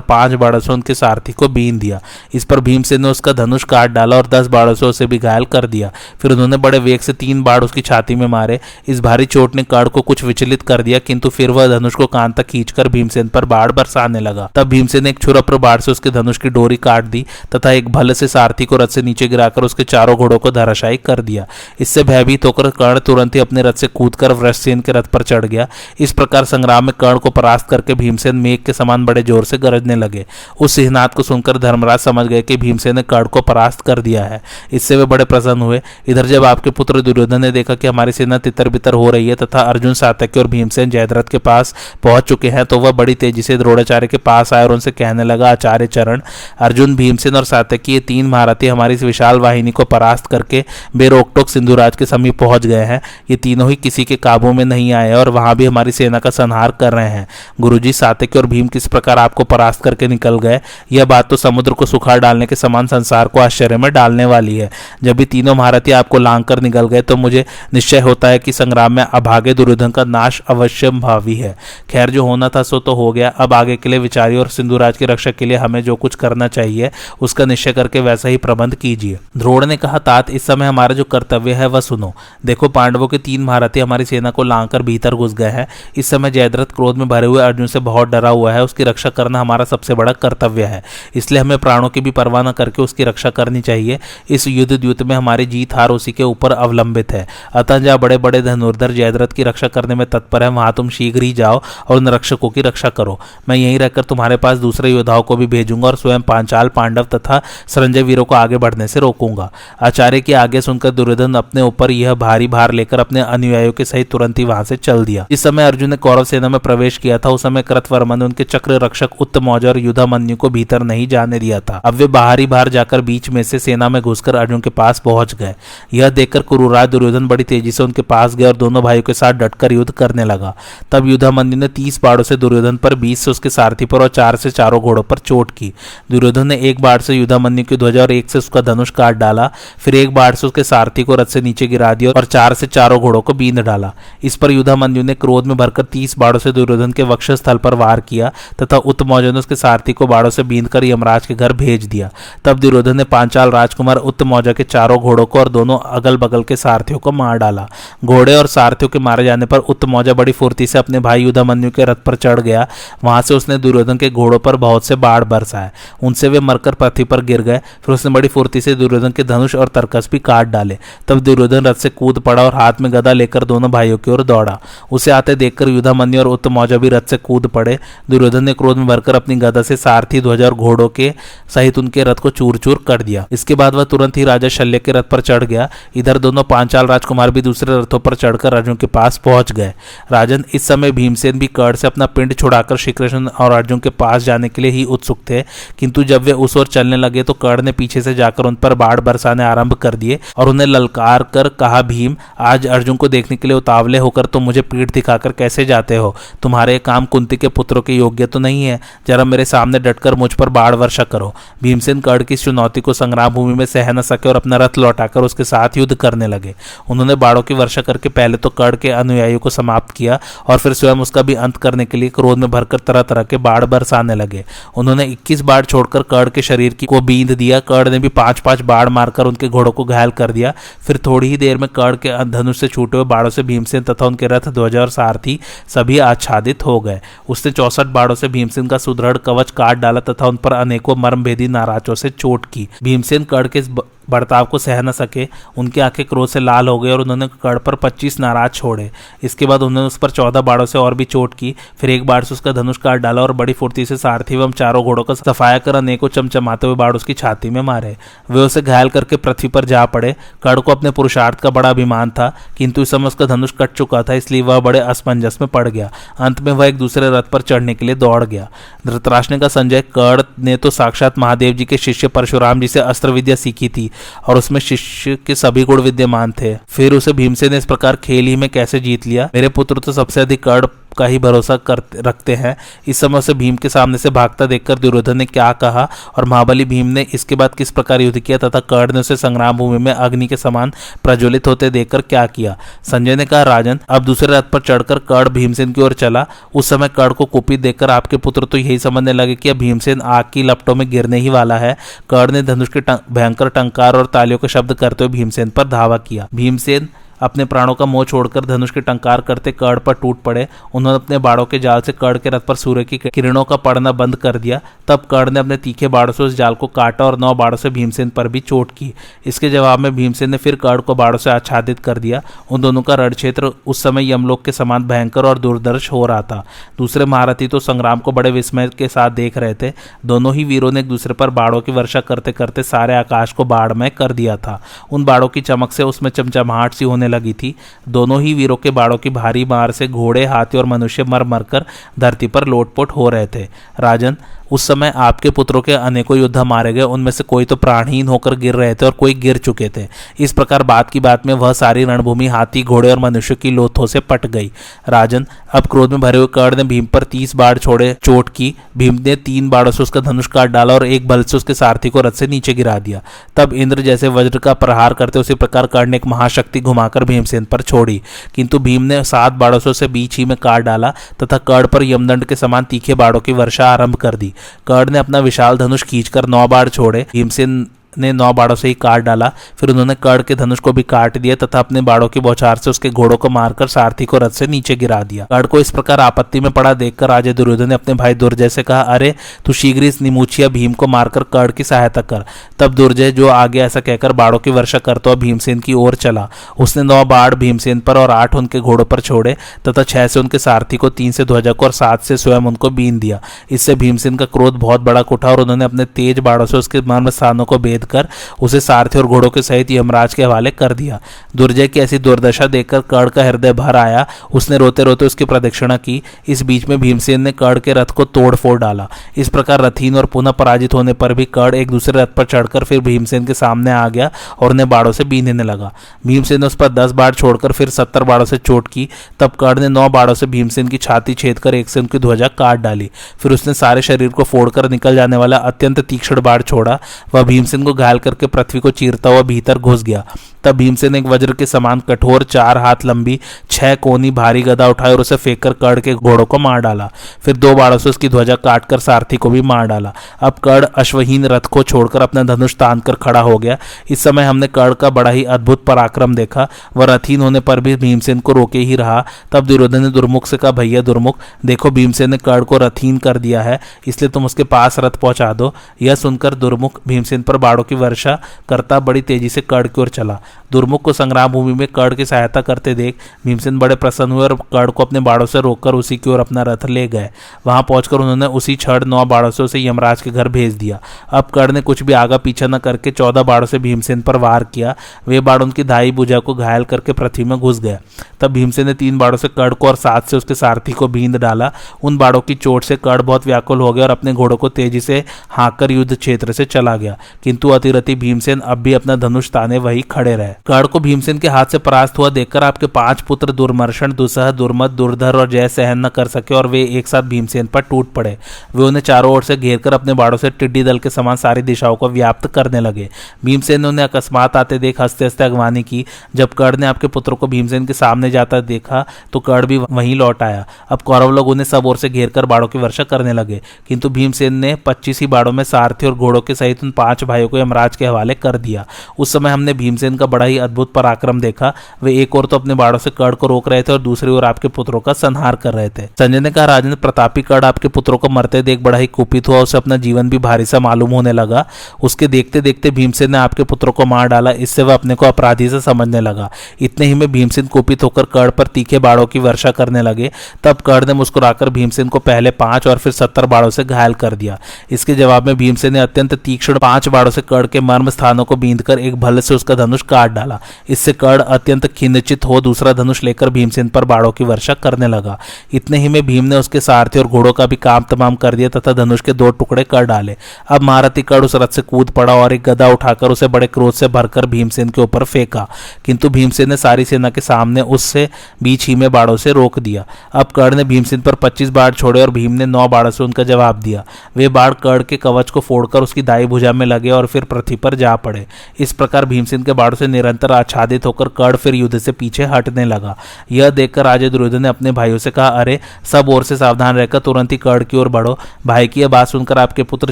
पाँच 0.01 0.33
बाढ़ों 0.33 0.59
से 0.59 0.71
उनके 0.73 0.93
सारथी 0.93 1.31
को 1.31 1.47
बीन 1.49 1.79
दिया। 1.79 1.99
इस 2.33 2.45
पर 2.45 2.59
भीमसेन 2.59 3.01
ने 3.01 3.09
उसका 3.09 3.33
धनुष 3.33 3.63
काट 3.63 3.91
डाला 3.91 4.17
और 4.17 4.27
दस 4.27 4.47
बाढ़ों 4.47 4.73
से 4.75 4.85
उसे 4.85 5.05
भी 5.05 5.17
घायल 5.17 5.45
कर 5.45 5.67
दिया। 5.67 5.91
फिर 6.21 6.31
उन्होंने 6.31 6.57
बड़े 6.57 6.79
वेग 6.79 6.99
से 6.99 7.13
तीन 7.13 7.43
बाढ़ 7.43 7.63
उसकी 7.63 7.81
छाती 7.81 8.15
में 8.15 8.27
मारे। 8.27 8.59
इस 8.87 8.99
भारी 8.99 9.25
चोट 9.25 9.55
ने 9.55 9.63
कर्ण 9.63 9.89
को 9.89 10.01
कुछ 10.01 10.23
विचलित 10.23 10.61
कर 10.61 10.81
दिया, 10.81 10.99
किंतु 10.99 11.29
फिर 11.29 11.51
वह 11.51 11.67
धनुष 11.67 11.95
को 11.95 12.05
कान 12.07 12.31
तक 12.31 12.47
खींचकर 12.47 12.87
भीमसेन 12.87 13.27
पर 13.27 13.45
बाढ़ 13.45 13.71
बरसाने 13.71 14.19
लगा। 14.19 14.49
तब 14.55 14.67
भीमसेन 14.67 15.03
ने 15.03 15.09
एक 15.09 15.19
छुरप्र 15.19 15.57
बाढ़ 15.57 15.81
से 15.81 15.91
उसके 15.91 16.09
धनुष 16.11 16.37
की 16.37 16.49
डोरी 16.49 16.77
काट 16.77 17.05
दी 17.05 17.25
तथा 17.55 17.71
एक 17.71 17.89
भल 18.01 18.11
से 18.13 18.27
सारथी 18.27 18.65
को 18.65 18.75
रथ 18.77 18.87
से 18.87 19.01
नीचे 19.01 19.27
गिराकर 19.27 19.63
उसके 19.63 19.83
चारों 19.83 20.15
घोड़ों 20.17 20.37
को 20.39 20.51
धराशायी 20.51 20.97
कर 20.99 21.19
दिया। 21.21 21.45
इससे 21.79 22.03
भयभीत 22.03 22.45
होकर 22.45 22.69
कर्ण 22.71 22.99
तुरंत 22.99 23.35
ही 23.35 23.39
अपने 23.39 23.61
रथ 23.61 23.73
से 23.73 23.87
कूदकर 23.89 24.31
वृषसेन 24.33 24.79
के 24.81 24.91
रथ 24.91 25.03
पर 25.03 25.23
चढ़ 25.23 25.45
गया। 25.45 25.67
इस 25.99 26.11
प्रकार 26.11 26.45
संग्राम 26.45 26.85
में 26.85 26.93
कर्ण 26.99 27.19
को 27.19 27.29
परास्त 27.31 27.67
करके 27.69 27.93
भीमसेन 27.95 28.35
मेघ 28.35 28.57
के 28.59 28.73
समान 28.73 29.05
बड़े 29.05 29.23
ज़ोर 29.23 29.45
से 29.45 29.57
गरजने 29.57 29.95
लगे। 29.95 30.25
उस 30.59 30.73
सिंहनाथ 30.73 31.09
को 31.09 31.23
सुनकर 31.23 31.57
धर्मराज 31.57 31.99
समझ 31.99 32.25
गए 32.27 32.41
कि 32.41 32.57
भीमसेन 32.57 32.95
ने 32.95 33.03
कर्ण 33.03 33.27
को 33.27 33.41
परास्त 33.41 33.81
कर 33.81 33.99
दिया 34.01 34.23
है। 34.23 34.41
इससे 34.73 34.97
वे 34.97 35.05
बड़े 35.05 35.25
प्रसन्न 35.25 35.61
हुए। 35.61 35.81
इधर 36.07 36.25
जब 36.25 36.45
आपके 36.45 36.69
पुत्र 36.71 37.01
दुर्योधन 37.01 37.41
ने 37.41 37.51
देखा 37.51 37.75
कि 37.75 37.87
हमारी 37.87 38.11
सेना 38.11 38.37
तितर 38.39 38.69
बितर 38.69 38.93
हो 38.93 39.09
रही 39.09 39.27
है 39.27 39.35
तथा 39.35 39.61
अर्जुन 39.63 39.93
सातक्य 39.93 40.39
और 40.39 40.47
भीमसेन 40.47 40.89
जयद्रथ 40.89 41.29
के 41.31 41.37
पास 41.41 41.75
पहुँच 42.03 42.27
चुके 42.29 42.49
हैं 42.49 42.65
तो 42.65 42.79
वह 42.79 42.91
बड़ी 42.93 43.15
तेज़ी 43.15 43.41
से 43.41 43.57
द्रोणाचार्य 43.57 44.07
के 44.07 44.17
पास 44.19 44.53
आए 44.53 44.63
और 44.63 44.71
उनसे 44.71 44.91
कहने 44.93 45.23
लगा, 45.23 45.51
आचार्य 45.51 45.87
चरण, 45.87 46.21
अर्जुन, 46.59 46.95
भीमसेन 46.95 47.35
और 47.35 47.45
सातकी 47.45 47.90
ये 47.91 47.99
तीन 48.01 48.25
महारथी 48.25 48.67
हमारी 48.67 48.93
इस 48.93 49.03
विशाल 49.03 49.39
वाहिनी 49.39 49.71
को 49.71 49.85
परास्त 49.85 50.27
करके 50.27 50.63
बेरोकटोक 50.95 51.49
सिंधुराज 51.49 51.95
के 51.95 52.05
समीप 52.05 52.37
पहुँच 52.39 52.65
गए 52.65 52.83
हैं। 52.85 53.01
ये 53.29 53.35
तीनों 53.37 53.69
ही 53.69 53.75
किसी 53.77 54.05
के 54.05 54.15
काबू 54.17 54.51
में 54.53 54.63
नहीं 54.65 54.91
आए 54.93 55.13
और 55.13 55.29
वहाँ 55.29 55.55
भी 55.55 55.65
हमारी 55.65 55.91
सेना 55.91 56.19
का 56.19 56.29
संहार 56.31 56.71
कर 56.71 56.93
रहे 56.93 57.09
हैं। 57.09 57.27
गुरुजी 57.61 57.93
सातकी 57.93 58.39
और 58.39 58.45
भीम 58.45 58.67
किस 58.67 58.87
प्रकार 58.87 59.19
आपको 59.19 59.43
परास्त 59.45 59.81
करके 59.83 60.07
निकल 60.07 60.39
गए, 60.39 60.59
यह 60.91 61.05
बात 61.05 61.29
तो 61.29 61.37
समुद्र 61.37 61.73
को 61.73 61.85
सुखाड़ 61.85 62.19
डालने 62.19 62.45
के 62.45 62.55
समान 62.55 62.87
संसार 62.87 63.27
को 63.27 63.39
आश्चर्य 63.39 63.77
में 63.77 63.91
डालने 63.93 64.25
वाली 64.25 64.57
है। 64.57 64.69
जब 65.03 65.17
भी 65.17 65.25
तीनों 65.27 65.55
महारथी 65.55 65.91
आपको 65.93 66.19
लांग 66.19 66.43
कर 66.43 66.61
निकल 66.61 66.87
गए 66.87 67.01
तो 67.01 67.15
मुझे 67.17 67.45
निश्चय 67.73 67.99
होता 67.99 68.27
है 68.27 68.39
कि 68.39 68.51
संग्राम 68.53 68.93
में 68.93 69.03
अभागे 69.03 69.53
दुर्योधन 69.53 69.91
का 69.91 70.03
नाश 70.05 70.41
अवश्य 70.47 70.89
भावी 70.91 71.35
है। 71.35 71.55
खैर, 71.89 72.09
जो 72.09 72.25
होना 72.25 72.49
था 72.49 72.63
सो 72.63 72.79
तो 72.79 72.93
हो 72.93 73.11
गया। 73.11 73.29
अब 73.29 73.53
आगे 73.53 73.75
के 73.75 73.89
लिए 73.89 73.99
विचारी 73.99 74.37
और 74.37 74.47
सिंधुराज 74.49 74.97
की 74.97 75.05
रक्षा 75.05 75.31
के 75.31 75.45
लिए 75.45 75.57
हमें 75.57 75.81
जो 75.83 75.95
कुछ 75.95 76.15
करना 76.15 76.47
चाहिए, 76.49 76.91
उसका 77.21 77.45
निश्चय 77.45 77.73
करके 77.81 77.99
वैसा 77.99 78.29
ही 78.29 78.37
प्रबंध 78.37 78.75
कीजिए। 78.75 79.19
ध्रोण 79.37 79.65
ने 79.65 79.77
कहा, 79.77 79.97
तात, 79.97 80.29
इस 80.29 80.45
समय 80.45 80.67
हमारा 80.67 80.95
जो 80.95 81.03
कर्तव्य 81.03 81.53
है, 81.53 81.67
वह 81.67 81.79
सुनो। 81.79 82.13
देखो, 82.45 82.67
पांडवों 82.69 83.07
के 83.07 83.17
तीन 83.17 83.41
महारथी 83.41 83.79
हमारी 83.79 84.05
सेना 84.05 84.31
को 84.31 84.43
लाकर 84.43 84.81
भीतर 84.81 85.15
घुस 85.15 85.33
गए 85.33 85.49
हैं। 85.49 85.67
इस 85.97 86.07
समय 86.07 86.31
जयद्रथ 86.31 86.65
क्रोध 86.65 86.97
में 86.97 87.07
भरे 87.07 87.27
हुए 87.27 87.43
अर्जुन 87.43 87.67
से 87.67 87.79
बहुत 87.79 88.07
डरा 88.07 88.29
हुआ 88.29 88.53
है। 88.53 88.63
उसकी 88.63 88.83
रक्षा 88.83 89.09
करना 89.09 89.39
हमारा 89.39 89.65
सबसे 89.65 89.93
बड़ा 89.93 90.11
कर्तव्य 90.11 90.63
है। 90.63 90.83
इसलिए 91.15 91.41
हमें 91.41 91.57
प्राणों 91.57 91.89
की 91.89 92.01
भी 92.01 92.11
परवाह 92.11 92.43
न 92.43 92.51
करके 92.51 92.81
उसकी 92.81 93.03
रक्षा 93.03 93.29
करनी 93.29 93.61
चाहिए। 93.61 93.99
इस 94.29 94.47
युद्ध 94.47 94.73
द्युत 94.73 95.03
में 95.03 95.15
हमारी 95.15 95.45
जीत 95.45 95.73
हार 95.73 95.89
उसी 95.89 96.11
के 96.11 96.23
ऊपर 96.23 96.51
अवलंबित 96.51 97.11
है। 97.11 97.27
अतः 97.53 97.77
जहाँ 97.77 97.99
बड़े 97.99 98.17
बड़े 98.17 98.41
धनुर्धर 98.41 98.91
जयद्रथ 98.91 99.27
की 99.27 99.43
रक्षा 99.43 99.67
करने 99.67 99.95
में 99.95 100.07
तत्पर 100.09 100.43
है। 100.43 100.49
वहाँ 100.49 100.73
तुम 100.73 100.89
शीघ्र 100.89 101.23
ही 101.23 101.33
जाओ 101.33 101.61
और 101.89 101.97
उन 101.97 102.07
रक्षकों 102.07 102.49
की 102.49 102.61
रक्षा 102.61 102.89
करो। 102.89 103.19
मैं 103.49 103.55
यहीं 103.55 103.79
रहकर 103.79 104.03
तुम्हारे 104.03 104.37
पास 104.37 104.57
दूसरे 104.57 104.91
योद्धाओं 104.91 105.23
को 105.23 105.35
भी 105.35 105.47
भेजूँगा 105.47 105.87
और 105.87 105.95
स्वयं 105.95 106.21
पांचाल 106.21 106.69
पांडव 106.69 107.03
तथा 107.03 107.41
संजय 107.71 108.03
वीरों 108.03 108.25
को 108.25 108.35
आगे 108.35 108.57
बढ़ने 108.57 108.87
से 108.87 108.99
रोकूँगा। 108.99 109.49
आचार्य 109.81 110.21
की 110.21 110.33
आगे 110.33 110.61
सुनकर 110.61 110.91
दुर्योधन 110.91 111.33
अपने 111.33 111.61
ऊपर 111.61 111.91
यह 111.91 112.13
भारी 112.13 112.47
भार 112.47 112.71
लेकर 112.71 112.99
अपने 112.99 113.21
अनुयायियों 113.21 113.73
के 113.73 113.85
सहित 113.85 114.09
तुरंत 114.11 114.39
ही 114.39 114.45
वहाँ 114.45 114.63
से 114.63 114.75
चल 114.77 115.05
दिया। 115.05 115.25
इस 115.31 115.43
समय 115.43 115.63
अर्जुन 115.63 115.89
ने 115.89 115.97
कौरव 115.97 116.23
सेना 116.23 116.49
में 116.49 116.59
प्रवेश 116.59 116.97
किया 116.97 117.17
था। 117.17 117.29
उस 117.29 117.41
समय 117.41 117.61
कृतवर्मन 117.61 118.19
ने 118.19 118.25
उनके 118.25 118.43
चक्र 118.43 118.79
रक्षक 118.83 119.21
उत्तमौज 119.21 119.65
और 119.65 119.77
युद्धामन्यु 119.77 120.35
को 120.35 120.49
भीतर 120.49 120.83
नहीं 120.83 121.07
जाने 121.07 121.39
दिया 121.39 121.59
था। 121.59 121.77
अब 121.77 121.93
वे 121.93 122.07
बाहरी 122.07 122.47
बाहर 122.47 122.69
जाकर 122.69 123.01
बीच 123.01 123.29
में 123.29 123.41
से 123.43 123.59
सेना 123.59 123.89
में 123.89 124.01
घुसकर 124.01 124.35
अर्जुन 124.35 124.59
के 124.59 124.69
पास 124.69 124.99
पहुँच 124.99 125.35
गए। 125.35 125.53
यह 125.93 126.09
देखकर 126.09 126.41
कुरुराज 126.41 126.89
दुर्योधन 126.89 127.27
बड़ी 127.27 127.43
तेज़ी 127.43 127.71
से 127.71 127.83
उनके 127.83 128.01
पास 128.01 128.35
गए 128.35 128.45
और 128.45 128.55
दोनों 128.55 128.83
भाइयों 128.83 129.03
के 129.03 129.13
साथ 129.13 129.33
डटकर 129.33 129.71
युद्ध 129.71 129.91
करने 129.91 130.25
लगा। 130.25 130.53
तब 130.91 131.07
युद्धामन्यु 131.07 131.59
ने 131.59 131.67
तीस 131.67 131.99
बाड़ों 132.03 132.23
से 132.23 132.37
दुर्योधन 132.37 132.77
पर, 132.77 132.95
बीस 132.95 133.19
से 133.19 133.31
उसके 133.31 133.49
सारथी 133.49 133.85
पर 133.85 134.01
और 134.01 134.07
चार 134.07 134.35
से 134.35 134.51
चारों 134.51 134.81
घोड़ों 134.81 135.03
पर 135.03 135.17
चोट 135.17 135.51
की। 135.51 135.73
दुर्योधन 136.11 136.47
ने 136.47 136.55
एक 136.59 136.81
बाढ़ 136.81 137.01
से 137.01 137.13
युद्धामन्यु 137.13 137.60
की 137.63 137.77
ध्वजा 137.77 138.01
और 138.01 138.11
एक 138.11 138.29
से 138.29 138.37
उसका 138.37 138.61
धनुष 138.61 138.89
काट 138.89 139.15
डाला, 139.15 139.49
फिर 139.77 139.95
एक 139.95 140.13
बाढ़ 140.13 140.35
से 140.35 140.47
उसके 140.47 140.63
सारथी 140.63 141.03
को 141.03 141.15
रथ 141.15 141.25
से 141.25 141.41
नीचे 141.41 141.67
गिरा 141.67 141.93
दिया 141.93 142.11
और 142.11 142.25
चार 142.25 142.53
से 142.53 142.67
चारों 142.67 142.99
घोड़ों 142.99 143.21
को 143.21 143.33
बींद 143.33 143.59
डाला। 143.59 143.91
इस 144.23 144.35
पर 144.35 144.51
युद्धामन्यु 144.51 145.03
ने 145.03 145.13
क्रोध 145.15 145.47
में 145.47 145.55
भरकर 145.57 145.83
तीस 145.83 146.17
बाड़ों 146.17 146.39
से 146.39 146.51
दुर्योधन 146.51 146.91
के 146.91 147.03
वक्ष 147.03 147.31
स्थल 147.31 147.57
पर 147.57 147.73
वार 147.73 147.99
किया 147.99 148.31
तथा 148.61 148.77
उत्तमौजा 148.77 149.31
ने 149.31 149.39
उसके 149.39 149.55
सारथी 149.55 149.93
को 149.93 150.07
बाड़ों 150.07 150.29
से 150.29 150.43
बींद 150.43 150.67
कर 150.67 150.83
यमराज 150.83 151.25
के 151.25 151.35
घर 151.35 151.53
भेज 151.53 151.85
दिया। 151.85 152.09
तब 152.45 152.59
दुर्योधन 152.59 152.97
ने 152.97 153.03
पांचाल 153.03 153.51
राजकुमार 153.51 153.97
उत्तमौजा 153.97 154.53
के 154.53 154.63
चारों 154.63 154.99
घोड़ों 154.99 155.25
को 155.25 155.39
और 155.39 155.49
दोनों 155.49 155.77
अगल 155.79 156.17
बगल 156.17 156.43
के 156.43 156.55
सारथियों 156.55 156.99
को 156.99 157.11
मार 157.11 157.37
डाला। 157.37 157.67
घोड़े 158.05 158.35
और 158.35 158.47
सारथियों 158.47 158.89
के 158.89 158.99
मारे 158.99 159.23
जाने 159.23 159.45
पर 159.45 159.59
उत्तमौजा 159.59 160.13
बड़ी 160.13 160.31
फुर्ती 160.31 160.67
से 160.67 160.79
अपने 160.79 160.99
भाई 160.99 161.23
युद्धामन्यु 161.23 161.71
के 161.71 161.85
रथ 161.85 161.95
पर 161.95 162.15
चढ़ 162.15 162.39
गया। 162.39 162.67
वहाँ 163.03 163.21
से 163.21 163.33
उसने 163.33 163.57
दुर्योधन 163.57 163.97
के 163.97 164.09
घोड़ों 164.09 164.39
पर 164.39 164.55
बहुत 164.55 164.85
से 164.85 164.95
बाढ़ 164.95 165.23
बरसाए। 165.23 165.71
उनसे 166.03 166.27
वे 166.27 166.39
मरकर 166.39 166.73
पृथ्वी 166.73 167.03
पर 167.03 167.21
गिर 167.21 167.41
गए। 167.41 167.50
फिर 167.57 167.95
उसने 167.95 168.11
बड़ी 168.11 168.27
फुर्ती 168.27 168.61
से 168.61 168.75
दुर्योधन 168.75 169.11
के 169.11 169.23
धनुष 169.23 169.55
और 169.55 169.67
तरकस 169.67 170.09
भी 170.11 170.19
काट 170.19 170.47
डाले। 170.47 170.77
तब 171.07 171.19
दुर्योधन 171.19 171.65
रथ 171.65 171.73
से 171.73 171.89
कूद 171.89 172.19
पड़ा 172.19 172.43
और 172.43 172.55
हाथ 172.55 172.73
में 172.81 172.93
गदा 172.93 173.13
लेकर 173.13 173.43
दोनों 173.43 173.71
भाइयों 173.71 173.97
की 173.97 174.11
ओर 174.11 174.23
दौड़ा। 174.23 174.59
उसे 174.91 175.11
आते 175.11 175.35
देखकर 175.35 175.69
युद्धामन्यु 175.69 176.19
और 176.19 176.27
उत्तमौजा 176.27 176.77
भी 176.77 176.89
रथ 176.89 177.01
से 177.01 177.17
कूद 177.17 177.47
पड़े। 177.47 177.79
दुर्योधन 178.09 178.43
ने 178.43 178.53
क्रोध 178.53 178.77
में 178.77 178.87
भरकर 178.87 179.15
अपनी 179.15 179.35
गदा 179.35 179.61
से 179.61 179.77
सारथी 179.77 180.21
ध्वजा 180.21 180.45
और 180.45 180.53
घोड़ों 180.53 180.89
के 180.89 181.13
सहित 181.55 181.77
उनके 181.77 182.03
रथ 182.03 182.15
को 182.15 182.29
चूर 182.29 182.57
चूर 182.57 182.83
कर 182.87 183.01
दिया। 183.01 183.27
इसके 183.31 183.55
बाद 183.55 183.75
वह 183.75 183.83
तुरंत 183.83 184.17
ही 184.17 184.23
राजा 184.23 184.47
शल्य 184.47 184.79
के 184.79 184.91
रथ 184.91 185.03
पर 185.03 185.21
चढ़ 185.21 185.43
गया। 185.43 185.69
इधर 185.95 186.17
दोनों 186.17 186.43
पांचाल 186.43 186.87
राजकुमार 186.87 187.31
भी 187.31 187.41
दूसरे 187.41 187.79
रथों 187.79 187.99
पर 187.99 188.15
चढ़कर 188.15 188.53
अर्जुन 188.53 188.75
के 188.75 188.87
पास 188.87 189.17
पहुँच 189.17 189.51
गए। 189.51 189.73
राजन 190.11 190.43
इस 190.53 190.67
समय 190.67 190.91
भीमसेन 190.91 191.39
भी 191.39 191.47
कर्ण 191.47 191.75
से 191.75 191.87
अपना 191.87 192.05
पिंड 192.05 192.33
छुड़ाकर 192.33 192.77
श्रीकृष्ण 192.77 193.27
और 193.27 193.51
अर्जुन 193.51 193.79
के 193.79 193.89
पास 193.89 194.23
जाने 194.23 194.49
के 194.49 194.61
लिए 194.61 194.71
ही 194.71 194.83
उत्सुक 194.83 195.19
थे। 195.29 195.41
किंतु 195.79 196.03
जब 196.03 196.23
वे 196.23 196.31
उस 196.31 196.57
ओर 196.57 196.67
चलने 196.67 196.97
लगे 196.97 197.23
तो 197.23 197.30
कर्ण 197.33 197.61
ने 197.61 197.71
पीछे 197.71 198.01
से 198.01 198.13
जाकर 198.15 198.45
उन 198.45 198.55
पर 198.55 198.73
बाढ़ 198.73 198.99
बरसाने 198.99 199.43
आरंभ 199.43 199.73
कर 199.73 199.95
दिए 199.95 200.19
और 200.37 200.49
उन्हें 200.49 200.67
ललकार 200.67 201.23
कर 201.23 201.49
कहा, 201.49 201.81
भीम, 201.81 202.15
आज 202.39 202.67
अर्जुन 202.67 202.97
को 202.97 203.07
देखने 203.07 203.37
के 203.37 203.47
लिए 203.47 203.57
उतावले 203.57 203.97
होकर 203.97 204.25
तुम 204.25 204.43
मुझे 204.43 204.61
पीठ 204.61 204.93
दिखाकर 204.93 205.31
कैसे 205.31 205.65
जाते 205.65 205.95
हो? 205.95 206.15
तुम्हारे 206.41 206.79
काम 206.79 207.05
कुंती 207.05 207.37
के 207.37 207.47
पुत्रों 207.47 207.81
के 207.81 207.93
योग्य 207.93 208.25
तो 208.25 208.39
नहीं 208.39 208.63
है। 208.63 208.79
जरा 209.07 209.23
मेरे 209.23 209.45
सामने 209.45 209.79
डटकर 209.79 210.15
मुझ 210.15 210.33
पर 210.33 210.49
बाढ़ 210.49 210.75
वर्षा 210.75 211.03
करो। 211.03 211.33
भीमसेन 211.63 212.01
कर्ण 212.01 212.23
की 212.23 212.35
चुनौती 212.35 212.81
को 212.81 212.93
संग्राम 212.93 213.33
भूमि 213.33 213.53
में 213.53 213.65
सह 213.65 213.91
न 213.91 214.01
सके 214.01 214.29
और 214.29 214.35
अपना 214.35 214.57
रथ 214.57 214.77
लौटाकर 214.77 215.21
उसके 215.21 215.43
साथ 215.43 215.77
युद्ध 215.77 215.95
करने 215.95 216.27
लगे। 216.27 216.55
उन्होंने 216.89 217.15
बाढ़ों 217.15 217.41
की 217.41 217.53
वर्षा 217.53 217.81
करके 217.81 218.09
पहले 218.09 218.37
तो 218.37 218.49
कर्ण 218.49 218.77
के 218.77 218.89
अनुयायियों 218.89 219.39
को 219.39 219.49
समाप्त 219.49 219.91
किया 219.91 220.19
और 220.47 220.57
फिर 220.57 220.73
स्वयं 220.73 220.95
उसका 220.95 221.21
भी 221.21 221.33
अंत 221.33 221.57
करने 221.57 221.85
के 221.85 221.97
लिए 221.97 222.09
क्रोध 222.09 222.37
में 222.37 222.51
भरकर 222.51 222.79
तरह 222.79 223.01
तरह 223.01 223.23
के 223.23 223.37
बाढ़ 223.37 223.65
बरसाने 223.65 224.15
लगे। 224.15 224.45
उन्होंने 224.77 225.05
21 225.05 225.41
बाढ़ 225.41 225.65
छोड़कर 225.65 226.01
कर्ण 226.01 226.29
के 226.29 226.41
शरीर 226.41 226.73
की 226.73 226.85
को 226.85 227.01
बींद 227.21 227.37
दिया, 227.37 227.59
कर्ण 227.61 227.91
ने 227.91 227.99
भी 227.99 228.09
पाँच 228.09 228.39
पाँच 228.39 228.61
बाढ़ 228.63 228.89
मारकर 228.89 229.25
उनके 229.25 229.47
घोड़ों 229.47 229.71
को 229.71 229.83
घायल 229.85 230.11
कर 230.11 230.31
दिया। 230.31 230.53
फिर 230.81 230.97
थोड़ी 231.05 231.27
ही 231.27 231.37
देर 231.37 231.57
में 231.57 231.67
कर्ण 231.69 231.95
के 231.97 232.23
धनुष 232.25 232.59
से 232.59 232.67
छूटे 232.67 232.97
हुए 232.97 233.05
बाड़ों 233.05 233.29
से 233.29 233.43
भीमसेन 233.43 233.83
तथा 233.83 234.05
उनके 234.05 234.27
रथ 234.27 234.49
ध्वज 234.49 234.75
और 234.75 234.89
सारथी 234.89 235.39
सभी 235.67 235.99
आच्छादित 236.01 236.65
हो 236.65 236.79
गए। 236.79 236.99
उसने 237.29 237.51
चौसठ 237.51 237.87
बाड़ों 237.89 238.15
से 238.15 238.27
भीमसेन 238.27 238.67
का 238.67 238.77
सुदृढ़ 238.77 239.17
कवच 239.17 239.51
काट 239.51 239.77
डाला 239.77 239.99
तथा 240.01 240.27
उन 240.27 240.37
पर 240.37 240.53
अनेकों 240.53 240.95
मर्मभेदी 240.95 241.47
नाराजों 241.47 241.95
से 241.95 242.09
चोट 242.09 242.45
की। 242.45 242.67
भीमसेन 242.83 243.23
कर्ण 243.23 243.47
के 243.47 243.63
बर्ताव 244.11 244.45
को 244.45 244.57
सह 244.57 244.81
न 244.81 244.91
सके, 244.91 245.27
उनकी 245.57 245.79
आँखें 245.79 246.05
क्रोध 246.05 246.29
से 246.29 246.39
लाल 246.39 246.67
हो 246.67 246.79
गई 246.79 246.91
और 246.91 247.01
उन्होंने 247.01 247.27
कड़ 247.43 247.57
पर 247.57 247.75
पच्चीस 247.75 248.19
नाराज़ 248.19 248.51
छोड़े। 248.51 248.89
इसके 249.23 249.45
बाद 249.45 249.61
उन्होंने 249.61 249.87
उस 249.87 249.97
पर 249.97 250.11
चौदह 250.11 250.41
बाड़ों 250.41 250.65
से 250.65 250.77
और 250.77 250.93
भी 250.93 251.05
चोट 251.05 251.33
की, 251.33 251.55
फिर 251.79 251.89
एक 251.89 252.05
बाढ़ 252.05 252.23
से 252.23 252.33
उसका 252.33 252.51
धनुष 252.51 252.77
काट 252.77 252.99
डाला 252.99 253.21
और 253.21 253.31
बड़ी 253.31 253.53
फुर्ती 253.53 253.85
से 253.85 253.97
सारथी 253.97 254.33
एवं 254.33 254.51
चारों 254.51 254.83
घोड़ों 254.83 255.03
का 255.03 255.13
सफाया 255.13 255.57
कर 255.57 255.75
अनेकों 255.75 256.07
चमचमाते 256.07 256.67
हुए 256.67 256.75
बाढ़ 256.75 256.95
उसकी 256.95 257.13
छाती 257.13 257.49
में 257.49 257.61
मारे। 257.61 257.95
वे 258.31 258.39
उसे 258.39 258.61
घायल 258.61 258.89
करके 258.89 259.15
पृथ्वी 259.15 259.47
पर 259.47 259.65
जा 259.65 259.85
पड़े। 259.85 260.15
कड़ 260.43 260.59
को 260.59 260.71
अपने 260.71 260.91
पुरुषार्थ 260.91 261.39
का 261.39 261.49
बड़ा 261.49 261.69
अभिमान 261.69 262.09
था, 262.09 262.31
किंतु 262.57 262.81
इस 262.81 262.91
समय 262.91 263.07
उसका 263.07 263.25
धनुष 263.25 263.51
कट 263.51 263.73
चुका 263.73 264.03
था, 264.03 264.13
इसलिए 264.13 264.41
वह 264.41 264.59
बड़े 264.59 264.79
असमंजस 264.79 265.37
में 265.41 265.47
पड़ 265.47 265.67
गया। 265.67 265.91
अंत 266.19 266.41
में 266.41 266.51
वह 266.51 266.65
एक 266.65 266.77
दूसरे 266.77 267.09
रथ 267.09 267.23
पर 267.23 267.41
चढ़ने 267.41 267.75
के 267.75 267.85
लिए 267.85 267.95
दौड़ 267.95 268.23
गया। 268.23 268.49
धृतराष्ट्र 268.87 269.37
का 269.37 269.47
संजय 269.47 269.81
कड़ 269.95 270.21
ने 270.39 270.57
तो 270.57 270.69
साक्षात 270.69 271.19
महादेव 271.19 271.53
जी 271.53 271.65
के 271.65 271.77
शिष्य 271.77 272.07
परशुराम 272.07 272.59
जी 272.59 272.67
से 272.67 272.79
अस्त्र 272.79 273.09
विद्या 273.09 273.35
सीखी 273.35 273.69
थी। 273.69 273.89
और 274.27 274.37
उसमें 274.37 274.59
शिष्य 274.59 275.17
के 275.27 275.35
सभी 275.35 275.63
गुण 275.63 275.81
विद्यमान 275.81 276.31
थे। 276.31 276.57
फिर 276.67 276.93
उसे 276.93 277.13
भीमसेन 277.13 277.51
ने 277.51 277.57
इस 277.57 277.65
प्रकार 277.65 277.95
खेल 277.95 278.25
ही 278.25 278.35
में 278.35 278.49
कैसे 278.49 278.79
जीत 278.79 279.07
लिया? 279.07 279.29
मेरे 279.35 279.49
पुत्र 279.49 279.79
तो 279.79 279.91
सबसे 279.91 280.21
अधिक 280.21 280.43
कड़ 280.43 280.65
का 280.97 281.05
ही 281.05 281.19
भरोसा 281.19 281.57
कर 281.57 281.81
रखते 281.97 282.35
हैं। 282.35 282.55
इस 282.87 282.97
समय 282.97 283.17
उसे 283.17 283.33
भीम 283.33 283.55
के 283.55 283.69
सामने 283.69 283.97
से 283.97 284.09
भागता 284.09 284.45
देखकर 284.45 284.79
दुर्योधन 284.79 285.17
ने 285.17 285.25
क्या 285.25 285.51
कहा 285.53 285.87
और 286.17 286.25
महाबली 286.25 286.65
भीम 286.65 286.87
ने 286.87 287.05
इसके 287.13 287.35
बाद 287.35 287.55
किस 287.55 287.71
प्रकार 287.71 288.01
युद्ध 288.01 288.19
किया 288.19 288.37
तथा 288.37 288.59
कर्ण 288.59 288.93
ने 288.93 288.99
उसे 288.99 289.17
संग्राम 289.17 289.57
भूमि 289.57 289.77
में 289.77 289.91
अग्नि 289.93 290.27
के 290.27 290.37
समान 290.37 290.71
प्रज्वलित 291.03 291.47
होते 291.47 291.69
देखकर 291.69 292.01
क्या 292.01 292.25
किया? 292.25 292.57
संजय 292.83 293.15
ने 293.15 293.25
कहा, 293.25 293.43
राजन, 293.43 293.79
अब 293.89 294.03
दूसरे 294.03 294.37
रथ 294.37 294.43
पर 294.43 294.59
चढ़कर 294.59 294.99
कर्ण 294.99 295.29
भीमसेन 295.29 295.71
की 295.71 295.81
ओर 295.81 295.93
चला। 295.93 296.25
उस 296.53 296.69
समय 296.69 296.87
कर्ण 296.87 297.13
को 297.13 297.25
कुपित 297.25 297.59
देखकर 297.59 297.89
आपके 297.89 298.17
पुत्र 298.17 298.45
तो 298.45 298.57
यही 298.57 298.79
समझने 298.79 299.13
लगे 299.13 299.35
कि 299.35 299.49
अब 299.49 299.57
भीमसेन 299.57 300.01
आग 300.01 300.25
की 300.33 300.43
लपटों 300.43 300.75
में 300.75 300.89
गिरने 300.89 301.17
ही 301.17 301.29
वाला 301.29 301.57
है। 301.57 301.75
कर्ण 302.09 302.33
ने 302.33 302.41
धनुष 302.43 302.69
के 302.69 302.81
भयंकर 303.11 303.49
टंकार 303.49 303.95
और 303.95 304.05
तालियों 304.05 304.37
के 304.39 304.47
शब्द 304.47 304.73
करते 304.73 305.03
हुए 305.03 305.13
भीमसेन 305.13 305.49
पर 305.49 305.67
धावा 305.67 305.97
किया। 305.99 306.27
भीमसेन 306.35 306.87
अपने 307.21 307.45
प्राणों 307.45 307.73
का 307.75 307.85
मोह 307.85 308.05
छोड़कर 308.05 308.45
धनुष 308.45 308.71
के 308.71 308.81
टंकार 308.81 309.21
करते 309.21 309.51
कड़ 309.51 309.77
पर 309.79 309.93
टूट 309.93 310.21
पड़े। 310.21 310.47
उन्होंने 310.73 310.95
अपने 310.95 311.17
बाड़ों 311.17 311.45
के 311.45 311.59
जाल 311.59 311.81
से 311.81 311.91
कड़ 311.91 312.17
के 312.17 312.29
रथ 312.29 312.39
पर 312.39 312.55
सूर्य 312.55 312.83
की 312.83 312.97
किरणों 312.97 313.43
का 313.43 313.55
पड़ना 313.55 313.91
बंद 313.91 314.15
कर 314.15 314.37
दिया। 314.37 314.59
तब 314.87 315.05
कड़ 315.11 315.29
ने 315.29 315.39
अपने 315.39 315.57
तीखे 315.57 315.87
बाड़ों 315.87 316.13
से 316.13 316.23
उस 316.23 316.35
जाल 316.35 316.55
को 316.55 316.67
काटा 316.67 317.05
और 317.05 317.17
नौ 317.17 317.33
बाड़ों 317.33 317.57
से 317.57 317.69
भीमसेन 317.69 318.09
पर 318.09 318.27
भी 318.27 318.39
चोट 318.39 318.71
की। 318.71 318.93
इसके 319.25 319.49
जवाब 319.49 319.79
में 319.79 319.95
भीमसेन 319.95 320.29
ने 320.29 320.37
फिर 320.37 320.55
कड़ 320.55 320.79
को 320.81 320.95
बाड़ों 320.95 321.17
से 321.17 321.29
आच्छादित 321.29 321.79
कर 321.79 321.97
दिया। 321.97 322.21
उन 322.51 322.61
दोनों 322.61 322.81
का 322.81 322.95
रण 322.95 323.13
क्षेत्र 323.13 323.51
उस 323.67 323.83
समय 323.83 324.11
यमलोक 324.11 324.43
के 324.45 324.51
समान 324.51 324.83
भयंकर 324.83 325.25
और 325.25 325.39
दुर्दर्श 325.39 325.91
हो 325.91 326.05
रहा 326.05 326.21
था। 326.21 326.43
दूसरे 326.77 327.05
महारथी 327.05 327.47
तो 327.47 327.59
संग्राम 327.59 327.99
को 327.99 328.11
बड़े 328.11 328.31
विस्मय 328.31 328.69
के 328.69 328.87
साथ 328.87 329.11
देख 329.11 329.37
रहे 329.37 329.53
थे। 329.53 329.71
दोनों 330.05 330.33
ही 330.35 330.43
वीरों 330.43 330.71
ने 330.71 330.79
एक 330.79 330.87
दूसरे 330.87 331.13
पर 331.13 331.29
बाड़ों 331.29 331.61
की 331.61 331.71
वर्षा 331.71 331.99
करते 332.01 332.31
करते 332.31 332.63
सारे 332.63 332.95
आकाश 332.95 333.31
को 333.31 333.45
बाढ़ 333.45 333.73
में 333.73 333.89
कर 333.91 334.11
दिया 334.11 334.37
था। 334.37 334.59
उन 334.91 335.05
बाड़ों 335.05 335.27
की 335.27 335.41
चमक 335.41 335.71
से 335.71 335.83
उसमें 335.83 336.09
चमचमाहट 336.09 336.73
सी 336.73 336.85
होने 336.85 337.07
लगी 337.11 337.33
थी। 337.33 337.55
दोनों 337.89 338.21
ही 338.21 338.33
वीरों 338.33 338.55
के 338.55 338.71
बाड़ों 338.71 338.97
की 338.97 339.09
भारी 339.09 339.45
मार 339.45 339.71
से 339.71 339.87
घोड़े, 339.87 340.25
हाथी 340.25 340.57
और 340.57 340.65
मनुष्य 340.65 341.03
मर 341.03 341.23
मरकर 341.23 341.65
धरती 341.99 342.27
पर 342.27 342.47
लोटपोट 342.47 342.91
हो 342.91 343.09
रहे 343.09 343.27
थे। 343.27 343.47
राजन, 343.79 344.17
उस 344.51 344.67
समय 344.67 344.91
आपके 344.95 345.29
पुत्रों 345.29 345.61
के 345.61 345.73
अनेकों 345.73 346.17
योद्धा 346.17 346.43
मारे 346.43 346.71
गए, 346.73 346.81
उनमें 346.81 347.11
से 347.11 347.23
कोई 347.23 347.45
तो 347.45 347.55
प्राणहीन 347.55 348.07
होकर 348.07 348.35
गिर 348.35 348.55
रहे 348.55 348.75
थे 348.75 348.85
और 348.85 348.91
कोई 348.91 349.13
गिर 349.13 349.37
चुके 349.37 349.69
थे। 349.77 349.87
इस 350.19 350.33
प्रकार 350.33 350.63
बात 350.63 350.89
की 350.89 350.99
बात 350.99 351.25
में 351.25 351.33
वह 351.33 351.53
सारी 351.53 351.83
रणभूमि, 351.83 352.27
हाथी, 352.27 352.63
घोड़े 352.63 352.91
और 352.91 352.99
मनुष्य 352.99 353.35
की 353.35 353.51
लोथों 353.51 353.85
से 353.85 353.99
पट 353.99 354.25
गई। 354.25 354.51
राजन, 354.89 355.25
अब 355.53 355.67
क्रोध 355.67 355.91
में 355.91 356.01
भरे 356.01 356.17
हुए 356.17 356.27
कर्ण 356.27 356.55
ने 356.55 356.63
भीम 356.63 356.85
पर 356.85 357.03
तीस 357.03 357.35
बाढ़ 357.35 357.57
छोड़े, 357.57 357.93
चोट 358.03 358.29
की। 358.29 358.53
भीम 358.77 358.99
ने 359.05 359.15
तीन 359.15 359.49
बाढ़ों 359.49 359.71
से 359.71 359.83
उसका 359.83 359.99
धनुष 359.99 360.27
काट 360.27 360.49
डाला 360.49 360.73
और 360.73 360.85
एक 360.85 361.07
बल 361.07 361.23
से 361.23 361.37
उसके 361.37 361.53
सारथी 361.53 361.89
को 361.89 362.01
रथ 362.01 362.11
से 362.11 362.27
नीचे 362.27 362.53
गिरा 362.53 362.77
दिया। 362.79 363.01
तब 363.35 363.53
इंद्र 363.53 363.81
जैसे 363.81 364.07
वज्र 364.07 364.39
का 364.39 364.53
प्रहार 364.53 364.93
करते 364.93 365.19
उसी 365.19 365.33
प्रकार 365.33 365.65
कर्ण 365.67 365.93
एक 365.93 366.07
महाशक्ति 366.07 366.59
घुमाकर 366.59 367.00
भीमसेन 367.03 367.45
पर 367.45 367.61
छोड़ी। 367.61 368.01
किंतु 368.35 368.59
भीम 368.59 368.81
ने 368.81 369.03
सात 369.03 369.33
बाड़ों 369.33 369.73
से 369.73 369.87
बीच 369.87 370.17
ही 370.17 370.25
में 370.25 370.37
काट 370.37 370.63
डाला 370.63 370.93
तथा 371.23 371.37
कड़ 371.37 371.65
पर 371.65 371.83
यमदंड 371.83 372.25
के 372.25 372.35
समान 372.35 372.63
तीखे 372.63 372.95
बाड़ों 372.95 373.19
की 373.19 373.33
वर्षा 373.33 373.69
आरंभ 373.69 373.95
कर 373.95 374.15
दी। 374.15 374.33
कड़ 374.67 374.89
ने 374.89 374.99
अपना 374.99 375.19
विशाल 375.19 375.57
धनुष 375.57 375.83
खींचकर 375.83 376.25
नौ 376.25 376.47
बाढ़ 376.47 376.69
छोड़े। 376.69 377.05
भीमसेन 377.13 377.67
ने 377.97 378.13
नौ 378.13 378.33
बाड़ों 378.33 378.55
से 378.55 378.67
ही 378.67 378.73
काट 378.73 379.03
डाला। 379.03 379.31
फिर 379.57 379.69
उन्होंने 379.69 379.95
कड़ 379.95 380.21
के 380.21 380.35
धनुष 380.35 380.59
को 380.59 380.73
भी 380.73 380.83
काट 380.83 381.17
दिया 381.17 381.35
तथा 381.35 381.59
अपने 381.59 381.81
बाड़ों 381.81 382.07
की 382.07 382.19
बौछार 382.19 382.55
से 382.55 382.69
उसके 382.69 382.89
घोड़ों 382.89 383.17
को 383.17 383.29
मारकर 383.29 383.67
सारथी 383.67 384.05
को 384.05 384.17
रथ 384.17 384.29
से 384.29 384.47
नीचे 384.47 384.75
गिरा 384.75 385.03
दिया। 385.03 385.25
कड़ 385.25 385.45
को 385.45 385.59
इस 385.59 385.71
प्रकार 385.71 385.99
आपत्ति 385.99 386.39
में 386.39 386.51
पड़ा 386.51 386.73
देखकर 386.73 387.09
राजा 387.09 387.31
दुर्योधन 387.31 387.69
ने 387.69 387.75
अपने 387.75 387.93
भाई 387.93 388.13
दुर्जय 388.13 388.49
से 388.49 388.63
कहा, 388.63 388.81
अरे, 388.81 389.15
तू 389.45 389.53
शीघ्र 389.53 389.83
इस 389.83 390.01
निमुछिया 390.01 390.47
भीम 390.47 390.73
को 390.73 390.87
मारकर 390.87 391.23
कड़ 391.23 391.51
की 391.51 391.63
सहायता 391.63 392.01
कर। 392.01 392.25
तब 392.59 392.73
दुर्जय, 392.73 393.11
जो 393.11 393.27
आगे 393.27 393.59
ऐसा 393.59 393.79
कहकर 393.79 394.11
बाड़ों 394.11 394.39
की 394.39 394.51
वर्षा 394.51 394.79
करता 394.79 395.09
हुआ 395.09 395.19
भीमसेन 395.19 395.59
की 395.59 395.73
ओर 395.73 395.95
चला। 395.95 396.29
उसने 396.59 396.83
नौ 396.83 397.05
बाढ़ 397.05 397.35
भीमसेन 397.35 397.79
पर 397.79 397.97
और 397.97 398.11
आठ 398.11 398.35
उनके 398.35 398.59
घोड़ों 398.59 398.85
पर 398.85 398.99
छोड़े 398.99 399.37
तथा 399.67 399.83
छह 399.83 400.07
से 400.07 400.19
उनके 400.19 400.39
सारथी 400.39 400.77
को, 400.77 400.89
तीन 400.89 401.11
से 401.11 401.25
ध्वजक 401.25 401.63
और 401.63 401.71
सात 401.71 402.01
से 402.01 402.17
स्वयं 402.17 402.41
उनको 402.41 402.69
बीन 402.69 402.99
दिया। 402.99 403.21
इससे 403.51 403.75
भीमसेन 403.75 404.15
का 404.15 404.25
क्रोध 404.25 404.53
बहुत 404.53 404.81
बड़ा 404.81 405.01
उठा 405.01 405.29
और 405.29 405.41
उन्होंने 405.41 405.65
अपने 405.65 405.85
तेज 405.85 406.19
बाड़ों 406.19 406.45
से 406.45 406.57
उसके 406.57 406.81
मर्म 406.81 407.09
स्थानों 407.09 407.45
को 407.45 407.57
बेद 407.81 407.89
कर 407.89 408.07
उसे 408.41 408.59
सारथी 408.59 408.99
और 408.99 409.07
घोड़ों 409.07 409.29
के 409.29 409.41
सहित 409.41 409.71
यमराज 409.71 410.13
के 410.13 410.23
हवाले 410.23 410.51
कर 410.51 410.73
दिया। 410.73 410.99
दुर्जय 411.35 411.67
की 411.67 411.79
ऐसी 411.79 411.97
दुर्दशा 411.99 412.45
देखकर 412.47 412.81
कर्ण 412.81 413.09
का 413.09 413.23
हृदय 413.23 413.53
भर 413.53 413.75
आया। 413.75 414.05
उसने 414.33 414.57
रोते 414.57 414.83
रोते 414.83 415.05
उसकी 415.05 415.25
प्रदक्षिणा 415.25 415.77
की। 415.77 416.01
इस 416.27 416.41
बीच 416.41 416.67
में 416.69 416.79
भीमसेन 416.79 417.21
ने 417.21 417.31
कर्ण 417.31 417.59
के 417.59 417.73
रथ 417.73 417.91
को 417.95 418.05
तोड़ 418.05 418.35
फोड़ 418.35 418.59
डाला। 418.59 418.87
इस 419.17 419.29
प्रकार 419.29 419.61
रथीन 419.61 419.95
और 419.95 420.05
पुनः 420.05 420.31
पराजित 420.31 420.73
होने 420.73 420.93
पर 420.93 421.13
भी 421.13 421.25
कर्ण 421.25 421.55
एक 421.55 421.71
दूसरे 421.71 422.01
रथ 422.01 422.07
पर 422.07 422.25
चढ़कर 422.25 422.63
फिर 422.63 422.79
भीमसेन 422.79 423.25
के 423.25 423.33
सामने 423.33 423.71
आ 423.71 423.87
गया 423.89 424.09
और 424.39 424.51
उन्हें 424.51 424.69
बाड़ों 424.69 424.91
से 424.91 425.03
बीनने 425.03 425.43
लगा। 425.43 425.71
भीमसेन 426.07 426.41
ने 426.41 426.47
उस 426.47 426.55
पर 426.55 426.69
दस 426.69 426.91
बाढ़ 426.91 427.15
छोड़कर 427.15 427.51
फिर 427.51 427.69
सत्तर 427.69 428.03
बाड़ों 428.03 428.25
से 428.25 428.37
चोट 428.37 428.67
की। 428.67 428.87
तब 429.19 429.31
कर्ण 429.31 429.59
ने 429.59 429.69
नौ 429.69 429.87
बाड़ों 429.89 430.13
से 430.13 430.25
भीमसेन 430.25 430.67
की 430.67 430.77
छाती 430.77 431.13
छेद 431.13 431.39
कर 431.39 431.55
एक 431.55 431.69
से 431.69 431.79
उनकी 431.79 431.99
ध्वजा 431.99 432.27
काट 432.37 432.59
डाली। 432.59 432.89
फिर 433.19 433.31
उसने 433.31 433.53
सारे 433.53 433.81
शरीर 433.81 434.09
को 434.09 434.23
फोड़कर 434.23 434.69
निकल 434.69 434.95
जाने 434.95 435.17
वाला 435.17 435.37
अत्यंत 435.37 435.79
तीक्ष्ण 435.79 436.21
बाढ़ 436.21 436.41
छोड़ा। 436.41 436.79
वह 437.15 437.23
भीमसेन 437.23 437.63
को 437.63 437.70
घायल 437.73 437.99
करके 437.99 438.27
पृथ्वी 438.27 438.59
को 438.59 438.71
चीरता 438.71 439.09
हुआ 439.09 439.21
भीतर 439.21 439.57
घुस 439.57 439.83
गया। 439.83 440.05
तब 440.43 440.55
भीमसेन 440.55 440.95
एक 440.95 441.05
वज्र 441.05 441.33
के 441.33 441.45
समान 441.45 441.79
कठोर 441.79 442.23
चार 442.23 442.57
हाथ 442.57 442.85
लंबी, 442.85 443.19
छह 443.51 443.75
कोनी 443.75 444.11
भारी 444.11 444.41
गदा 444.41 444.67
उठाए 444.67 444.91
और 444.91 445.01
उसे 445.01 445.15
फेंककर 445.15 445.53
कड़ 445.53 445.79
के 445.79 445.93
घोड़ों 445.93 446.25
को 446.25 446.39
मार 446.39 446.61
डाला। 446.61 446.89
फिर 447.21 447.37
दो 447.37 447.53
बाड़ों 447.55 447.77
से 447.77 447.89
उसकी 447.89 448.09
ध्वजा 448.09 448.35
काटकर 448.35 448.79
सारथी 448.79 449.17
को 449.17 449.29
भी 449.29 449.41
मार 449.41 449.67
डाला। 449.67 449.93
अब 450.21 450.33
कड़ 450.43 450.65
अश्वहीन 450.65 451.25
रथ 451.25 451.45
को 451.51 451.63
छोड़कर 451.63 452.01
अपना 452.01 452.23
धनुष 452.23 452.55
तान 452.55 452.79
कर 452.79 452.93
खड़ा 452.93 453.19
हो 453.19 453.37
गया। 453.37 453.57
इस 453.89 454.03
समय 454.03 454.23
हमने 454.23 454.47
कड़ 454.47 454.73
का 454.73 454.89
बड़ा 454.89 455.09
ही 455.09 455.23
अद्भुत 455.23 455.65
पराक्रम 455.65 456.15
देखा। 456.15 456.47
वह 456.77 456.85
रथहीन 456.85 457.21
होने 457.21 457.39
पर 457.39 457.59
भी 457.59 457.75
भीमसेन 457.75 458.19
को 458.19 458.31
रोके 458.31 458.59
ही 458.59 458.75
रहा। 458.75 459.05
तब 459.31 459.45
दुर्योधन 459.45 459.81
ने 459.81 459.89
दुर्मुख 459.89 460.27
से 460.27 460.37
कहा, 460.37 460.51
भैया 460.51 460.81
दुर्मुख, 460.81 461.19
देखो 461.45 461.71
भीमसेन 461.71 462.09
ने 462.09 462.17
कड़ 462.17 462.43
को 462.43 462.57
रथहीन 462.57 462.97
कर 462.97 463.17
दिया 463.17 463.41
है, 463.41 463.59
इसलिए 463.87 464.09
तुम 464.09 464.25
उसके 464.25 464.43
पास 464.43 464.79
रथ 464.79 464.91
पहुँचा 464.91 465.31
दो। 465.33 465.53
यह 465.81 465.95
सुनकर 465.95 466.35
दुर्मुख 466.35 466.79
भीमसेन 466.87 467.21
पर 467.21 467.37
बाड़ों 467.37 467.60
की 467.63 467.75
वर्षा 467.75 468.19
करता 468.49 468.79
बड़ी 468.79 469.01
तेज़ी 469.01 469.29
से 469.29 469.41
कड़ 469.41 469.67
की 469.67 469.81
ओर 469.81 469.89
चला। 469.89 470.21
दुर्मुख 470.51 470.81
को 470.81 470.93
संग्राम 470.93 471.31
भूमि 471.31 471.53
में 471.53 471.67
कर्ण 471.67 471.95
की 471.95 472.05
सहायता 472.05 472.41
करते 472.41 472.73
देख 472.75 472.95
भीमसेन 473.25 473.59
बड़े 473.59 473.75
प्रसन्न 473.75 474.11
हुए 474.11 474.23
और 474.23 474.35
कर्ण 474.53 474.71
को 474.71 474.83
अपने 474.83 474.99
बाड़ों 474.99 475.25
से 475.25 475.41
रोककर 475.41 475.75
उसी 475.75 475.97
की 475.97 476.09
ओर 476.09 476.19
अपना 476.19 476.41
रथ 476.41 476.65
ले 476.65 476.87
गए। 476.87 477.09
वहाँ 477.47 477.61
पहुंचकर 477.61 477.97
उन्होंने 477.97 478.25
उसी 478.25 478.55
छड़ 478.55 478.83
नौ 478.83 479.03
बाड़ों 479.05 479.31
से 479.31 479.43
उसे 479.43 479.65
यमराज 479.65 480.01
के 480.01 480.09
घर 480.09 480.27
भेज 480.27 480.53
दिया। 480.53 480.79
अब 481.09 481.23
कर्ण 481.23 481.53
ने 481.53 481.61
कुछ 481.61 481.83
भी 481.83 481.93
आगा 481.93 482.17
पीछा 482.17 482.47
न 482.47 482.57
करके 482.57 482.91
चौदह 482.91 483.23
बाड़ों 483.23 483.47
से 483.47 483.59
भीमसेन 483.59 484.01
पर 484.01 484.15
वार 484.15 484.43
किया। 484.43 484.75
वे 485.07 485.19
बाड़ 485.19 485.41
उनकी 485.43 485.63
धाई 485.63 485.91
भुजा 485.91 486.19
को 486.19 486.33
घायल 486.33 486.63
करके 486.63 486.93
पृथ्वी 486.93 487.23
में 487.23 487.37
घुस 487.39 487.59
गया 487.59 487.79
तब 488.21 488.31
भीमसेन 488.31 488.65
ने 488.65 488.73
तीन 488.73 488.97
बाड़ों 488.97 489.17
से 489.17 489.27
कर्ण 489.27 489.53
को 489.53 489.67
और 489.67 489.75
सात 489.75 490.07
से 490.07 490.17
उसके 490.17 490.35
सारथी 490.35 490.71
को 490.71 490.87
बींद 490.87 491.15
डाला। 491.15 491.51
उन 491.83 491.97
बाड़ों 491.97 492.21
की 492.21 492.35
चोट 492.35 492.63
से 492.63 492.75
कर्ण 492.75 493.03
बहुत 493.03 493.25
व्याकुल 493.25 493.61
हो 493.61 493.71
गया 493.73 493.83
और 493.83 493.91
अपने 493.91 494.13
घोड़ों 494.13 494.37
को 494.37 494.49
तेज़ी 494.49 494.81
से 494.81 495.03
हाँकर 495.29 495.71
युद्ध 495.71 495.95
क्षेत्र 495.95 496.31
से 496.31 496.45
चला 496.45 496.75
गया। 496.77 496.97
किंतु 497.23 497.49
अतिरथी 497.49 497.95
भीमसेन 497.95 498.39
अब 498.39 498.57
भी 498.57 498.73
अपना 498.73 498.95
धनुष 498.95 499.29
ताने 499.29 499.57
वही 499.57 499.81
खड़े 499.81 500.15
रहे। 500.15 500.33
कर्ण 500.45 500.67
को 500.67 500.79
भीमसेन 500.79 501.17
के 501.17 501.27
हाथ 501.27 501.45
से 501.45 501.57
परास्त 501.57 501.97
हुआ 501.97 502.09
देखकर 502.09 502.43
आपके 502.43 502.67
पाँच 502.67 503.01
पुत्र 503.01 503.31
दुर्मर्शन 503.31 503.91
दुसह 503.93 504.29
दुर्मद 504.31 504.71
दुर्धर 504.71 505.15
और 505.15 505.29
जय 505.29 505.47
सहन 505.47 505.85
न 505.85 505.89
कर 505.89 506.07
सके 506.07 506.35
और 506.35 506.47
वे 506.47 506.63
एक 506.77 506.87
साथ 506.87 507.01
भीमसेन 507.01 507.47
पर 507.47 507.61
टूट 507.61 507.91
पड़े। 507.93 508.17
वे 508.55 508.63
उन्हें 508.63 508.81
चारों 508.83 509.11
ओर 509.11 509.23
से 509.23 509.37
घेरकर 509.37 509.73
अपने 509.73 509.93
बाड़ों 509.93 510.17
से 510.17 510.29
टिड्डी 510.29 510.63
दल 510.63 510.79
के 510.79 510.89
समान 510.89 511.15
सारी 511.15 511.41
दिशाओं 511.41 511.75
को 511.75 511.89
व्याप्त 511.89 512.25
करने 512.27 512.59
लगे। 512.59 512.87
भीमसेन 513.25 513.61
ने 513.61 513.67
उन्हें 513.67 513.87
अकस्मात 513.87 514.37
आते 514.37 514.59
देख 514.59 514.81
हँसते 514.81 515.05
हँसते 515.05 515.23
अगवानी 515.23 515.63
की। 515.63 515.85
जब 516.15 516.33
कर्ण 516.33 516.59
ने 516.59 516.65
आपके 516.67 516.87
पुत्रों 516.87 517.17
को 517.17 517.27
भीमसेन 517.27 517.65
के 517.65 517.73
सामने 517.73 518.11
जाता 518.11 518.41
देखा 518.41 518.83
तो 519.13 519.19
कर्ण 519.19 519.45
भी 519.45 519.57
वहीं 519.59 519.95
लौट 519.95 520.23
आया। 520.23 520.45
अब 520.69 520.81
कौरव 520.81 521.11
लोग 521.11 521.27
उन्हें 521.27 521.45
सब 521.45 521.65
ओर 521.65 521.77
से 521.77 521.89
घेर 521.89 522.09
कर 522.09 522.25
बाड़ों 522.25 522.47
की 522.47 522.59
वर्षा 522.59 522.83
करने 522.85 523.13
लगे, 523.13 523.41
किंतु 523.67 523.89
भीमसेन 523.91 524.33
ने 524.35 524.55
पच्चीस 524.65 524.99
ही 525.01 525.07
बाड़ों 525.07 525.31
में 525.31 525.43
सारथी 525.43 525.85
और 525.85 525.93
घोड़ों 525.93 526.21
के 526.21 526.35
सहित 526.35 526.63
उन 526.63 526.71
पाँच 526.73 527.03
भाइयों 527.03 527.29
को 527.29 527.37
यमराज 527.37 527.75
के 527.75 527.85
हवाले 527.85 528.15
कर 528.15 528.37
दिया। 528.39 528.65
उस 528.99 529.13
समय 529.13 529.29
हमने 529.29 529.53
भीमसेन 529.53 529.97
का 529.97 530.05
बड़ा 530.07 530.29
ही 530.31 530.37
अद्भुत 530.39 530.71
पराक्रम 530.73 531.19
देखा। 531.19 531.53
वे 531.83 531.95
एक 532.01 532.15
और 532.15 532.25
तो 532.25 532.37
अपने 532.37 532.53
बाड़ों 532.53 532.79
से 532.79 532.89
कड़ 532.89 533.13
को 533.15 533.27
रोक 533.27 533.47
रहे 533.49 533.63
थे 533.63 533.73
और 533.73 533.79
दूसरी 533.81 534.11
ओर 534.11 534.25
आपके 534.25 534.47
पुत्रों 534.47 534.79
का 534.79 534.93
संहार 534.93 535.35
कर 535.35 535.53
रहे 535.53 535.69
थे। 535.69 535.85
संजय 535.99 536.19
ने 536.19 536.31
कहा 536.31 536.45
राजन 536.45 536.75
प्रतापी 536.75 537.21
कर्ण 537.21 537.45
आपके 537.45 537.67
पुत्रों 537.67 537.97
को 537.97 538.09
मरते 538.09 538.41
देख 538.41 538.59
बड़ा 538.61 538.77
ही 538.77 538.87
कुपित 538.87 539.27
हुआ। 539.27 539.39
उसे 539.39 539.57
अपना 539.57 539.77
जीवन 539.77 540.09
भी 540.09 540.17
भारी 540.17 540.45
सा 540.45 540.59
मालूम 540.59 540.91
होने 540.91 541.11
लगा। 541.11 541.45
उसके 541.83 542.07
देखते 542.07 542.41
देखते 542.41 542.71
भीमसेन 542.71 543.11
ने 543.11 543.17
आपके 543.17 543.43
पुत्रों 543.43 543.73
को 543.73 543.85
मार 543.85 544.07
डाला। 544.07 544.31
इससे 544.31 544.63
वह 544.63 544.73
अपने 544.73 544.95
को 544.95 545.05
अपराधी 545.05 545.49
से 545.49 545.61
समझने 545.61 546.01
लगा। 546.01 546.29
इतने 546.61 546.85
ही 546.85 546.93
में 546.93 547.11
भीमसेन 547.11 547.47
कुपित 547.47 547.83
होकर 547.83 548.05
कर्ण 548.05 548.31
पर 548.31 548.47
तीखे 548.47 548.79
बाड़ों 548.79 549.05
की 549.05 549.19
वर्षा 549.19 549.51
करने 549.51 549.81
लगे। 549.81 550.11
तब 550.43 550.61
कड़ 550.61 550.83
ने 550.85 550.93
मुस्कुराकर 550.93 551.49
भीमसेन 551.49 551.87
को 551.87 551.99
पहले 551.99 552.31
पाँच 552.31 552.67
और 552.67 552.77
फिर 552.77 552.93
सत्तर 552.93 553.25
बाड़ों 553.25 553.49
से 553.49 553.63
घायल 553.63 553.93
कर 553.93 554.15
दिया। 554.15 554.39
इसके 554.71 554.95
जवाब 554.95 555.27
में 555.27 555.35
भीमसेन 555.37 555.73
ने 555.73 555.79
अत्यंत 555.79 556.13
तीक्ष्ण 556.13 556.59
पाँच 556.59 556.87
बाड़ों 556.87 557.11
से 557.11 557.21
कड़ 557.21 557.45
के 557.47 557.59
मर्म 557.59 557.89
स्थानों 557.89 558.25
को 558.25 558.35
बींधकर 558.35 558.79
एक 558.79 558.95
भल 558.95 559.19
से 559.19 559.35
उसका 559.35 559.55
धनुष 559.55 559.81
काट 559.81 560.11
डाला। 560.11 560.20
इससे 560.69 560.93
कर्ण 560.93 561.23
अत्यंत 561.23 561.67
खिन्नचित 561.67 562.25
हो 562.25 562.41
दूसरा 562.41 562.73
धनुष 562.73 563.03
लेकर 563.03 563.29
भीमसेन 563.29 563.67
पर 563.67 563.85
बाड़ों 563.85 564.11
की 564.11 564.23
वर्षा 564.23 564.53
करने 564.53 564.87
लगा। 564.87 565.19
इतने 565.53 565.77
ही 565.77 565.87
में 565.87 566.05
भीम 566.05 566.25
ने 566.25 566.35
उसके 566.35 566.59
सारथी 566.59 566.99
और 566.99 567.07
घोड़ों 567.07 567.33
का 567.33 567.45
भी 567.45 567.55
काम 567.55 567.83
तमाम 567.83 568.15
कर 568.15 568.35
दिया 568.35 568.49
तथा 568.49 568.73
धनुष 568.73 569.01
के 569.01 569.13
दो 569.13 569.31
टुकड़े 569.31 569.63
कर 569.63 569.85
डाले। 569.85 570.17
अब 570.47 570.61
महारथी 570.61 571.01
कर्ण 571.01 571.25
उस 571.25 571.35
रथ 571.35 571.47
से 571.47 571.61
कूद 571.61 571.89
पड़ा 571.89 572.15
और 572.15 572.33
एक 572.33 572.43
गदा 572.43 572.67
उठाकर 572.67 573.11
उसे 573.11 573.27
बड़े 573.27 573.47
क्रोध 573.47 573.73
से 573.73 573.87
भरकर 573.87 574.25
भीमसेन 574.25 574.69
के 574.69 574.81
ऊपर 574.81 575.03
फेंका। 575.03 575.47
किंतु 575.85 576.09
भीमसेन 576.09 576.49
ने 576.49 576.57
सारी 576.57 576.85
सेना 576.85 577.09
के 577.09 577.21
सामने 577.21 577.61
उससे 577.61 578.09
बीच 578.43 578.67
ही 578.67 578.75
में 578.75 578.91
बाड़ों 578.91 579.17
से 579.17 579.31
रोक 579.31 579.59
दिया। 579.59 579.85
अब 580.13 580.25
कर्ण 580.25 580.55
ने 580.55 580.63
भीमसेन 580.63 581.01
पर 581.01 581.15
25 581.15 581.49
बाढ़ 581.49 581.73
छोड़े 581.73 582.01
और 582.01 582.09
भीम 582.09 582.31
ने 582.31 582.45
नौ 582.45 582.67
बाढ़ों 582.67 582.91
से 582.91 583.03
उनका 583.03 583.23
जवाब 583.23 583.59
दिया। 583.59 583.83
वे 584.17 584.27
बाढ़ 584.27 584.53
कर्ण 584.53 584.83
के 584.83 584.97
कवच 584.97 585.29
को 585.29 585.39
फोड़कर 585.39 585.81
उसकी 585.81 586.01
दाई 586.01 586.25
भुजा 586.25 586.53
में 586.53 586.65
लगे 586.65 586.89
और 586.89 587.05
फिर 587.05 587.23
पृथ्वी 587.23 587.55
पर 587.55 587.75
जा 587.75 587.95
पड़े। 587.95 588.27
इस 588.59 588.71
प्रकार 588.71 589.05
भीमसेन 589.05 589.43
के 589.43 589.53
बाढ़ों 589.53 589.75
से 589.75 589.87
निरंतर 590.01 590.31
आच्छादित 590.31 590.85
होकर 590.85 591.07
कर्ण 591.07 591.35
फिर 591.35 591.55
युद्ध 591.55 591.77
से 591.77 591.91
पीछे 591.91 592.25
हटने 592.25 592.65
लगा। 592.65 592.97
यह 593.31 593.49
देखकर 593.49 593.85
राजे 593.85 594.09
दुर्योधन 594.09 594.41
ने 594.41 594.47
अपने 594.47 594.71
भाइयों 594.71 594.97
से 594.97 595.11
कहा, 595.11 595.27
अरे, 595.27 595.59
सब 595.83 596.09
ओर 596.09 596.23
से 596.23 596.37
सावधान 596.37 596.75
रहकर 596.75 596.99
तुरंत 596.99 597.31
ही 597.31 597.37
कर्ण 597.37 597.63
की 597.63 597.77
ओर 597.77 597.87
बढ़ो। 597.87 598.19
भाई, 598.45 598.67
की 598.67 598.81
यह 598.81 598.87
बात 598.87 599.07
सुनकर 599.07 599.37
आपके 599.37 599.63
पुत्र 599.63 599.91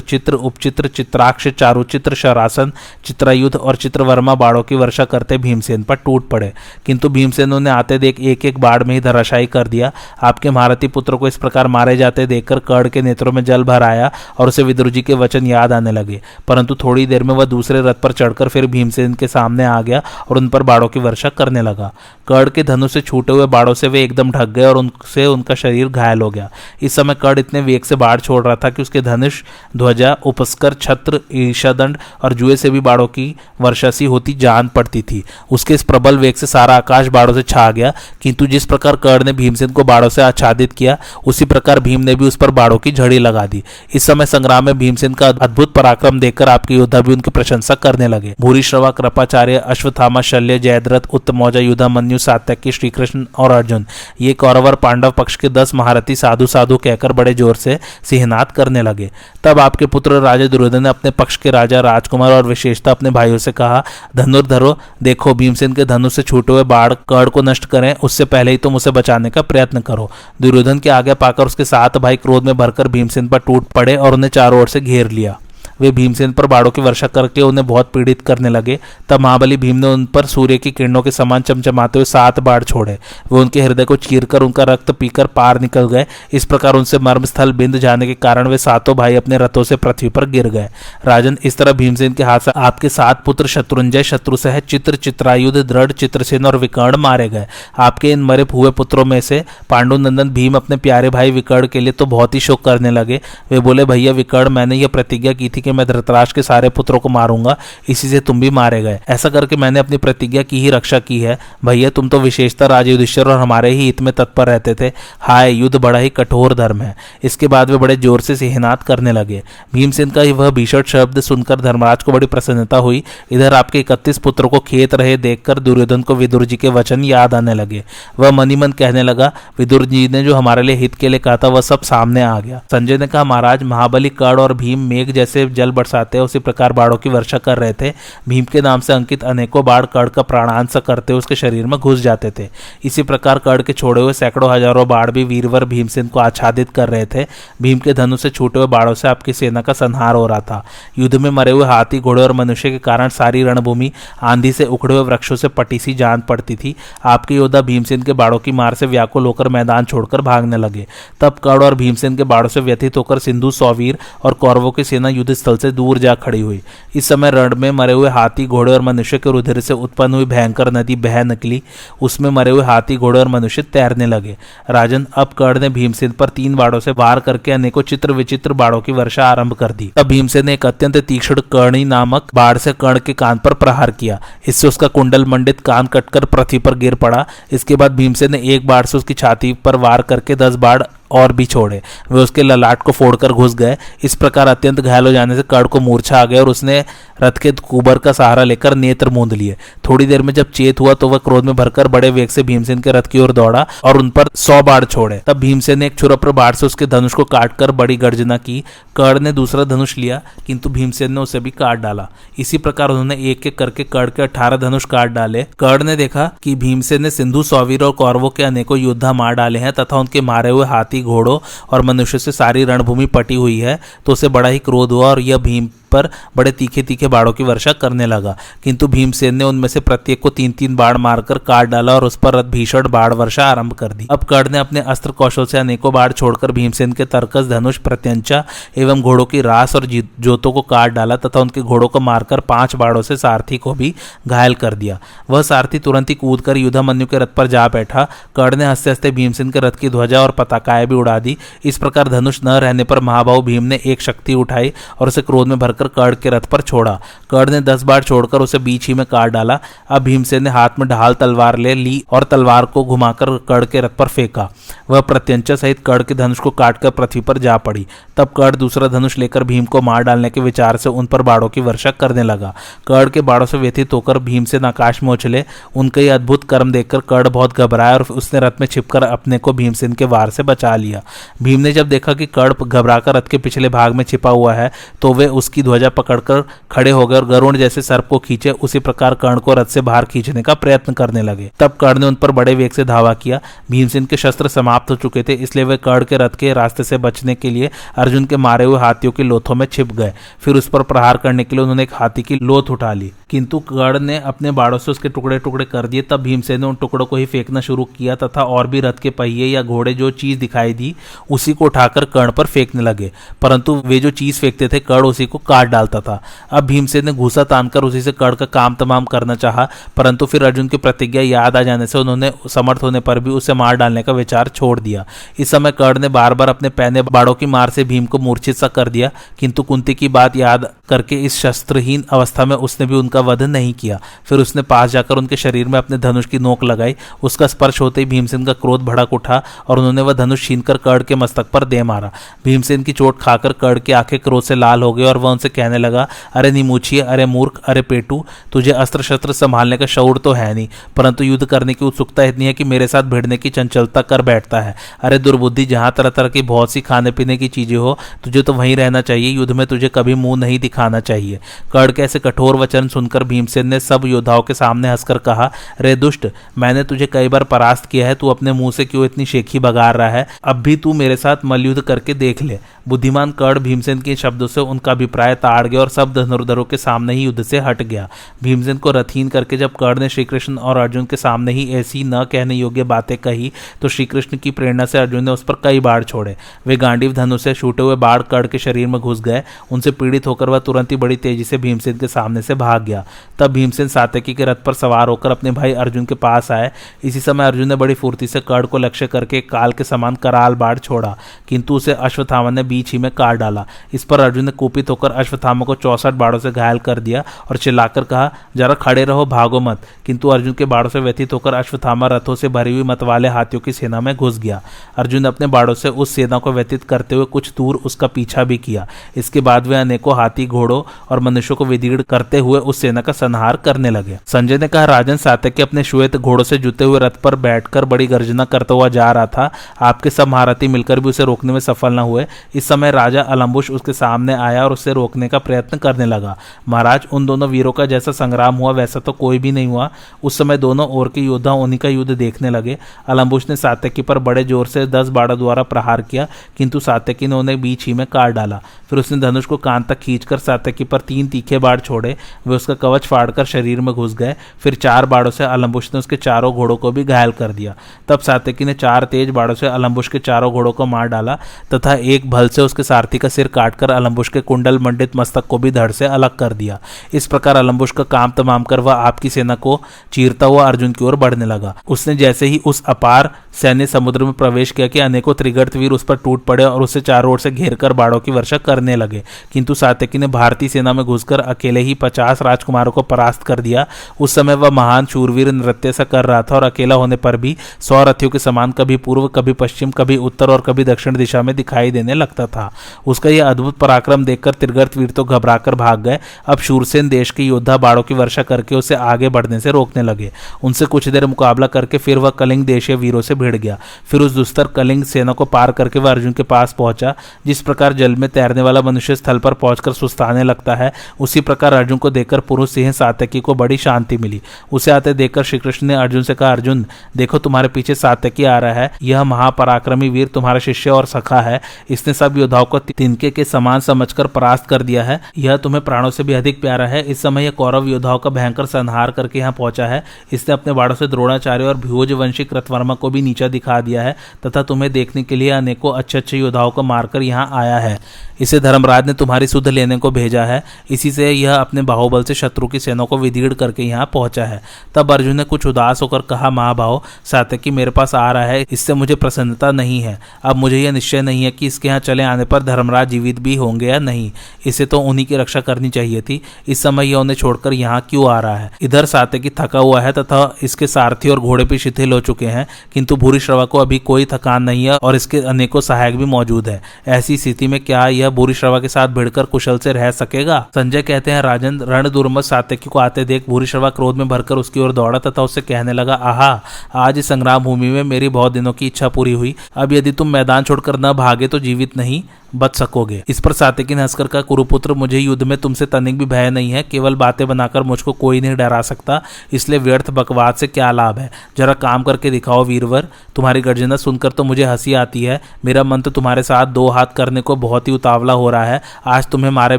चित्र, 0.00 0.32
उपचित्र, 0.32 0.88
चित्राक्ष, 0.88 1.48
चारुचित्र, 1.48 2.14
शरासन, 2.14 2.72
चित्रायुद्ध 3.04 3.56
और 3.56 3.76
चित्रवर्मा 3.76 4.34
बाड़ों 4.34 4.62
की 4.62 4.74
वर्षा 4.74 5.04
करते 5.04 5.38
भीमसेन 5.38 5.82
पर 5.82 5.94
टूट 5.94 6.28
पड़े। 6.28 6.52
किंतु 6.86 7.08
भीमसेन 7.08 7.62
ने 7.62 7.70
आते 7.70 7.98
देख 7.98 8.20
एक 8.20 8.44
एक 8.44 8.60
बाढ़ 8.60 8.84
में 8.84 8.94
ही 8.94 9.00
धराशायी 9.00 9.46
कर 9.46 9.66
दिया। 9.66 9.92
आपके 10.22 10.50
महारथी 10.50 10.88
पुत्र 10.88 11.16
को 11.16 11.28
इस 11.28 11.36
प्रकार 11.36 11.66
मारे 11.66 11.96
जाते 11.96 12.26
देखकर 12.26 12.58
कर्ण 12.58 12.88
के 12.88 13.02
नेत्रों 13.02 13.32
में 13.32 13.44
जल 13.44 13.64
भर 13.64 13.82
आया 13.82 14.10
और 14.38 14.48
उसे 14.48 14.62
विदुर 14.62 14.90
जी 14.90 15.02
के 15.02 15.14
वचन 15.14 15.46
याद 15.46 15.72
आने 15.72 15.92
लगे। 15.92 16.22
परंतु 16.48 16.74
थोड़ी 16.74 17.06
देर 17.06 17.22
में 17.22 17.34
वह 17.34 17.44
दूसरे 17.44 17.80
रथ 17.80 17.94
पर 17.94 18.12
चढ़कर 18.12 18.48
फिर 18.48 18.66
भीमसेन 18.66 19.14
के 19.14 19.28
सामने 19.28 19.64
आ 19.64 19.82
गया 19.82 19.99
और 20.30 20.36
उन 20.36 20.48
पर 20.48 20.62
बाड़ों 20.62 20.88
की 20.88 21.00
वर्षा 21.00 21.28
करने 21.28 21.62
लगा। 21.62 21.92
कर्ण 22.28 22.50
के 22.50 22.62
धनुष 22.62 22.92
से 22.92 23.00
छूटे 23.00 23.32
हुए 23.32 23.46
बाड़ों 23.46 23.74
से 23.74 23.88
वे 23.88 24.04
एकदम 24.04 24.30
ढक 24.30 24.48
गए 24.48 24.64
और 24.64 24.76
उनसे 24.76 25.26
उनका 25.26 25.54
शरीर 25.54 25.88
घायल 25.88 26.20
हो 26.20 26.30
गया। 26.30 26.50
इस 26.82 26.92
समय 26.92 27.14
कर्ण 27.14 27.38
इतने 27.38 27.60
वेग 27.60 27.84
से 27.84 27.96
बाढ़ 27.96 28.20
छोड़ 28.20 28.44
रहा 28.44 28.56
था 28.56 28.70
कि 28.70 28.82
उसके 28.82 29.00
धनुष, 29.00 29.42
ध्वजा, 29.76 30.16
उपस्कर, 30.26 30.74
छत्र 30.74 31.20
ईर्षादंड 31.32 31.98
और 32.22 32.34
जुए 32.34 32.56
से 32.56 32.70
भी 32.70 32.80
बाड़ों 32.80 33.06
की 33.06 33.36
वर्षा 33.60 33.90
सी 33.90 34.04
होती 34.04 34.34
जान 34.34 34.68
पड़ती 34.68 35.02
थी। 35.02 35.24
उसके 35.50 35.74
इस 35.74 35.82
प्रबल 35.82 36.18
वेग 36.18 36.34
से 36.34 36.46
सारा 36.46 36.76
आकाश 36.76 37.06
बाड़ों 37.06 37.34
से 37.34 37.42
छा 37.42 37.70
गया। 37.70 37.92
किंतु 38.22 38.46
जिस 38.46 38.64
प्रकार 38.64 38.96
कर्ण 38.96 39.24
ने 39.24 39.32
भीमसेन 39.32 39.70
को 39.70 39.84
बाड़ों 39.84 40.08
से 40.08 40.22
आच्छादित 40.22 40.72
किया, 40.72 40.98
उसी 41.26 41.44
प्रकार 41.44 41.80
भीम 41.80 42.00
ने 42.00 42.14
भी 42.14 42.24
उस 42.24 42.36
पर 42.36 42.50
बाड़ों 42.50 42.78
की 42.78 42.92
झड़ी 42.92 43.18
लगा 43.18 43.46
दी। 43.46 43.62
इस 43.94 44.06
समय 44.06 44.26
संग्राम 44.26 44.66
में 44.66 44.78
भीमसेन 44.78 45.14
का 45.14 45.28
अद्भुत 45.28 45.74
पराक्रम 45.74 46.20
देखकर 46.20 46.48
आपके 46.48 46.74
योद्धा 46.74 47.00
भी 47.00 47.12
उनकी 47.12 47.30
प्रशंसा 47.30 47.74
करने 47.74 48.08
लगे। 48.08 48.34
भूरी 48.40 48.62
श्रवा 48.62 48.90
कृपाचार्य 48.90 49.56
अश्वथामा 49.90 50.20
शल्य 50.22 50.58
जयद्रथ 50.60 51.06
उत्तमौजा 51.10 51.60
युद्धा 51.60 51.86
मन्यु, 51.88 52.18
सात्यकी, 52.20 52.72
श्रीकृष्ण 52.72 53.24
और 53.34 53.50
अर्जुन। 53.50 53.86
ये 54.20 54.32
कौरवर 54.34 54.74
पांडव 54.76 55.10
पक्ष 55.10 55.36
के 55.36 55.48
दस 55.50 55.74
महारथी 55.74 56.16
साधु 56.16 56.46
साधु 56.46 56.76
कहकर 56.78 57.12
बड़े 57.12 57.34
ज़ोर 57.34 57.56
से 57.56 57.78
सिहनात 58.04 58.52
करने 58.52 58.82
लगे। 58.82 59.10
तब 59.44 59.60
आपके 59.60 59.86
पुत्र 59.86 60.20
राजा 60.20 60.46
दुर्योधन 60.46 60.82
ने 60.82 60.88
अपने 60.88 61.10
पक्ष 61.12 61.36
के 61.36 61.50
राजा 61.50 61.80
राजकुमार 61.80 62.32
और 62.32 62.46
विशेषता 62.46 62.90
अपने 62.90 63.10
भाइयों 63.10 63.38
से 63.38 63.52
कहा 63.52 63.82
धनुर्धरो 64.16 64.76
देखो 65.02 65.34
भीमसेन 65.34 65.72
के 65.72 65.84
धनुष 65.86 66.14
से 66.14 66.22
छूटे 66.22 66.52
हुए 66.52 66.64
बाढ़ 66.66 66.94
कड़ 67.08 67.28
को 67.28 67.42
नष्ट 67.42 67.64
करें, 67.66 67.94
उससे 67.94 68.24
पहले 68.26 68.50
ही 68.50 68.56
तुम 68.58 68.74
उसे 68.76 68.90
बचाने 68.92 69.30
का 69.30 69.42
प्रयत्न 69.42 69.80
करो। 69.82 70.10
दुर्योधन 70.40 70.78
के 70.78 70.90
आगे 70.92 71.14
पाकर 71.16 71.46
उसके 71.46 71.64
सात 71.66 71.96
भाई 71.98 72.16
क्रोध 72.18 72.44
में 72.44 72.56
भरकर 72.56 72.88
भीमसेन 72.88 73.28
पर 73.28 73.38
टूट 73.40 73.68
पड़े 73.70 73.96
और 73.96 74.14
उन्हें 74.14 74.30
चारों 74.30 74.60
ओर 74.60 74.68
से 74.68 74.80
घेर 74.80 75.10
लिया। 75.10 75.38
वे 75.80 75.90
भीमसेन 75.90 76.32
पर 76.32 76.46
बाड़ों 76.46 76.70
की 76.70 76.80
वर्षा 76.80 77.06
करके 77.06 77.42
उन्हें 77.42 77.66
बहुत 77.66 77.90
पीड़ित 77.94 78.20
करने 78.20 78.48
लगे। 78.48 78.78
तब 79.08 79.20
महाबली 79.20 79.56
भीम 79.56 79.76
ने 79.76 79.86
उन 79.86 80.04
पर 80.04 80.26
सूर्य 80.26 80.58
की 80.58 80.70
किरणों 80.70 81.02
के 81.02 81.10
समान 81.10 81.42
चमचमाते 81.42 81.98
हुए 81.98 82.04
सात 82.04 82.40
बाढ़ 82.40 82.64
छोड़े। 82.64 82.98
वे 83.32 83.40
उनके 83.40 83.62
हृदय 83.62 83.84
को 83.84 83.96
चीरकर, 83.96 84.42
उनका 84.42 84.62
रक्त 84.62 84.90
पीकर 84.90 85.26
पार 85.26 85.60
निकल 85.60 85.88
गए। 85.88 86.06
इस 86.32 86.44
प्रकार 86.44 86.74
उनसे 86.74 86.98
मर्म 86.98 87.24
स्थल 87.24 87.52
बिंद 87.52 87.78
जाने 87.78 88.06
के 88.06 88.14
कारण 88.14 88.48
वे 88.48 88.58
सातों 88.58 88.96
भाई 88.96 89.14
अपने 89.14 89.38
रथों 89.38 89.64
से 89.64 89.76
पृथ्वी 89.76 90.08
पर 90.08 90.24
गिर 90.30 90.48
गए। 90.48 90.68
राजन, 91.06 91.38
इस 91.44 91.56
तरह 91.56 91.72
भीमसेन 91.72 92.12
के 92.12 92.22
हाथ 92.22 92.40
से 92.40 92.50
आपके 92.56 92.88
सात 92.88 93.24
पुत्र 93.24 93.46
शत्रुंजय 93.46 94.02
शत्रु 94.02 94.36
सह 94.36 94.58
चित्र, 94.60 94.96
चित्रायुध, 94.96 95.56
दृढ़, 95.66 95.92
चित्रसेन 95.92 96.46
और 96.46 96.56
विकर्ण 96.56 96.96
मारे 96.96 97.28
गए। 97.28 97.46
आपके 97.78 98.10
इन 98.12 98.22
मरे 98.22 98.46
हुए 98.52 98.70
पुत्रों 98.70 99.04
में 99.04 99.20
से 99.20 99.44
पांडुनंदन 99.70 100.30
भीम 100.30 100.54
अपने 100.54 100.76
प्यारे 100.76 101.10
भाई 101.10 101.30
विकर्ण 101.30 101.66
के 101.66 101.80
लिए 101.80 101.92
तो 101.92 102.06
बहुत 102.06 102.34
ही 102.34 102.40
शोक 102.40 102.64
करने 102.64 102.90
लगे। 102.90 103.20
वे 103.50 103.60
बोले, 103.60 103.84
भैया 103.84 104.12
विकर्ण, 104.12 104.48
मैंने 104.48 104.76
यह 104.76 104.88
प्रतिज्ञा 104.88 105.32
की 105.32 105.48
थी 105.48 105.60
कि 105.60 105.69
मैं 105.72 105.86
धृतराष्ट्र 105.86 106.34
के 106.34 106.42
सारे 106.42 106.68
पुत्रों 106.68 106.98
को 106.98 107.08
मारूँगा, 107.08 107.56
इसी 107.88 108.08
से 108.08 108.20
तुम 108.20 108.40
भी 108.40 108.50
मारे 108.50 108.82
गए। 108.82 108.98
ऐसा 109.08 109.28
करके 109.28 109.56
मैंने 109.56 109.80
अपनी 109.80 109.96
प्रतिज्ञा 109.96 110.42
की 110.42 110.60
ही 110.60 110.70
रक्षा 110.70 110.98
की 110.98 111.20
है। 111.20 111.38
भैया, 111.64 111.90
तुम 111.90 112.08
तो 112.08 112.20
विशेषता 112.20 112.66
राजे 112.66 112.90
युधिष्ठर 112.90 113.28
और 113.28 113.38
हमारे 113.38 113.70
ही 113.70 113.86
हित 113.86 114.00
में 114.00 114.12
तत्पर 114.12 114.46
रहते 114.46 114.74
थे। 114.74 114.92
हाय, 115.20 115.52
युद्ध 115.52 115.76
बड़ा 115.76 115.98
ही 115.98 116.08
कठोर 116.08 116.54
धर्म 116.54 116.82
है। 116.82 116.94
इसके 117.24 117.46
बाद 117.46 117.70
वे 117.70 117.76
बड़े 117.76 117.96
ज़ोर 117.96 118.20
से 118.20 118.36
सिहनात 118.36 118.82
करने 118.82 119.12
लगे। 119.12 119.42
भीमसेन 119.74 120.10
का 120.10 120.22
वह 120.34 120.50
भीषण 120.50 120.82
शब्द 120.82 121.20
सुनकर 121.20 121.60
धर्मराज 121.60 122.02
को 122.02 122.12
बड़ी 122.12 122.26
प्रसन्नता 122.26 122.76
हुई। 122.76 123.02
इधर 123.32 123.54
आपके 123.54 123.80
इकतीस 123.80 124.18
पुत्रों 124.18 124.48
को 124.48 124.58
खेत 124.60 124.94
रहे 124.94 125.16
देखकर 125.16 125.58
दुर्योधन 125.58 126.02
को 126.02 126.14
विदुर 126.14 126.44
जी 126.44 126.56
के 126.56 126.68
वचन 126.68 127.04
याद 127.04 127.34
आने 127.34 127.54
लगे। 127.54 127.82
वह 128.18 128.30
मनी 128.30 128.56
मन 128.56 128.72
कहने 128.72 129.02
लगा, 129.02 129.32
विदुर 129.58 129.84
जी 129.84 130.06
ने 130.08 130.22
जो 130.24 130.34
हमारे 130.34 130.62
लिए 130.62 130.76
हित 130.76 130.94
के 130.94 131.08
लिए 131.08 131.18
कहा 131.18 131.36
था, 131.36 131.48
वह 131.48 131.60
सब 131.60 131.82
सामने 131.82 132.22
आ 132.22 132.38
गया। 132.40 132.60
संजय 132.70 132.98
ने 132.98 133.06
कहा, 133.06 133.24
महाराज, 133.24 133.62
महाबली 133.62 134.08
कड़ 134.10 134.40
और 134.40 134.52
भीम 134.54 134.78
मेघ 134.80 135.10
जैसे 135.10 135.44
जल 135.60 135.70
बरसाते 135.72 136.18
उसी 136.20 136.38
प्रकार 136.40 136.72
बाढ़ों 136.72 136.96
की 136.96 137.08
वर्षा 137.10 137.38
कर 137.40 137.58
रहे 137.58 137.72
थे। 137.72 137.92
भीम 138.28 138.44
के 138.44 138.60
नाम 138.60 138.80
से 138.80 138.92
अंकित 138.92 139.24
अनेकों 139.24 139.64
बाढ़ 139.64 139.86
कड़ 139.88 140.08
का 140.08 140.22
प्राणांश 140.24 140.76
करते 140.86 141.12
उसके 141.12 141.36
शरीर 141.36 141.66
में 141.66 141.78
घुस 141.78 142.00
जाते 142.00 142.30
थे। 142.30 142.48
इसी 142.84 143.02
प्रकार 143.04 143.38
कड़ 143.38 143.60
के 143.62 143.72
छोड़े 143.72 144.02
हुए 144.02 144.12
सैकड़ों 144.14 144.50
हज़ारों 144.50 144.86
बाढ़ 144.88 145.10
भी 145.10 145.24
वीरवर 145.24 145.64
भीमसेन 145.66 146.08
को 146.08 146.20
आच्छादित 146.20 146.70
कर 146.70 146.88
रहे 146.88 147.06
थे। 147.06 147.24
भीम 147.62 147.78
के 147.78 147.92
धनु 147.92 148.16
से 148.16 148.30
छूटे 148.30 148.58
हुए 148.58 148.68
बाढ़ों 148.68 148.94
से 148.94 149.08
आपकी 149.08 149.32
सेना 149.32 149.62
का 149.62 149.72
संहार 149.72 150.14
हो 150.14 150.26
रहा 150.26 150.40
था। 150.40 150.62
युद्ध 150.98 151.14
में 151.14 151.30
मरे 151.30 151.50
हुए 151.50 151.66
हाथी, 151.66 152.00
घोड़े 152.00 152.22
और 152.22 152.32
मनुष्य 152.32 152.70
के 152.70 152.78
कारण 152.80 153.08
सारी 153.10 153.42
रणभूमि 153.44 153.90
आंधी 154.22 154.52
से 154.52 154.64
उखड़े 154.66 154.94
हुए 154.94 155.04
वृक्षों 155.04 155.36
से 155.36 155.48
पटी 155.50 155.78
सी 155.78 155.94
जान 155.94 156.20
पड़ती 156.20 156.56
थी। 156.56 156.74
आपके 157.06 157.34
योद्धा 157.34 157.60
भीमसेन 157.62 158.02
के 158.02 158.12
बाड़ों 158.14 158.38
की 158.38 158.52
मार 158.52 158.74
से 158.74 158.86
व्याकुल 158.86 159.26
होकर 159.26 159.48
मैदान 159.48 159.84
छोड़कर 159.84 160.20
भागने 160.22 160.56
लगे। 160.56 160.86
तब 161.20 161.38
कड़ 161.44 161.62
और 161.62 161.74
भीमसेन 161.74 162.16
के 162.16 162.24
बाड़ों 162.24 162.48
से 162.48 162.60
व्यथित 162.60 162.96
होकर 162.96 163.18
सिंधु, 163.18 163.50
सौवीर 163.52 163.98
और 164.24 164.34
कौरवों 164.34 164.70
की 164.72 164.84
सेना 164.84 165.08
युद्ध 165.10 165.32
स्थल 165.40 165.56
से 165.56 165.72
दूर 165.72 165.98
जा 165.98 166.14
खड़ी 166.16 166.40
हुई। 166.40 166.60
इस 166.96 167.08
समय 167.08 167.30
रण 167.30 167.54
में 167.56 167.70
मरे 167.72 167.92
हुए 167.92 168.10
हाथी, 168.10 168.46
घोड़े 168.46 168.72
और 168.72 168.80
मनुष्य 168.82 169.18
के 169.18 169.30
रुधिर 169.32 169.60
से 169.60 169.74
उत्पन्न 169.74 170.14
हुई 170.14 170.24
भयंकर 170.26 170.72
नदी 170.72 170.96
बह 170.98 171.22
निकली। 171.24 171.62
उसमें 172.00 172.28
मरे 172.30 172.50
हुए 172.50 172.64
हाथी, 172.64 172.96
घोड़े 172.96 173.20
और 173.20 173.28
मनुष्य 173.28 173.62
तैरने 173.64 174.06
लगे। 174.06 174.36
राजन 174.70 175.06
अब 175.14 175.32
कर्ण 175.38 175.60
ने 175.60 175.68
भीमसेन 175.70 176.10
पर 176.10 176.28
तीन 176.30 176.54
बाड़ों 176.54 176.80
से 176.80 176.90
वार 176.92 177.20
करके 177.20 177.52
अनेकों 177.52 177.82
चित्र 177.82 178.12
विचित्र 178.12 178.52
बाड़ों 178.54 178.80
की 178.80 178.92
वर्षा 178.92 179.26
आरंभ 179.26 179.54
कर 179.54 179.72
दी। 179.72 179.90
तब 179.96 180.06
भीमसेन 180.06 180.46
ने 180.46 180.54
एक 180.54 180.66
अत्यंत 180.66 180.96
तीक्ष्ण 180.98 181.40
कर्णी 181.52 181.84
नामक 181.86 182.34
बाढ़ 182.34 182.58
से 182.58 182.72
कर्ण 182.72 182.98
के 182.98 183.12
कान 183.14 183.38
पर 183.38 183.54
प्रहार 183.54 183.90
किया। 183.90 184.20
इससे 184.48 184.68
उसका 184.68 184.88
कुंडल 184.88 185.24
मंडित 185.24 185.60
कान 185.60 185.86
कटकर 185.86 186.24
पृथ्वी 186.26 186.58
पर 186.58 186.74
गिर 186.76 186.94
पड़ा। 186.96 187.24
इसके 187.52 187.76
बाद 187.76 187.92
भीमसेन 187.92 188.32
ने 188.32 188.40
एक 188.54 188.66
बाढ़ 188.66 188.86
से 188.86 188.98
उसकी 188.98 189.14
छाती 189.14 189.52
पर 189.64 189.76
वार 189.78 190.02
करके 190.02 190.34
दस 190.36 190.54
बाढ़ 190.56 190.82
और 191.12 191.32
भी 191.32 191.46
छोड़े। 191.46 191.80
वे 192.12 192.20
उसके 192.20 192.42
ललाट 192.42 192.82
को 192.82 192.92
फोड़कर 192.92 193.32
घुस 193.32 193.54
गए। 193.54 193.76
इस 194.02 194.14
प्रकार 194.14 194.48
अत्यंत 194.48 194.80
घायल 194.80 195.06
हो 195.06 195.12
जाने 195.12 195.36
से 195.36 195.42
कर्ण 195.42 195.68
को 195.68 195.80
मूर्छा 195.80 196.20
आ 196.20 196.24
गया 196.24 196.40
और 196.40 196.48
उसने 196.48 196.84
रथ 197.22 197.38
के 197.38 197.52
कुबर 197.60 197.98
का 197.98 198.12
सहारा 198.12 198.44
लेकर 198.44 198.74
नेत्र 198.74 199.10
मूंद 199.10 199.32
लिए। 199.32 199.56
थोड़ी 199.88 200.06
देर 200.06 200.22
में 200.22 200.32
जब 200.34 200.50
चेत 200.50 200.80
हुआ 200.80 200.94
तो 200.94 201.08
वह 201.08 201.18
क्रोध 201.18 201.44
में 201.44 201.54
भरकर 201.56 201.88
बड़े 201.88 202.10
वेग 202.10 202.28
से 202.28 202.42
भीमसेन 202.42 202.80
के 202.80 202.92
रथ 202.92 203.06
की 203.06 203.20
ओर 203.20 203.32
दौड़ा 203.32 203.66
और 203.84 203.98
उन 203.98 204.10
पर 204.10 204.28
सौ 204.36 204.60
बाढ़ 204.62 204.84
छोड़े। 204.84 205.20
तब 205.26 205.38
भीमसेन 205.38 205.78
ने 205.78 205.86
एक 205.86 205.98
छुरप्र 205.98 206.32
बाढ़ 206.32 206.54
से 206.54 206.66
उसके 206.66 206.86
धनुष 206.86 207.14
को 207.14 207.24
काटकर 207.26 207.70
बड़ी 207.72 207.96
गर्जना 207.96 208.36
की। 208.38 208.62
कर्ण 208.96 209.20
ने 209.20 209.32
दूसरा 209.32 209.64
धनुष 209.64 209.96
लिया, 209.98 210.20
किंतु 210.46 210.68
भीमसेन 210.68 211.12
ने 211.12 211.20
उसे 211.20 211.40
भी 211.40 211.50
काट 211.50 211.78
डाला। 211.78 212.08
इसी 212.38 212.58
प्रकार 212.58 212.88
उन्होंने 212.88 213.14
एक 213.30 213.46
एक 213.46 213.58
करके 213.58 213.84
कर्ण 213.84 214.10
के 214.10 214.22
अठारह 214.22 214.56
धनुष 214.58 214.84
काट 214.84 215.10
डाले। 215.10 215.42
कर्ण 215.58 215.84
ने 215.84 215.96
देखा 215.96 216.30
कि 216.42 216.54
भीमसेन 216.54 217.02
ने 217.02 217.10
सिंधु 217.10 217.42
सौवीर 217.42 217.82
और 217.82 217.92
कौरवों 217.92 218.30
के 218.30 218.42
अनेकों 218.42 218.78
योद्धा 218.78 219.12
मार 219.12 219.34
डाले 219.34 219.58
हैं 219.58 219.72
तथा 219.72 219.98
उनके 219.98 220.20
मारे 220.22 220.50
हुए 220.50 220.66
हाथी 220.66 220.99
घोड़ों 221.02 221.38
और 221.70 221.82
मनुष्य 221.82 222.18
से 222.18 222.32
सारी 222.32 222.64
रणभूमि 222.64 223.06
पटी 223.14 223.34
हुई 223.34 223.58
है 223.58 223.78
तो 224.06 224.12
उसे 224.12 224.28
बड़ा 224.28 224.48
ही 224.48 224.58
क्रोध 224.60 224.92
हुआ 224.92 225.06
और 225.06 225.20
यह 225.20 225.38
भीम 225.38 225.68
पर 225.92 226.08
बड़े 226.36 226.52
तीखे 226.52 226.82
तीखे 226.82 227.08
बाड़ों 227.08 227.32
की 227.32 227.44
वर्षा 227.44 227.72
करने 227.72 228.06
लगा। 228.06 228.36
किंतु 228.64 228.88
भीमसेन 228.88 229.34
ने 229.34 229.44
उनमें 229.44 229.68
से 229.68 229.80
प्रत्येक 229.80 230.20
को 230.20 230.30
तीन 230.30 230.52
तीन 230.52 230.76
बाढ़ 230.76 230.96
मारकर 230.96 231.38
काट 231.38 231.68
डाला 231.68 231.94
और 231.94 232.04
उस 232.04 232.16
पर 232.16 232.42
भीषण 232.42 232.88
बाढ़ 232.88 233.12
वर्षा 233.12 233.46
आरंभ 233.46 233.72
कर 233.72 233.92
दी। 233.92 234.06
अब 234.10 234.24
कर्ण 234.24 234.50
ने 234.50 234.58
अपने 234.58 234.80
अस्त्र 234.80 235.10
कौशल 235.10 235.46
से 235.46 235.58
अनेकों 235.58 235.92
बाढ़ 235.92 236.12
छोड़कर 236.12 236.52
भीमसेन 236.52 236.92
के 236.92 237.04
तर्कस, 237.04 237.46
धनुष, 237.46 237.78
प्रत्यंचा 237.78 238.44
एवं 238.78 239.02
घोड़ों 239.02 239.24
की 239.24 239.40
रास 239.40 239.76
और 239.76 239.86
जोतों 240.20 240.52
को 240.52 240.62
काट 240.62 240.92
डाला 240.92 241.16
तथा 241.16 241.40
उनके 241.40 241.60
घोड़ों 241.60 241.88
को 241.88 242.00
मारकर 242.00 242.40
पाँच 242.40 242.74
बाड़ों 242.76 243.02
से 243.02 243.16
सारथी 243.16 243.58
को 243.58 243.74
भी 243.74 243.94
घायल 244.28 244.54
कर 244.54 244.74
दिया। 244.74 244.98
वह 245.30 245.42
सारथी 245.42 245.78
तुरंत 245.78 246.10
ही 246.10 246.14
कूद 246.14 246.40
कर 246.40 246.56
युद्धामन्यु 246.56 247.06
के 247.06 247.18
रथ 247.18 247.34
पर 247.36 247.46
जा 247.46 247.68
बैठा। 247.68 248.06
कर्ण 248.36 248.56
ने 248.56 248.64
हँसते 248.64 248.90
हँसते 248.90 249.10
भीमसेन 249.10 249.50
के 249.50 249.60
रथ 249.60 249.70
की 249.70 249.88
ध्वजा 249.90 250.20
और 250.20 250.30
पताकाएँ 250.30 250.86
भी 250.86 250.94
उड़ा 250.94 251.18
दी। 251.18 251.36
इस 251.64 251.78
प्रकार 251.78 252.08
धनुष 252.08 252.40
न 252.44 252.48
रहने 252.48 252.84
पर 252.84 253.00
महाबाहु 253.00 253.42
भीम 253.42 253.62
ने 253.62 253.80
एक 253.86 254.02
शक्ति 254.02 254.34
उठाई 254.34 254.72
और 255.00 255.08
उसे 255.08 255.22
क्रोध 255.22 255.48
में 255.48 255.58
भरकर 255.58 255.79
कर्ण 255.88 256.16
के 256.22 256.30
रथ 256.30 256.40
पर 256.40 256.60
छोड़ा। 256.60 256.98
कर्ण 257.30 257.50
ने 257.50 257.60
दस 257.60 257.82
बार 257.82 258.02
छोड़कर 258.02 258.40
उसे 258.40 258.58
बीच 258.58 258.86
ही 258.88 258.94
में 258.94 259.04
काट 259.06 259.30
डाला। 259.30 259.58
अब 259.88 260.02
भीमसेन 260.02 260.42
ने 260.42 260.50
हाथ 260.50 260.78
में 260.78 260.88
ढाल, 260.88 261.14
तलवार 261.14 261.58
ले 261.58 261.74
ली 261.74 262.02
और 262.10 262.24
तलवार 262.24 262.64
को 262.64 262.84
घुमाकर 262.84 263.36
कर्ण 263.48 263.66
के 263.66 263.80
रथ 263.80 263.96
पर 263.98 264.08
फेंका। 264.08 264.48
वह 264.90 265.00
प्रत्यंचा 265.00 265.56
सहित 265.56 265.78
कर्ण 265.78 266.04
के 266.04 266.14
धनुष 266.14 266.38
को 266.38 266.50
काटकर 266.50 266.90
पृथ्वी 266.90 267.20
पर 267.20 267.38
जा 267.38 267.56
पड़ी। 267.56 267.86
तब 268.16 268.28
कर्ण 268.28 268.56
दूसरा 268.56 268.88
धनुष 268.88 269.18
लेकर 269.18 269.44
भीम 269.44 269.64
को 269.64 269.80
मार 269.80 270.02
डालने 270.02 270.30
के 270.30 270.40
विचार 270.40 270.76
से 270.76 270.88
उन 270.88 271.06
पर 271.06 271.22
बाड़ों 271.22 271.48
की 271.48 271.60
वर्षा 271.60 271.90
करने 271.90 272.22
लगा। 272.22 272.54
कर्ण 272.86 273.10
के 273.10 273.20
बाड़ों 273.20 273.46
से 273.46 273.58
व्यथित 273.58 273.92
होकर 273.92 274.18
भीम 274.18 274.44
से 274.44 274.58
आकाश 274.58 275.02
में 275.02 275.10
उछले। 275.10 275.44
उनके 275.76 276.08
अद्भुत 276.08 276.44
कर्म 276.44 276.72
देखकर 276.72 277.00
कर्ण 277.00 277.30
बहुत 277.30 277.56
घबराया 277.56 277.94
और 277.94 278.02
उसने 278.10 278.40
रथ 278.40 278.60
में 278.60 278.66
छिपकर 278.66 279.02
अपने 279.02 279.38
को 279.38 279.52
भीमसेन 279.52 279.92
के 279.92 280.04
वार 280.04 280.30
से 280.30 280.42
बचा 280.42 280.74
लिया। 280.76 281.02
भीम 281.42 281.60
ने 281.60 281.72
जब 281.72 281.88
देखा 281.88 282.14
कि 282.14 282.26
कर्ण 282.26 282.54
घबराकर 282.64 283.14
रथ 283.14 283.22
के 283.22 283.38
पिछले 283.38 283.68
भाग 283.68 283.94
में 283.94 284.04
छिपा 284.04 284.30
हुआ 284.30 284.54
है 284.54 284.70
तो 285.02 285.12
वे 285.14 285.26
उसकी 285.26 285.62
ध्वजा 285.70 285.88
पकड़कर 285.88 286.44
खड़े 286.70 286.90
हो 286.90 287.06
गए 287.06 287.16
और 287.16 287.24
गरुण 287.24 287.56
जैसे 287.56 287.82
सर्प 287.82 288.06
को 288.06 288.18
खींचे, 288.18 288.50
उसी 288.50 288.78
प्रकार 288.78 289.14
कर्ण 289.14 289.38
को 289.38 289.54
रथ 289.54 289.64
से 289.64 289.80
बाहर 289.80 290.04
खींचने 290.04 290.42
का 290.42 290.54
प्रयत्न 290.54 290.92
करने 290.92 291.22
लगे। 291.22 291.50
तब 291.58 291.70
कर्ण 291.70 291.98
ने 291.98 292.06
उन 292.06 292.14
पर 292.14 292.30
बड़े 292.30 292.54
वेग 292.54 292.70
से 292.70 292.84
धावा 292.84 293.14
किया। 293.14 293.40
भीमसेन 293.70 294.04
के 294.04 294.16
शस्त्र 294.16 294.48
समाप्त 294.48 294.90
हो 294.90 294.96
चुके 294.96 295.22
थे, 295.22 295.32
इसलिए 295.32 295.64
वे 295.64 295.76
कर्ण 295.76 296.04
के 296.04 296.16
रथ 296.16 296.30
के 296.30 296.52
रास्ते 296.52 296.84
से 296.84 296.98
बचने 296.98 297.34
के 297.34 297.50
लिए 297.50 297.70
अर्जुन 297.96 298.24
के 298.24 298.36
मारे 298.36 298.64
हुए 298.64 298.78
हाथियों 298.78 299.12
की 299.12 299.22
लोथों 299.22 299.54
में 299.54 299.66
छिप 299.66 299.92
गए। 299.92 300.12
फिर 300.40 300.56
उस 300.56 300.68
पर 300.68 300.82
प्रहार 300.82 301.16
करने 301.16 301.44
के 301.44 301.56
लिए 301.56 301.62
उन्होंने 301.62 301.82
एक 301.82 301.90
हाथी 301.94 302.22
की 302.22 302.38
लोथ 302.42 302.70
उठा 302.70 302.92
ली। 302.92 303.12
किंतु 303.30 303.58
कर्ण 303.58 304.00
ने 304.00 304.18
अपने 304.18 304.50
बाड़ों 304.50 304.78
से 304.78 304.90
उसके 304.90 305.08
टुकड़े 305.08 305.38
टुकड़े 305.38 305.64
कर 305.64 305.86
दिए, 305.86 306.02
तब 306.02 306.20
भीमसेन 306.20 306.60
ने 306.60 306.66
उन 306.66 306.74
टुकड़ों 306.74 307.06
को 307.06 307.16
ही 307.16 307.26
फेंकना 307.26 307.60
शुरू 307.60 307.84
किया 307.84 308.14
तथा 308.14 308.42
और 308.42 308.66
भी 308.66 308.80
रथ 308.80 308.92
के 308.92 309.10
पहिए 309.10 309.46
या 309.46 309.62
घोड़े 309.62 309.94
जो 309.94 310.10
चीज़ 310.10 310.38
दिखाई 310.38 310.74
दी, 310.74 310.96
उसी 311.30 311.52
को 311.52 311.64
उठाकर 311.64 312.04
कर्ण 312.04 312.32
पर 312.32 312.46
फेंकने 312.46 312.82
लगे। 312.82 313.12
परंतु 313.42 313.82
वे 313.86 314.00
जो 314.00 314.10
चीज़ 314.10 314.40
फेंकते 314.40 314.68
थे, 314.68 314.80
कर्ण 314.80 315.02
उसी 315.02 315.26
को 315.26 315.38
काट 315.38 315.59
डालता 315.66 316.00
था। 316.00 316.22
अब 316.50 316.64
भीमसेन 316.64 317.04
ने 317.04 317.12
घूसा 317.12 317.44
तानकर 317.44 317.84
उसी 317.84 318.02
से 318.02 318.12
कर्ण 318.12 318.34
का 318.34 318.46
काम 318.46 318.74
तमाम 318.74 319.04
करना 319.04 319.34
चाहा, 319.34 319.68
परंतु 319.96 320.26
फिर 320.26 320.44
अर्जुन 320.44 320.68
की 320.68 320.76
प्रतिज्ञा 320.76 321.22
याद 321.22 321.56
आ 321.56 321.62
जाने 321.62 321.86
से 321.86 321.98
उन्होंने 321.98 322.32
समर्थ 322.48 322.82
होने 322.82 323.00
पर 323.00 323.18
भी 323.18 323.30
उसे 323.30 323.54
मार 323.54 323.76
डालने 323.76 324.02
का 324.02 324.12
विचार 324.12 324.48
छोड़ 324.48 324.80
दिया। 324.80 325.04
इस 325.38 325.50
समय 325.50 325.72
कर्ण 325.72 325.98
ने 325.98 326.08
बार 326.08 326.34
बार 326.34 326.48
अपने 326.48 326.68
पहने 326.68 327.02
बाड़ों 327.02 327.34
की 327.34 327.46
मार 327.46 327.70
से 327.70 327.84
भीम 327.84 328.06
को 328.06 328.18
मूर्छित 328.18 328.56
सा 328.56 328.68
कर 328.68 328.88
दिया, 328.88 329.10
किंतु 329.38 329.62
कुंती 329.62 329.94
की 329.94 330.08
बात 330.08 330.36
याद 330.36 330.68
करके 330.88 331.16
इस 331.16 331.38
शस्त्रहीन 331.38 332.04
अवस्था 332.10 332.44
में 332.44 332.56
उसने 332.56 332.86
भी 332.86 332.94
उनका 332.94 333.20
वध 333.20 333.42
नहीं 333.42 333.72
किया। 333.74 334.00
फिर 334.24 334.38
उसने 334.38 334.62
पास 334.62 334.90
जाकर 334.90 335.16
उनके 335.16 335.36
शरीर 335.36 335.68
में 335.68 335.78
अपने 335.78 335.98
धनुष 335.98 336.26
की 336.26 336.38
नोक 336.38 336.64
लगाई, 336.64 336.96
उसका 337.22 337.46
स्पर्श 337.46 337.80
होते 337.80 338.00
ही 338.00 338.04
भीमसेन 338.06 338.44
का 338.44 338.52
क्रोध 338.52 338.84
भड़क 338.84 339.12
उठा 339.12 339.42
और 339.68 339.78
उन्होंने 339.78 340.02
वह 340.02 340.12
धनुष 340.12 340.46
छीनकर 340.48 340.76
कर्ण 340.76 341.04
के 341.04 341.14
मस्तक 341.14 341.50
पर 341.50 341.64
दे 341.64 341.82
मारा। 341.82 342.10
भीमसेन 342.44 342.82
की 342.82 342.92
चोट 342.92 343.18
खाकर 343.18 343.52
कड़ 343.52 343.78
की 343.78 343.92
आँखें 343.92 344.18
क्रोध 344.18 344.42
से 344.42 344.54
लाल 344.54 344.82
हो 344.82 344.92
गई 344.92 345.04
और 345.04 345.18
वह 345.18 345.30
उनसे 345.30 345.48
कहने 345.50 345.78
लगा, 345.78 346.06
अरे 346.34 346.50
निमूछिए 346.50 347.00
अरे 347.02 347.26
मूर्ख, 347.26 347.60
अरे 347.64 347.82
पेटू, 347.82 348.24
तुझे 348.52 348.70
अस्त्र 348.72 349.02
शस्त्र 349.02 349.32
संभालने 349.32 349.76
का 349.76 349.86
शौर 349.86 350.18
तो 350.18 350.32
है 350.32 350.52
नहीं, 350.54 350.68
परंतु 350.96 351.24
युद्ध 351.24 351.44
करने 351.44 351.74
की 351.74 351.84
उत्सुकता 351.84 352.24
इतनी 352.24 352.46
है 352.46 352.52
कि 352.52 352.64
मेरे 352.64 352.86
साथ 352.86 353.02
भिड़ने 353.04 353.36
की 353.36 353.50
चंचलता 353.50 354.02
कर 354.02 354.22
बैठता 354.22 354.60
है। 354.60 354.74
अरे 355.00 355.18
दुर्बुद्धि, 355.18 355.64
जहाँ 355.66 355.92
तरह 355.96 356.10
तरह 356.10 356.28
की 356.28 356.42
बहुत 356.44 356.72
सी 356.72 356.80
खाने 356.80 357.10
पीने 357.10 357.36
की 357.36 357.48
चीज़ें 357.50 357.76
हो, 357.76 357.96
तुझे 358.24 358.42
तो 358.42 358.52
वहीं 358.52 358.76
रहना 358.76 359.00
चाहिए, 359.02 359.30
युद्ध 359.30 359.52
में 359.52 359.66
तुझे 359.66 359.88
कभी 359.88 360.14
मुँह 360.16 360.36
नहीं 360.36 360.58
दिखाना 360.58 361.00
चाहिए। 361.02 361.38
कर्ण 361.72 361.92
के 361.92 362.02
ऐसे 362.02 362.18
कठोर 362.18 362.56
वचन 362.56 362.88
सुनकर 362.88 363.24
भीमसेन 363.24 363.66
ने 363.66 363.80
सब 363.80 364.04
योद्धाओं 364.06 364.42
के 364.42 364.54
सामने 364.54 364.88
हंसकर 364.88 365.18
कहा 365.20 365.50
रे 365.80 365.94
दुष्ट, 365.96 366.26
मैंने 366.58 366.84
तुझे 366.84 367.06
कई 367.06 367.28
बार 367.28 367.44
परास्त 367.46 367.86
किया 367.86 368.06
है, 368.06 368.14
तू 368.14 368.28
अपने 368.28 368.52
मुँह 368.52 368.72
से 368.72 368.84
क्यों 368.84 369.04
इतनी 369.04 369.26
शेखी 369.26 369.58
बगार 369.58 369.96
रहा 369.96 370.08
है? 370.08 370.26
अब 370.44 370.62
भी 370.62 370.76
तू 370.76 370.92
मेरे 370.92 371.16
साथ 371.16 371.44
मलयुद्ध 371.44 371.80
करके 371.80 372.14
देख 372.14 372.42
ले। 372.42 372.58
बुद्धिमान 372.90 373.30
कर्ण 373.30 373.60
भीमसेन 373.60 374.00
के 374.00 374.14
शब्दों 374.16 374.46
से 374.46 374.60
उनका 374.62 374.92
अभिप्राय 374.92 375.34
ताड़ 375.36 375.66
गया 375.66 375.80
और 375.80 375.88
सब 375.88 376.12
धनुर्धरों 376.14 376.64
के 376.64 376.76
सामने 376.76 377.14
ही 377.14 377.22
युद्ध 377.22 377.42
से 377.42 377.58
हट 377.60 377.82
गया। 377.82 378.08
भीमसेन 378.42 378.76
को 378.76 378.90
रथहीन 378.90 379.28
करके 379.28 379.56
जब 379.56 379.74
कर्ण 379.74 380.00
ने 380.00 380.08
श्रीकृष्ण 380.08 380.56
और 380.58 380.76
अर्जुन 380.76 381.04
के 381.04 381.16
सामने 381.16 381.52
ही 381.52 381.68
ऐसी 381.74 382.02
न 382.04 382.24
कहने 382.24 382.54
योग्य 382.54 382.84
बातें 382.84 383.16
कही 383.18 383.52
तो 383.82 383.88
श्रीकृष्ण 383.88 384.36
की 384.36 384.50
प्रेरणा 384.52 384.84
से 384.86 384.98
अर्जुन 384.98 385.24
ने 385.24 385.30
उस 385.30 385.42
पर 385.42 385.54
कई 385.64 385.80
बाढ़ 385.80 386.04
छोड़े। 386.04 386.36
वे 386.66 386.76
गांडीव 386.76 387.12
धनु 387.12 387.38
से 387.38 387.54
छूटे 387.54 387.82
हुए 387.82 387.96
बाढ़ 387.98 388.22
कर्ण 388.22 388.48
के 388.48 388.58
शरीर 388.58 388.86
में 388.86 389.00
घुस 389.00 389.20
गए। 389.20 389.42
उनसे 389.72 389.90
पीड़ित 389.92 390.26
होकर 390.26 390.50
वह 390.50 390.58
तुरंत 390.60 390.92
ही 390.92 390.96
बड़ी 390.96 391.16
तेज़ी 391.18 391.44
से 391.44 391.58
भीमसेन 391.58 391.98
के 391.98 392.08
सामने 392.08 392.42
से 392.42 392.54
भाग 392.56 392.84
गया। 392.84 393.04
तब 393.38 393.52
भीमसेन 393.52 393.88
सातकी 393.88 394.34
के 394.34 394.44
रथ 394.44 394.64
पर 394.66 394.74
सवार 394.74 395.08
होकर 395.08 395.30
अपने 395.30 395.50
भाई 395.52 395.72
अर्जुन 395.74 396.04
के 396.04 396.14
पास 396.16 396.50
आए। 396.52 396.70
इसी 397.04 397.20
समय 397.20 397.46
अर्जुन 397.46 397.68
ने 397.68 397.76
बड़ी 397.76 397.94
फुर्ती 397.94 398.26
से 398.26 398.40
कर्ण 398.42 398.66
को 398.66 398.78
लक्ष्य 398.78 399.06
करके 399.06 399.40
काल 399.42 399.72
के 399.72 399.84
समान 399.84 400.16
कराल 400.16 400.54
बाढ़ 400.56 400.78
छोड़ा, 400.80 401.16
किंतु 401.48 401.74
उसे 401.74 401.92
अश्वत्थामा 401.94 402.50
ने 402.50 402.62
बीच 402.64 402.79
ही 402.88 402.98
में 402.98 403.10
काट 403.10 403.36
डाला। 403.36 403.66
इस 403.92 404.04
पर 404.04 404.20
अर्जुन 404.20 404.44
ने 404.44 404.50
कुपित 404.50 404.90
होकर 404.90 405.10
अश्वत्थामा 405.10 405.64
को 405.64 405.74
चौसठ 405.74 406.14
बाड़ों 406.14 406.38
से 406.38 406.50
घायल 406.50 406.78
कर 406.78 407.00
दिया 407.00 407.24
और 407.50 407.56
चिल्लाकर 407.56 408.04
कहा, 408.04 408.32
जरा 408.56 408.74
खड़े 408.74 409.04
रहो, 409.04 409.26
भागो 409.26 409.60
मत। 409.60 409.78
किंतु 410.06 410.28
अर्जुन 410.28 410.52
के 410.52 410.64
बाड़ों 410.64 410.90
से 410.90 411.00
व्यतीत 411.00 411.32
होकर 411.32 411.54
अश्वत्थामा 411.54 412.06
रथों 412.06 412.34
से 412.34 412.48
भरी 412.48 412.72
हुई 412.72 412.82
मत 412.82 413.02
वाले 413.02 413.28
हाथियों 413.28 413.60
की 413.60 413.72
सेना 413.72 414.00
में 414.00 414.16
घुस 414.16 414.38
गया। 414.38 414.62
अर्जुन 414.96 415.24
अपने 415.24 415.46
बाड़ों 415.46 415.74
से 415.74 415.88
उस 415.88 416.10
सेना 416.10 416.38
को 416.38 416.52
व्यतीत 416.52 416.82
करते 416.82 417.14
हुए 417.14 417.24
कुछ 417.24 417.52
दूर 417.56 417.76
उसका 417.76 418.06
पीछा 418.06 418.44
भी 418.44 418.58
किया। 418.58 418.86
इसके 419.16 419.40
बाद 419.40 419.66
वे 419.66 419.76
अनेकों 419.76 420.16
हाथी, 420.16 420.46
घोड़ों 420.46 420.82
और 421.10 421.20
मनुष्यों 421.20 421.56
को 421.56 421.64
विदीर्ण 421.64 422.02
करते 422.02 422.38
हुए 422.38 422.60
उस 422.60 422.78
सेना 422.78 423.00
का 423.00 423.12
संहार 423.12 423.56
करने 423.56 423.90
लगे। 423.90 424.18
संजय 424.26 424.58
ने 424.58 424.68
कहा, 424.68 424.84
राजन 424.84 425.16
सातक 425.16 425.60
अपने 425.60 425.84
श्वेत 425.84 426.16
घोड़ों 426.16 426.44
से 426.44 426.58
जुते 426.58 426.84
हुए 426.84 427.00
रथ 427.00 427.10
पर 427.10 427.34
बैठकर 427.34 427.84
बड़ी 427.84 428.06
गर्जना 428.06 428.44
करता 428.44 428.74
हुआ 428.74 428.88
जा 428.88 429.12
रहा 429.12 429.26
था। 429.26 429.50
आपके 429.80 430.10
सब 430.10 430.28
महारथी 430.28 430.68
मिलकर 430.68 431.00
भी 431.00 431.08
उसे 431.08 431.24
रोकने 431.24 431.52
में 431.52 431.60
सफल 431.60 431.92
न 431.92 431.98
हुए। 431.98 432.26
इस 432.60 432.66
समय 432.68 432.90
राजा 432.90 433.22
अलम्बुश 433.24 433.70
उसके 433.70 433.92
सामने 433.92 434.34
आया 434.36 434.64
और 434.64 434.72
उसे 434.72 434.92
रोकने 434.92 435.28
का 435.28 435.38
प्रयत्न 435.38 435.76
करने 435.78 436.06
लगा। 436.06 436.36
महाराज, 436.68 437.06
उन 437.12 437.26
दोनों 437.26 437.48
वीरों 437.48 437.70
का 437.72 437.86
जैसा 437.86 438.12
संग्राम 438.12 438.54
हुआ, 438.54 438.72
वैसा 438.72 439.00
तो 439.00 439.12
कोई 439.12 439.38
भी 439.38 439.52
नहीं 439.52 439.66
हुआ। 439.66 439.88
उस 440.22 440.38
समय 440.38 440.58
दोनों 440.58 440.88
ओर 440.90 441.08
के 441.08 441.20
योद्धा 441.20 441.52
उन्हीं 441.52 441.78
का 441.78 441.88
युद्ध 441.88 442.10
देखने 442.12 442.50
लगे। 442.50 442.76
अलम्बुश 443.08 443.48
ने 443.50 443.56
सात्यकी 443.56 444.02
पर 444.02 444.18
बड़े 444.20 444.44
ज़ोर 444.44 444.66
से 444.66 444.86
दस 444.88 445.08
बाड़ा 445.10 445.34
द्वारा 445.34 445.62
प्रहार 445.62 446.02
किया, 446.02 446.26
किंतु 446.56 446.80
सात्यकी 446.80 447.26
ने 447.26 447.34
उन्हें 447.34 447.60
बीच 447.60 447.86
ही 447.86 447.92
में 447.92 448.06
काट 448.06 448.34
डाला। 448.34 448.60
फिर 448.90 448.98
उसने 448.98 449.18
धनुष 449.20 449.46
को 449.46 449.56
कान 449.58 449.82
तक 449.82 449.98
खींचकर 450.00 450.38
सात्यकी 450.40 450.84
पर 450.84 451.00
तीन 451.02 451.28
तीखे 451.28 451.58
बाढ़ 451.58 451.80
छोड़े। 451.80 452.16
वे 452.46 452.56
उसका 452.56 452.74
कवच 452.76 453.06
फाड़कर 453.06 453.44
शरीर 453.46 453.80
में 453.80 453.94
घुस 453.94 454.14
गए। 454.14 454.34
फिर 454.60 454.74
चार 454.76 455.06
बाड़ों 455.06 455.30
से 455.30 455.44
अलम्बुश 455.44 455.90
ने 455.94 455.98
उसके 455.98 456.16
चारों 456.18 456.52
घोड़ों 456.54 456.76
को 456.76 456.92
भी 456.92 457.04
घायल 457.04 457.32
कर 457.32 457.52
दिया। 457.52 457.74
तब 458.08 458.20
सात्यकी 458.20 458.64
ने 458.64 458.74
चार 458.76 459.04
तेज 459.06 459.30
बाड़ों 459.30 459.54
से 459.54 459.66
अलम्बुश 459.68 460.08
के 460.08 460.18
चारों 460.20 460.52
घोड़ों 460.52 460.72
को 460.72 460.86
मार 460.86 461.08
डाला 461.08 461.38
तथा 461.74 461.94
एक 461.94 462.30
भल 462.30 462.48
से 462.50 462.62
उसके 462.62 462.82
सारथी 462.82 463.18
का 463.18 463.28
सिर 463.28 463.48
काटकर 463.48 463.90
अलम्बुश 463.90 464.28
के 464.28 464.40
कुंडल 464.40 464.78
मंडित 464.78 465.16
मस्तक 465.16 465.46
को 465.46 465.58
भी 465.58 465.70
धड़ 465.70 465.90
से 465.92 466.06
अलग 466.06 466.36
कर 466.36 466.52
दिया। 466.52 466.78
इस 467.12 467.26
प्रकार 467.26 467.56
अलम्बुश 467.56 467.90
का 467.90 468.04
काम 468.04 468.30
तमाम 468.30 468.62
कर 468.62 468.80
वह 468.80 468.94
आपकी 468.94 469.30
सेना 469.30 469.54
को 469.54 469.80
चीरता 470.12 470.46
हुआ 470.46 470.66
अर्जुन 470.68 470.92
की 470.92 471.04
ओर 471.04 471.16
बढ़ने 471.16 471.44
लगा। 471.44 471.74
उसने 471.88 472.16
जैसे 472.16 472.46
ही 472.46 472.60
उस 472.66 472.82
अपार 472.86 473.30
सैन्य 473.52 473.86
समुद्र 473.86 474.24
में 474.24 474.32
प्रवेश 474.32 474.70
किया 474.70 474.88
कि 474.88 475.00
अनेकों 475.00 475.34
त्रिगर्त 475.34 475.76
वीर 475.76 475.92
उस 475.92 476.02
पर 476.02 476.16
टूट 476.16 476.44
पड़े 476.44 476.64
और 476.64 476.82
उसे 476.82 477.00
चारों 477.00 477.32
ओर 477.32 477.40
से 477.40 477.50
घेर 477.50 477.74
कर 477.74 477.92
बाड़ों 477.92 478.20
की 478.20 478.30
वर्षा 478.30 478.58
करने 478.58 478.96
लगे। 478.96 479.22
किंतु 479.52 479.74
सात्यकी 479.74 480.18
ने 480.18 480.26
भारतीय 480.26 480.68
सेना 480.68 480.92
में 480.92 481.04
घुसकर 481.04 481.40
अकेले 481.40 481.80
ही 481.80 481.94
पचास 481.94 482.42
राजकुमारों 482.42 482.92
को 482.92 483.02
परास्त 483.02 483.42
कर 483.42 483.60
दिया। 483.60 483.86
उस 484.20 484.34
समय 484.34 484.54
वह 484.54 484.70
महान 484.70 485.06
शूरवीर 485.06 485.52
नृत्य 485.52 485.92
सा 485.92 486.04
कर 486.04 486.24
रहा 486.24 486.42
था 486.42 486.56
और 486.56 486.62
अकेला 486.62 486.94
होने 486.94 487.16
पर 487.16 487.36
भी 487.36 487.56
सौ 487.80 488.04
रथियों 488.04 488.30
के 488.30 488.38
समान 488.38 488.72
कभी 488.72 488.96
पूर्व, 488.96 489.28
कभी 489.28 489.52
पश्चिम, 489.52 489.90
कभी 489.90 490.16
उत्तर 490.16 490.50
और 490.50 490.60
कभी 490.60 490.84
दक्षिण 490.84 491.16
दिशा 491.16 491.42
में 491.42 491.54
दिखाई 491.56 491.90
देने 491.90 492.14
लगता 492.14 492.39
था। 492.46 492.70
उसका 493.06 493.30
यह 493.30 493.48
अद्भुत 493.48 493.76
पराक्रम 493.76 494.24
देखकर 494.24 494.54
त्रिगर्त 494.54 494.96
वीर 494.96 495.10
तो 495.10 495.24
घबराकर 495.24 495.74
भाग 495.74 496.02
गए। 496.02 496.18
अब 496.46 496.58
शूरसेन 496.58 497.08
देश 497.08 497.30
के 497.30 497.42
योद्धा 497.42 497.76
बाड़ों 497.76 498.02
की 498.02 498.14
वर्षा 498.14 498.42
करके 498.42 498.74
उसे 498.74 498.94
आगे 498.94 499.28
बढ़ने 499.28 499.60
से 499.60 499.70
रोकने 499.70 500.02
लगे। 500.02 500.32
उनसे 500.62 500.86
कुछ 500.86 501.08
देर 501.08 501.26
मुकाबला 501.26 501.66
करके 501.66 501.98
फिर 501.98 502.18
वह 502.18 502.30
कलिंग 502.30 502.64
देशीय 502.64 502.96
वीरों 502.96 503.20
से 503.20 503.34
भिड़ 503.34 503.56
गया। 503.56 503.78
फिर 504.10 504.20
उस 504.20 504.32
दुस्तर 504.32 504.66
कलिंग 504.66 505.04
सेना 505.04 505.32
को 505.32 505.44
पार 505.44 505.72
करके 505.72 505.98
वह 505.98 506.10
अर्जुन 506.10 506.32
के 506.32 506.42
पास 506.42 506.74
पहुँचा। 506.78 507.14
जिस 507.46 507.62
प्रकार 507.62 507.92
जल 507.92 508.14
में 508.16 508.28
तैरने 508.30 508.62
वाला 508.62 508.82
मनुष्य 508.82 509.16
स्थल 509.16 509.38
पर 509.38 509.54
पहुंचकर 509.54 509.92
सुस्ताने 509.92 510.42
लगता 510.42 510.74
है, 510.74 510.92
उसी 511.20 511.40
प्रकार 511.40 511.72
अर्जुन 511.72 511.98
को 511.98 512.10
देखकर 512.10 512.40
पुरुष 512.40 512.70
सिंह 512.70 512.92
सातकी 512.92 513.40
को 513.40 513.54
बड़ी 513.54 513.76
शांति 513.76 514.16
मिली। 514.16 514.40
उसे 514.72 514.90
आते 514.90 515.14
देखकर 515.14 515.42
श्रीकृष्ण 515.42 515.86
ने 515.86 515.94
अर्जुन 515.94 516.22
से 516.22 516.34
कहा, 516.34 516.52
अर्जुन, 516.52 516.86
देखो 517.16 517.38
तुम्हारे 517.38 517.68
पीछे 517.68 517.94
सातकी 517.94 518.44
आ 518.44 518.58
रहा 518.58 518.72
है। 518.72 518.90
यह 519.02 519.24
महापराक्रमी 519.24 520.08
वीर 520.08 520.28
तुम्हारा 520.28 520.58
शिष्य 520.58 520.90
और 520.90 521.06
सखा 521.06 521.40
है। 521.40 521.60
इसने 521.90 522.14
सब 522.14 522.29
योद्धाओं 522.38 522.64
को 522.64 522.78
तिनके 522.78 523.30
के 523.30 523.44
समान 523.44 523.80
समझकर 523.80 524.26
परास्त 524.26 524.66
कर 524.66 524.82
दिया 524.82 525.04
है। 525.04 525.20
यह 525.38 525.56
तुम्हें 525.56 525.82
प्राणों 525.84 526.10
से 526.10 526.22
भी 526.22 526.32
अधिक 526.32 526.60
प्यारा 526.60 526.86
है। 526.86 527.02
इस 527.02 527.22
समय 527.22 527.44
यह 527.44 527.50
कौरव 527.50 527.88
योद्धाओं 527.88 528.18
का 528.18 528.30
भयंकर 528.30 528.66
संहार 528.66 529.10
करके 529.10 529.38
यहाँ 529.38 529.52
पहुँचा 529.52 529.86
है। 529.86 530.02
इसने 530.32 530.52
अपने 530.52 530.72
बाड़ों 530.72 530.94
से 530.94 531.06
द्रोणाचार्य 531.06 531.64
और 531.64 531.76
भूज 531.76 532.12
वंशी 532.12 532.44
कृतवर्मा 532.44 532.94
को 532.94 533.10
भी 533.10 533.22
नीचा 533.22 533.48
दिखा 533.48 533.80
दिया 533.80 534.02
है 534.02 534.16
तथा 534.46 534.62
तुम्हें 534.62 534.90
देखने 534.92 535.22
के 535.22 535.36
लिए 535.36 535.50
अनेकों 535.50 535.92
अच्छे 535.92 536.18
अच्छे 536.18 536.38
योद्धाओं 536.38 536.70
को 536.70 536.82
मारकर 536.82 537.22
यहाँ 537.22 537.48
आया 537.52 537.78
है। 537.78 537.98
इसे 538.40 538.60
धर्मराज 538.60 539.06
ने 539.06 539.12
तुम्हारी 539.14 539.46
सुध 539.46 539.68
लेने 539.68 539.96
को 539.96 540.10
भेजा 540.10 540.44
है। 540.44 540.62
इसी 540.90 541.10
से 541.10 541.30
यह 541.30 541.54
अपने 541.54 541.82
बाहुबल 541.82 542.22
से 542.24 542.34
शत्रु 542.34 542.66
की 542.66 542.80
सेना 542.80 543.04
को 543.04 543.18
विधीड़ 543.18 543.52
करके 543.54 543.82
यहाँ 543.82 544.08
पहुँचा 544.12 544.44
है। 544.44 544.60
तब 544.94 545.12
अर्जुन 545.12 545.36
ने 545.36 545.44
कुछ 545.44 545.66
उदास 545.66 546.02
होकर 546.02 546.20
कहा 546.20 546.50
महाभाव 546.50 547.00
सात्यकी 547.24 547.70
मेरे 547.70 547.90
पास 547.90 548.14
आ 548.14 548.30
रहा 548.32 548.44
है। 548.44 548.64
इससे 548.72 548.94
मुझे 548.94 549.14
प्रसन्नता 549.14 549.70
नहीं 549.72 550.00
है। 550.00 550.18
अब 550.44 550.56
मुझे 550.56 550.78
यह 550.78 550.92
निश्चय 550.92 551.22
नहीं 551.22 551.44
है 551.44 551.50
कि 551.50 551.66
इसके 551.66 551.88
यहाँ 551.88 552.00
चले 552.00 552.19
आने 552.22 552.44
पर 552.44 552.62
धर्मराज 552.62 553.08
जीवित 553.08 553.38
भी 553.40 553.54
होंगे 553.56 553.86
या 553.86 553.98
नहीं, 553.98 554.30
इसे 554.66 554.86
तो 554.86 555.00
उन्हीं 555.00 555.26
की 555.26 555.36
रक्षा 555.36 555.60
करनी 555.60 555.90
चाहिए 555.90 556.20
थी। 556.20 556.40
इस 556.68 556.82
समय 556.82 557.06
यह 557.06 557.16
उन्हें 557.16 557.36
छोड़कर 557.36 557.72
यहाँ 557.72 558.00
क्यों 558.10 558.28
आ 558.30 558.38
रहा 558.40 558.56
है? 558.56 558.70
इधर 558.82 559.04
सात्यकी 559.06 559.50
थका 559.50 559.78
हुआ 559.78 560.00
है 560.00 560.12
तथा 560.12 560.54
इसके 560.62 560.86
सारथी 560.86 561.28
और 561.28 561.40
घोड़े 561.40 561.64
भी 561.64 561.78
शिथिल 561.78 562.12
हो 562.12 562.20
चुके 562.20 562.46
हैं, 562.46 562.66
किंतु 562.94 563.16
भूरी 563.16 563.40
श्रवा 563.40 563.64
को 563.64 563.78
अभी 563.78 563.98
कोई 564.00 564.24
थकान 564.24 564.62
नहीं 564.62 564.84
है 564.84 564.96
और 564.98 565.16
इसके 565.16 565.38
अनेकों 565.40 565.80
सहायक 565.80 566.16
भी 566.16 566.24
मौजूद 566.26 566.68
है। 566.68 566.80
ऐसी 567.08 567.36
स्थिति 567.36 567.66
में 567.66 567.78
क्या 567.80 568.06
यह 568.08 568.30
भूरी 568.30 568.54
श्रवा 568.54 568.78
के 568.80 568.88
साथ 568.88 569.08
भिड़कर 569.10 569.44
कुशल 569.46 569.78
से 569.78 569.92
रह 569.92 570.10
सकेगा? 570.12 570.58
संजय 570.74 571.02
कहते 571.02 571.30
हैं, 571.30 571.42
राजन, 571.42 571.80
रण 571.80 572.08
दुर्मत 572.10 572.78
को 572.84 572.98
आते 572.98 573.24
देख 573.24 573.44
भूरी 573.48 573.66
श्रवा 573.66 573.90
क्रोध 573.90 574.16
में 574.16 574.28
भरकर 574.28 574.56
उसकी 574.56 574.80
ओर 574.80 574.92
दौड़ा 574.92 575.18
तथा 575.20 575.42
उससे 575.42 575.60
कहने 575.60 575.92
लगा, 575.92 576.14
आहा, 576.14 576.60
आज 576.96 577.18
संग्राम 577.22 577.62
भूमि 577.64 577.88
में 577.88 578.02
मेरी 578.04 578.28
बहुत 578.30 578.52
दिनों 578.52 578.72
की 578.72 578.86
इच्छा 578.86 579.08
पूरी 579.08 579.32
हुई। 579.32 579.54
अब 579.76 579.92
यदि 579.92 580.12
तुम 580.12 580.28
मैदान 580.28 580.64
छोड़कर 580.64 580.98
न 580.98 581.12
भागे 581.12 581.48
तो 581.48 581.58
जीवित 581.58 581.96
नहीं 581.96 582.09
नहीं 582.10 582.22
बच 582.54 582.76
सकोगे। 582.76 583.22
इस 583.28 583.40
पर 583.40 583.52
सातिकी 583.52 583.94
ने 583.94 584.00
हंसकर 584.00 584.26
का 584.26 584.40
कुरुपुत्र 584.42 584.94
मुझे 584.94 585.18
युद्ध 585.18 585.42
में 585.42 585.56
तुमसे 585.58 585.86
तनिक 585.86 586.18
भी 586.18 586.24
भय 586.24 586.50
नहीं 586.50 586.70
है, 586.70 586.82
केवल 586.82 587.14
बातें 587.14 587.46
बनाकर 587.48 587.82
मुझको 587.82 588.12
कोई 588.12 588.40
नहीं 588.40 588.56
डरा 588.56 588.80
सकता, 588.82 589.20
इसलिए 589.52 589.78
व्यर्थ 589.78 590.10
बकवाद 590.10 590.54
से 590.54 590.66
क्या 590.66 590.90
लाभ 590.90 591.18
है? 591.18 591.30
जरा 591.58 591.74
काम 591.74 592.02
करके 592.02 592.30
दिखाओ 592.30 592.64
वीरवर। 592.64 593.08
तुम्हारी 593.36 593.60
गर्जना 593.60 593.96
सुनकर 593.96 594.32
तो 594.32 594.44
मुझे 594.44 594.64
हँसी 594.64 594.94
आती 594.94 595.22
है। 595.24 595.40
मेरा 595.64 595.82
मन 595.84 596.00
तो 596.00 596.10
तुम्हारे 596.10 596.42
साथ 596.42 596.66
दो 596.66 596.88
हाथ 596.88 597.06
करने 597.06 597.40
को 597.40 597.56
बहुत 597.56 597.88
ही 597.88 597.92
उतावला 597.92 598.32
हो 598.32 598.50
रहा 598.50 598.64
है। 598.64 598.80
आज 599.06 599.26
तुम्हें 599.26 599.50
मारे 599.50 599.78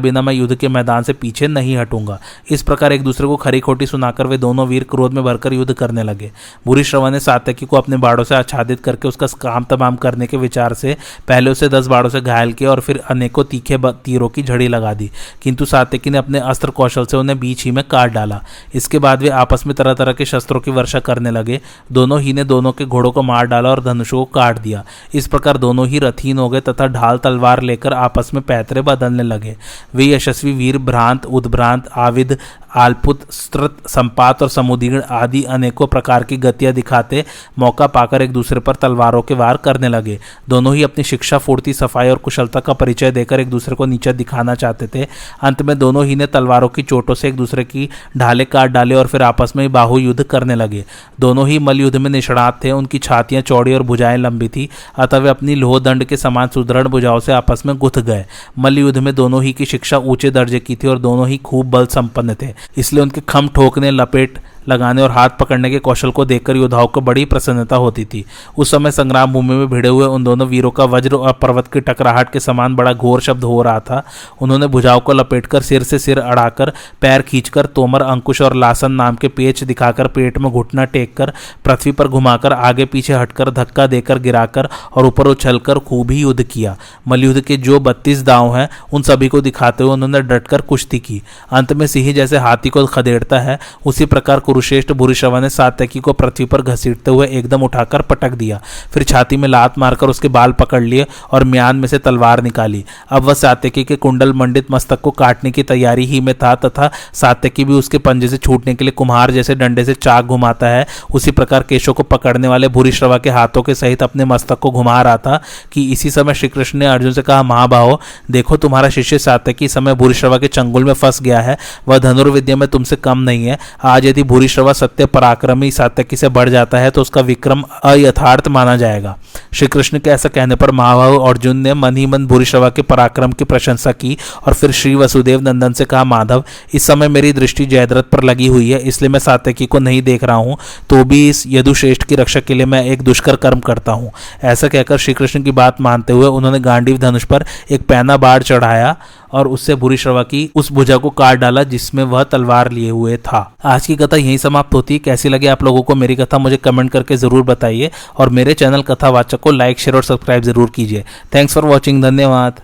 बिना 0.00 0.22
मैं 0.22 0.32
युद्ध 0.32 0.54
के 0.54 0.68
मैदान 0.68 1.02
से 1.02 1.12
पीछे 1.12 1.46
नहीं 1.46 1.76
हटूँगा। 1.76 2.18
इस 2.50 2.62
प्रकार 2.62 2.92
एक 2.92 3.02
दूसरे 3.02 3.26
को 3.26 3.36
खरी 3.36 3.60
खोटी 3.60 3.86
सुनाकर 3.86 4.26
वे 4.26 4.38
दोनों 4.38 4.66
वीर 4.66 4.84
क्रोध 4.84 5.12
में 5.12 5.22
भरकर 5.24 5.52
युद्ध 5.52 5.72
करने 5.72 6.02
लगे। 6.02 6.30
बुरी 6.66 6.84
श्रवा 6.84 7.10
ने 7.10 7.20
सात्यकी 7.20 7.66
को 7.66 7.76
अपने 7.76 7.96
बाड़ों 7.96 8.24
से 8.24 8.34
आच्छादित 8.34 8.80
करके 8.80 9.08
उसका 9.08 9.26
काम 9.40 9.64
तमाम 9.64 9.96
करने 9.96 10.26
के 10.26 10.36
विचार 10.36 10.74
से 10.74 10.96
पहले 11.28 11.50
उसे 11.50 11.68
दस 11.68 11.86
बाड़ों 11.86 12.10
से 12.10 12.20
घायल 12.20 12.52
किया। 12.52 12.61
और 12.66 12.80
फिर 12.80 13.02
अनेकों 13.10 13.44
तीखे 13.44 13.78
तीरों 13.82 14.28
की 14.28 14.42
झड़ी 14.42 14.68
लगा 14.68 14.94
दी। 14.94 15.10
किंतु 15.42 15.64
सात्यकी 15.64 16.10
ने 16.10 16.18
अपने 16.18 16.38
अस्त्र 16.38 16.70
कौशल 16.70 17.06
से 17.06 17.16
उन्हें 17.16 17.40
बीच 17.40 17.64
ही 17.64 17.70
में 17.70 17.84
काट 17.84 18.12
डाला। 18.12 18.42
इसके 18.74 18.98
बाद 18.98 19.22
वे 19.22 19.28
आपस 19.28 19.66
में 19.66 19.76
तरह 19.76 19.94
तरह 19.94 20.12
के 20.12 20.24
शस्त्रों 20.24 20.60
की 20.60 20.70
वर्षा 20.70 21.00
करने 21.00 21.30
लगे। 21.30 21.60
दोनों 21.92 22.20
ही 22.20 22.32
ने 22.32 22.44
दोनों 22.44 22.72
के 22.72 22.84
घोड़ों 22.84 23.12
को 23.12 23.22
मार 23.22 23.46
डाला 23.46 23.70
और 23.70 23.84
धनुषों 23.84 24.18
को 24.18 24.24
काट 24.24 24.58
दिया। 24.58 24.84
इस 25.14 25.26
प्रकार 25.26 25.58
दोनों 25.58 25.88
ही 25.88 25.98
रथीन 25.98 26.38
हो 26.38 26.48
गए 26.48 26.60
तथा 26.60 26.86
ढाल 26.86 27.18
तलवार 27.18 27.62
लेकर 27.62 27.92
आपस 27.92 28.30
में 28.34 28.42
पैतरे 28.42 28.82
बदलने 28.82 29.22
लगे। 29.22 29.56
वे 29.94 30.06
यशस्वी 30.06 30.52
वीर, 30.52 30.78
भ्रांत, 30.78 31.26
उद्भ्रांत, 31.26 31.88
आविद 31.96 32.38
आलपुत, 32.76 33.20
स्त्रत, 33.32 33.76
संपात 33.88 34.42
और 34.42 34.48
समुदीर्ण 34.48 35.02
आदि 35.10 35.42
अनेकों 35.42 35.86
प्रकार 35.86 36.24
की 36.24 36.36
गतियाँ 36.36 36.72
दिखाते 36.72 37.24
मौका 37.58 37.86
पाकर 37.86 38.22
एक 38.22 38.32
दूसरे 38.32 38.60
पर 38.60 38.74
तलवारों 38.74 39.22
के 39.22 39.34
वार 39.34 39.56
करने 39.56 39.88
लगे। 39.88 40.18
दोनों 40.48 40.74
ही 40.74 40.82
अपनी 40.82 41.04
शिक्षा, 41.04 41.38
फूर्ति, 41.38 41.72
सफ़ाई 41.72 42.08
और 42.08 42.16
कुशलता 42.16 42.60
का 42.60 42.72
परिचय 42.72 43.10
देकर 43.10 43.40
एक 43.40 43.50
दूसरे 43.50 43.74
को 43.74 43.86
नीचा 43.86 44.12
दिखाना 44.12 44.54
चाहते 44.54 44.86
थे। 44.86 45.06
अंत 45.42 45.62
में 45.62 45.78
दोनों 45.78 46.04
ही 46.06 46.16
ने 46.16 46.26
तलवारों 46.26 46.68
की 46.68 46.82
चोटों 46.82 47.14
से 47.14 47.28
एक 47.28 47.36
दूसरे 47.36 47.64
की 47.64 47.88
ढाले 48.16 48.44
काट 48.44 48.70
डाले 48.70 48.94
और 48.94 49.06
फिर 49.06 49.22
आपस 49.22 49.52
में 49.56 49.72
बाहु 49.72 49.98
युद्ध 49.98 50.22
करने 50.22 50.54
लगे। 50.54 50.84
दोनों 51.20 51.48
ही 51.48 51.58
मल 51.58 51.80
युद्ध 51.80 51.96
में 51.96 52.10
निष्णात 52.10 52.64
थे, 52.64 52.70
उनकी 52.70 52.98
छातियाँ 52.98 53.42
चौड़ी 53.42 53.74
और 53.74 53.82
भुजाएँ 53.82 54.18
लंबी 54.18 54.48
थी, 54.48 54.68
अतः 54.96 55.18
वे 55.18 55.28
अपनी 55.28 55.54
लोह 55.54 55.78
दंड 55.78 56.04
के 56.04 56.16
समान 56.16 56.48
सुदृढ़ 56.48 56.88
भुजाओं 56.88 57.20
से 57.20 57.32
आपस 57.32 57.62
में 57.66 57.76
गुथ 57.78 57.98
गए। 57.98 58.24
मल्ल 58.58 58.78
युद्ध 58.78 58.98
में 58.98 59.14
दोनों 59.14 59.42
ही 59.42 59.52
की 59.52 59.64
शिक्षा 59.64 59.98
ऊँचे 59.98 60.30
दर्जे 60.30 60.60
की 60.60 60.76
थी 60.76 60.88
और 60.88 60.98
दोनों 60.98 61.28
ही 61.28 61.36
खूब 61.36 61.70
बल 61.70 61.86
संपन्न 61.86 62.34
थे। 62.34 62.61
इसलिए 62.76 63.02
उनके 63.02 63.20
खम 63.20 63.48
ठोकने, 63.48 63.90
लपेट 63.90 64.38
लगाने 64.68 65.02
और 65.02 65.10
हाथ 65.10 65.28
पकड़ने 65.40 65.70
के 65.70 65.78
कौशल 65.78 66.10
को 66.10 66.24
देखकर 66.24 66.56
योद्धाओं 66.56 66.86
को 66.86 67.00
बड़ी 67.00 67.24
प्रसन्नता 67.24 67.76
होती 67.76 68.04
थी। 68.04 68.24
उस 68.58 68.70
समय 68.70 68.90
संग्राम 68.90 69.32
भूमि 69.32 69.54
में 69.54 69.70
भिड़े 69.70 69.88
हुए 69.88 70.06
उन 70.06 70.24
दोनों 70.24 70.46
वीरों 70.48 70.70
का 70.70 70.84
वज्र 70.84 71.14
और 71.14 71.32
पर्वत 71.32 71.66
की 71.66 71.80
टकराहट 71.80 72.30
के 72.32 72.40
समान 72.40 72.76
बड़ा 72.76 72.92
घोर 72.92 73.20
शब्द 73.20 73.44
हो 73.44 73.62
रहा 73.62 73.80
था। 73.80 74.02
उन्होंने 74.42 74.66
भुजाओं 74.66 75.00
को 75.00 75.12
लपेटकर 75.12 75.62
सिर 75.62 75.82
से 75.82 75.98
सिर 75.98 76.18
अड़ाकर 76.18 76.72
पैर 77.00 77.22
खींचकर 77.22 77.66
तोमर, 77.66 78.02
अंकुश 78.02 78.42
और 78.42 78.54
लासन 78.54 78.92
नाम 78.92 79.14
के 79.14 79.28
पेच 79.28 79.64
दिखाकर 79.64 80.08
पेट 80.08 80.38
में 80.38 80.50
घुटना 80.52 80.84
टेक 80.84 81.16
कर 81.16 81.32
पृथ्वी 81.64 81.92
पर 81.92 82.08
घुमाकर 82.08 82.52
आगे 82.52 82.84
पीछे 82.84 83.12
हटकर 83.12 83.50
धक्का 83.50 83.86
देकर 83.86 84.18
गिराकर 84.18 84.68
और 84.94 85.06
ऊपर 85.06 85.26
उछलकर 85.26 85.78
खूब 85.78 86.10
ही 86.10 86.20
युद्ध 86.20 86.42
किया। 86.42 86.76
मलयुद्ध 87.08 87.40
के 87.40 87.56
जो 87.56 87.80
बत्तीस 87.80 88.22
दाव 88.22 88.56
हैं, 88.56 88.68
उन 88.92 89.02
सभी 89.02 89.28
को 89.28 89.40
दिखाते 89.40 89.84
हुए 89.84 89.92
उन्होंने 89.92 90.20
डटकर 90.20 90.60
कुश्ती 90.60 90.98
की। 90.98 91.22
अंत 91.50 91.72
में 91.72 91.86
सिंह 91.86 92.12
जैसे 92.12 92.38
हाथी 92.38 92.51
को 92.70 92.84
खदेड़ता 92.86 93.38
है, 93.40 93.58
उसी 93.86 94.06
प्रकार 94.06 94.40
कुरुश्रेष्ठ 94.40 94.92
भूरिश्रवा 94.92 95.40
ने 95.40 95.50
सात्यकी 95.50 96.00
को 96.00 96.12
पृथ्वी 96.12 96.44
पर 96.44 96.62
घसीटते 96.62 97.10
हुए 97.10 97.26
एकदम 97.28 97.62
उठाकर 97.62 98.02
पटक 98.02 98.32
दिया। 98.32 98.60
फिर 98.94 99.02
छाती 99.02 99.36
में 99.36 99.48
लात 99.48 99.78
मारकर 99.78 100.08
उसके 100.08 100.28
बाल 100.28 100.52
पकड़ 100.52 100.82
लिए 100.82 101.06
और 101.32 101.44
म्यान 101.44 101.76
में 101.76 101.86
से 101.88 101.98
तलवार 101.98 102.42
निकाली। 102.42 102.84
अब 103.10 103.22
वह 103.22 103.34
सात्यकी 103.34 103.84
के 103.84 103.96
कुंडल 103.96 104.32
मंडित 104.32 104.70
मस्तक 104.70 105.00
को 105.00 105.10
काटने 105.12 105.50
की 105.50 105.62
तैयारी 105.62 106.04
ही 106.06 106.20
में 106.20 106.34
था, 106.34 106.54
तथा 106.54 106.90
सात्यकी 107.14 107.64
भी 107.64 107.72
उसके 107.72 107.98
पंजे 107.98 108.28
से 108.28 108.36
छूटने 108.36 108.74
के 108.74 108.84
लिए 108.84 108.92
कुम्हार 108.92 109.30
जैसे 109.30 109.54
डंडे 109.54 109.84
से 109.84 109.94
चाक 109.94 110.24
घुमाता 110.24 110.68
है। 110.68 110.86
उसी 111.14 111.30
प्रकार 111.30 111.62
केशों 111.62 111.94
को 111.94 112.02
पकड़ने 112.02 112.48
वाले 112.48 112.68
भूरिश्रवा 112.68 113.18
के 113.18 113.30
हाथों 113.30 113.62
के 113.62 113.74
सहित 113.74 114.02
अपने 114.02 114.24
मस्तक 114.24 114.58
को 114.58 114.70
घुमा 114.70 115.00
रहा 115.02 115.16
था 115.16 115.40
कि 115.72 115.90
इसी 115.92 116.10
समय 116.10 116.34
श्री 116.34 116.48
कृष्ण 116.48 116.78
ने 116.78 116.86
अर्जुन 116.86 117.12
से 117.12 117.22
कहा 117.22 117.42
महाभाव 117.42 117.98
देखो 118.30 118.56
तुम्हारा 118.56 118.88
शिष्य 118.88 119.18
सात्यकी 119.18 119.68
समय 119.68 119.94
भूरिश्रवा 119.94 120.38
के 120.38 120.48
चंगुल 120.48 120.84
में 120.84 120.92
फंस 120.92 121.20
गया 121.22 121.40
है। 121.40 121.56
वह 121.88 121.98
धनुर्विद्या 122.42 122.56
में 122.56 122.68
तुमसे 122.68 122.96
कम 122.96 123.18
नहीं 123.20 123.46
है। 123.46 123.58
आज 123.84 124.06
यदि 124.06 124.22
भूरिश्रवा 124.24 124.72
सत्य 124.72 125.06
पराक्रमी 125.06 125.70
सात्यकी 125.70 126.16
से 126.16 126.28
बढ़ 126.30 126.48
जाता 126.48 126.78
है 126.78 126.90
तो 126.90 127.00
उसका 127.00 127.20
विक्रम 127.22 127.62
अयथार्थ 127.84 128.48
माना 128.48 128.76
जाएगा। 128.76 129.16
श्री 129.54 129.66
कृष्ण 129.68 129.98
के 129.98 130.10
ऐसा 130.10 130.28
कहने 130.28 130.54
पर 130.54 130.70
महाभाव 130.72 131.16
अर्जुन 131.20 131.56
ने 131.58 131.74
मन 131.74 131.96
ही 131.96 132.06
मन 132.06 132.26
भूरिश्रवा 132.26 132.68
के 132.70 132.82
पराक्रम 132.82 133.32
की 133.32 133.44
प्रशंसा 133.44 133.92
की 133.94 134.16
और 134.46 134.54
फिर 134.54 134.72
श्री 134.72 134.94
वसुदेव 134.94 135.40
नंदन 135.42 135.72
से 135.72 135.84
कहा, 135.84 136.04
माधव, 136.04 136.44
इस 136.74 136.86
समय 136.86 137.08
मेरी 137.08 137.32
दृष्टि 137.32 137.66
जयद्रथ 137.66 138.10
पर 138.12 138.22
लगी 138.24 138.46
हुई 138.46 138.70
है, 138.70 138.78
इसलिए 138.80 139.08
मैं 139.08 139.18
सात्यकी 139.20 139.66
को 139.66 139.78
नहीं 139.78 140.02
देख 140.02 140.24
रहा 140.24 140.36
हूँ। 140.36 140.56
तो 140.90 141.04
भी 141.04 141.28
इस 141.28 141.44
यदुश्रेष्ठ 141.48 142.02
की 142.04 142.14
रक्षा 142.16 142.40
के 142.40 142.54
लिए 142.54 142.66
मैं 142.66 142.84
एक 142.84 143.02
दुष्कर 143.02 143.36
कर्म 143.36 143.60
करता 143.60 143.92
हूँ। 143.92 144.10
ऐसा 144.44 144.68
कहकर 144.68 144.98
श्री 144.98 145.14
कृष्ण 145.14 145.42
की 145.42 145.50
बात 145.52 145.80
मानते 145.80 146.12
हुए 146.12 146.26
उन्होंने 146.28 146.60
गांडीव 146.60 146.98
धनुष 146.98 147.24
पर 147.24 147.44
एक 147.70 147.86
पैना 147.88 148.16
बाढ़ 148.16 148.42
चढ़ाया 148.42 148.96
और 149.32 149.48
उससे 149.48 149.74
बुरी 149.74 149.96
श्रवा 149.96 150.22
की 150.22 150.48
उस 150.54 150.72
भुजा 150.72 150.96
को 150.96 151.10
काट 151.10 151.38
डाला 151.38 151.62
जिसमें 151.64 152.02
वह 152.04 152.22
तलवार 152.22 152.70
लिए 152.72 152.90
हुए 152.90 153.16
था। 153.16 153.40
आज 153.64 153.86
की 153.86 153.96
कथा 153.96 154.16
यही 154.16 154.38
समाप्त 154.38 154.74
होती। 154.74 154.94
है 154.94 154.98
कैसी 154.98 155.28
लगी 155.28 155.46
आप 155.46 155.62
लोगों 155.62 155.82
को 155.82 155.94
मेरी 155.94 156.16
कथा, 156.16 156.38
मुझे 156.38 156.56
कमेंट 156.56 156.90
करके 156.90 157.16
ज़रूर 157.16 157.42
बताइए। 157.42 157.90
और 158.16 158.28
मेरे 158.28 158.54
चैनल 158.54 158.82
कथावाचक 158.82 159.40
को 159.40 159.50
लाइक, 159.50 159.78
शेयर 159.78 159.96
और 159.96 160.02
सब्सक्राइब 160.02 160.42
ज़रूर 160.42 160.70
कीजिए। 160.70 161.04
थैंक्स 161.34 161.54
फॉर 161.54 161.64
वॉचिंग 161.64 162.02
धन्यवाद। 162.02 162.60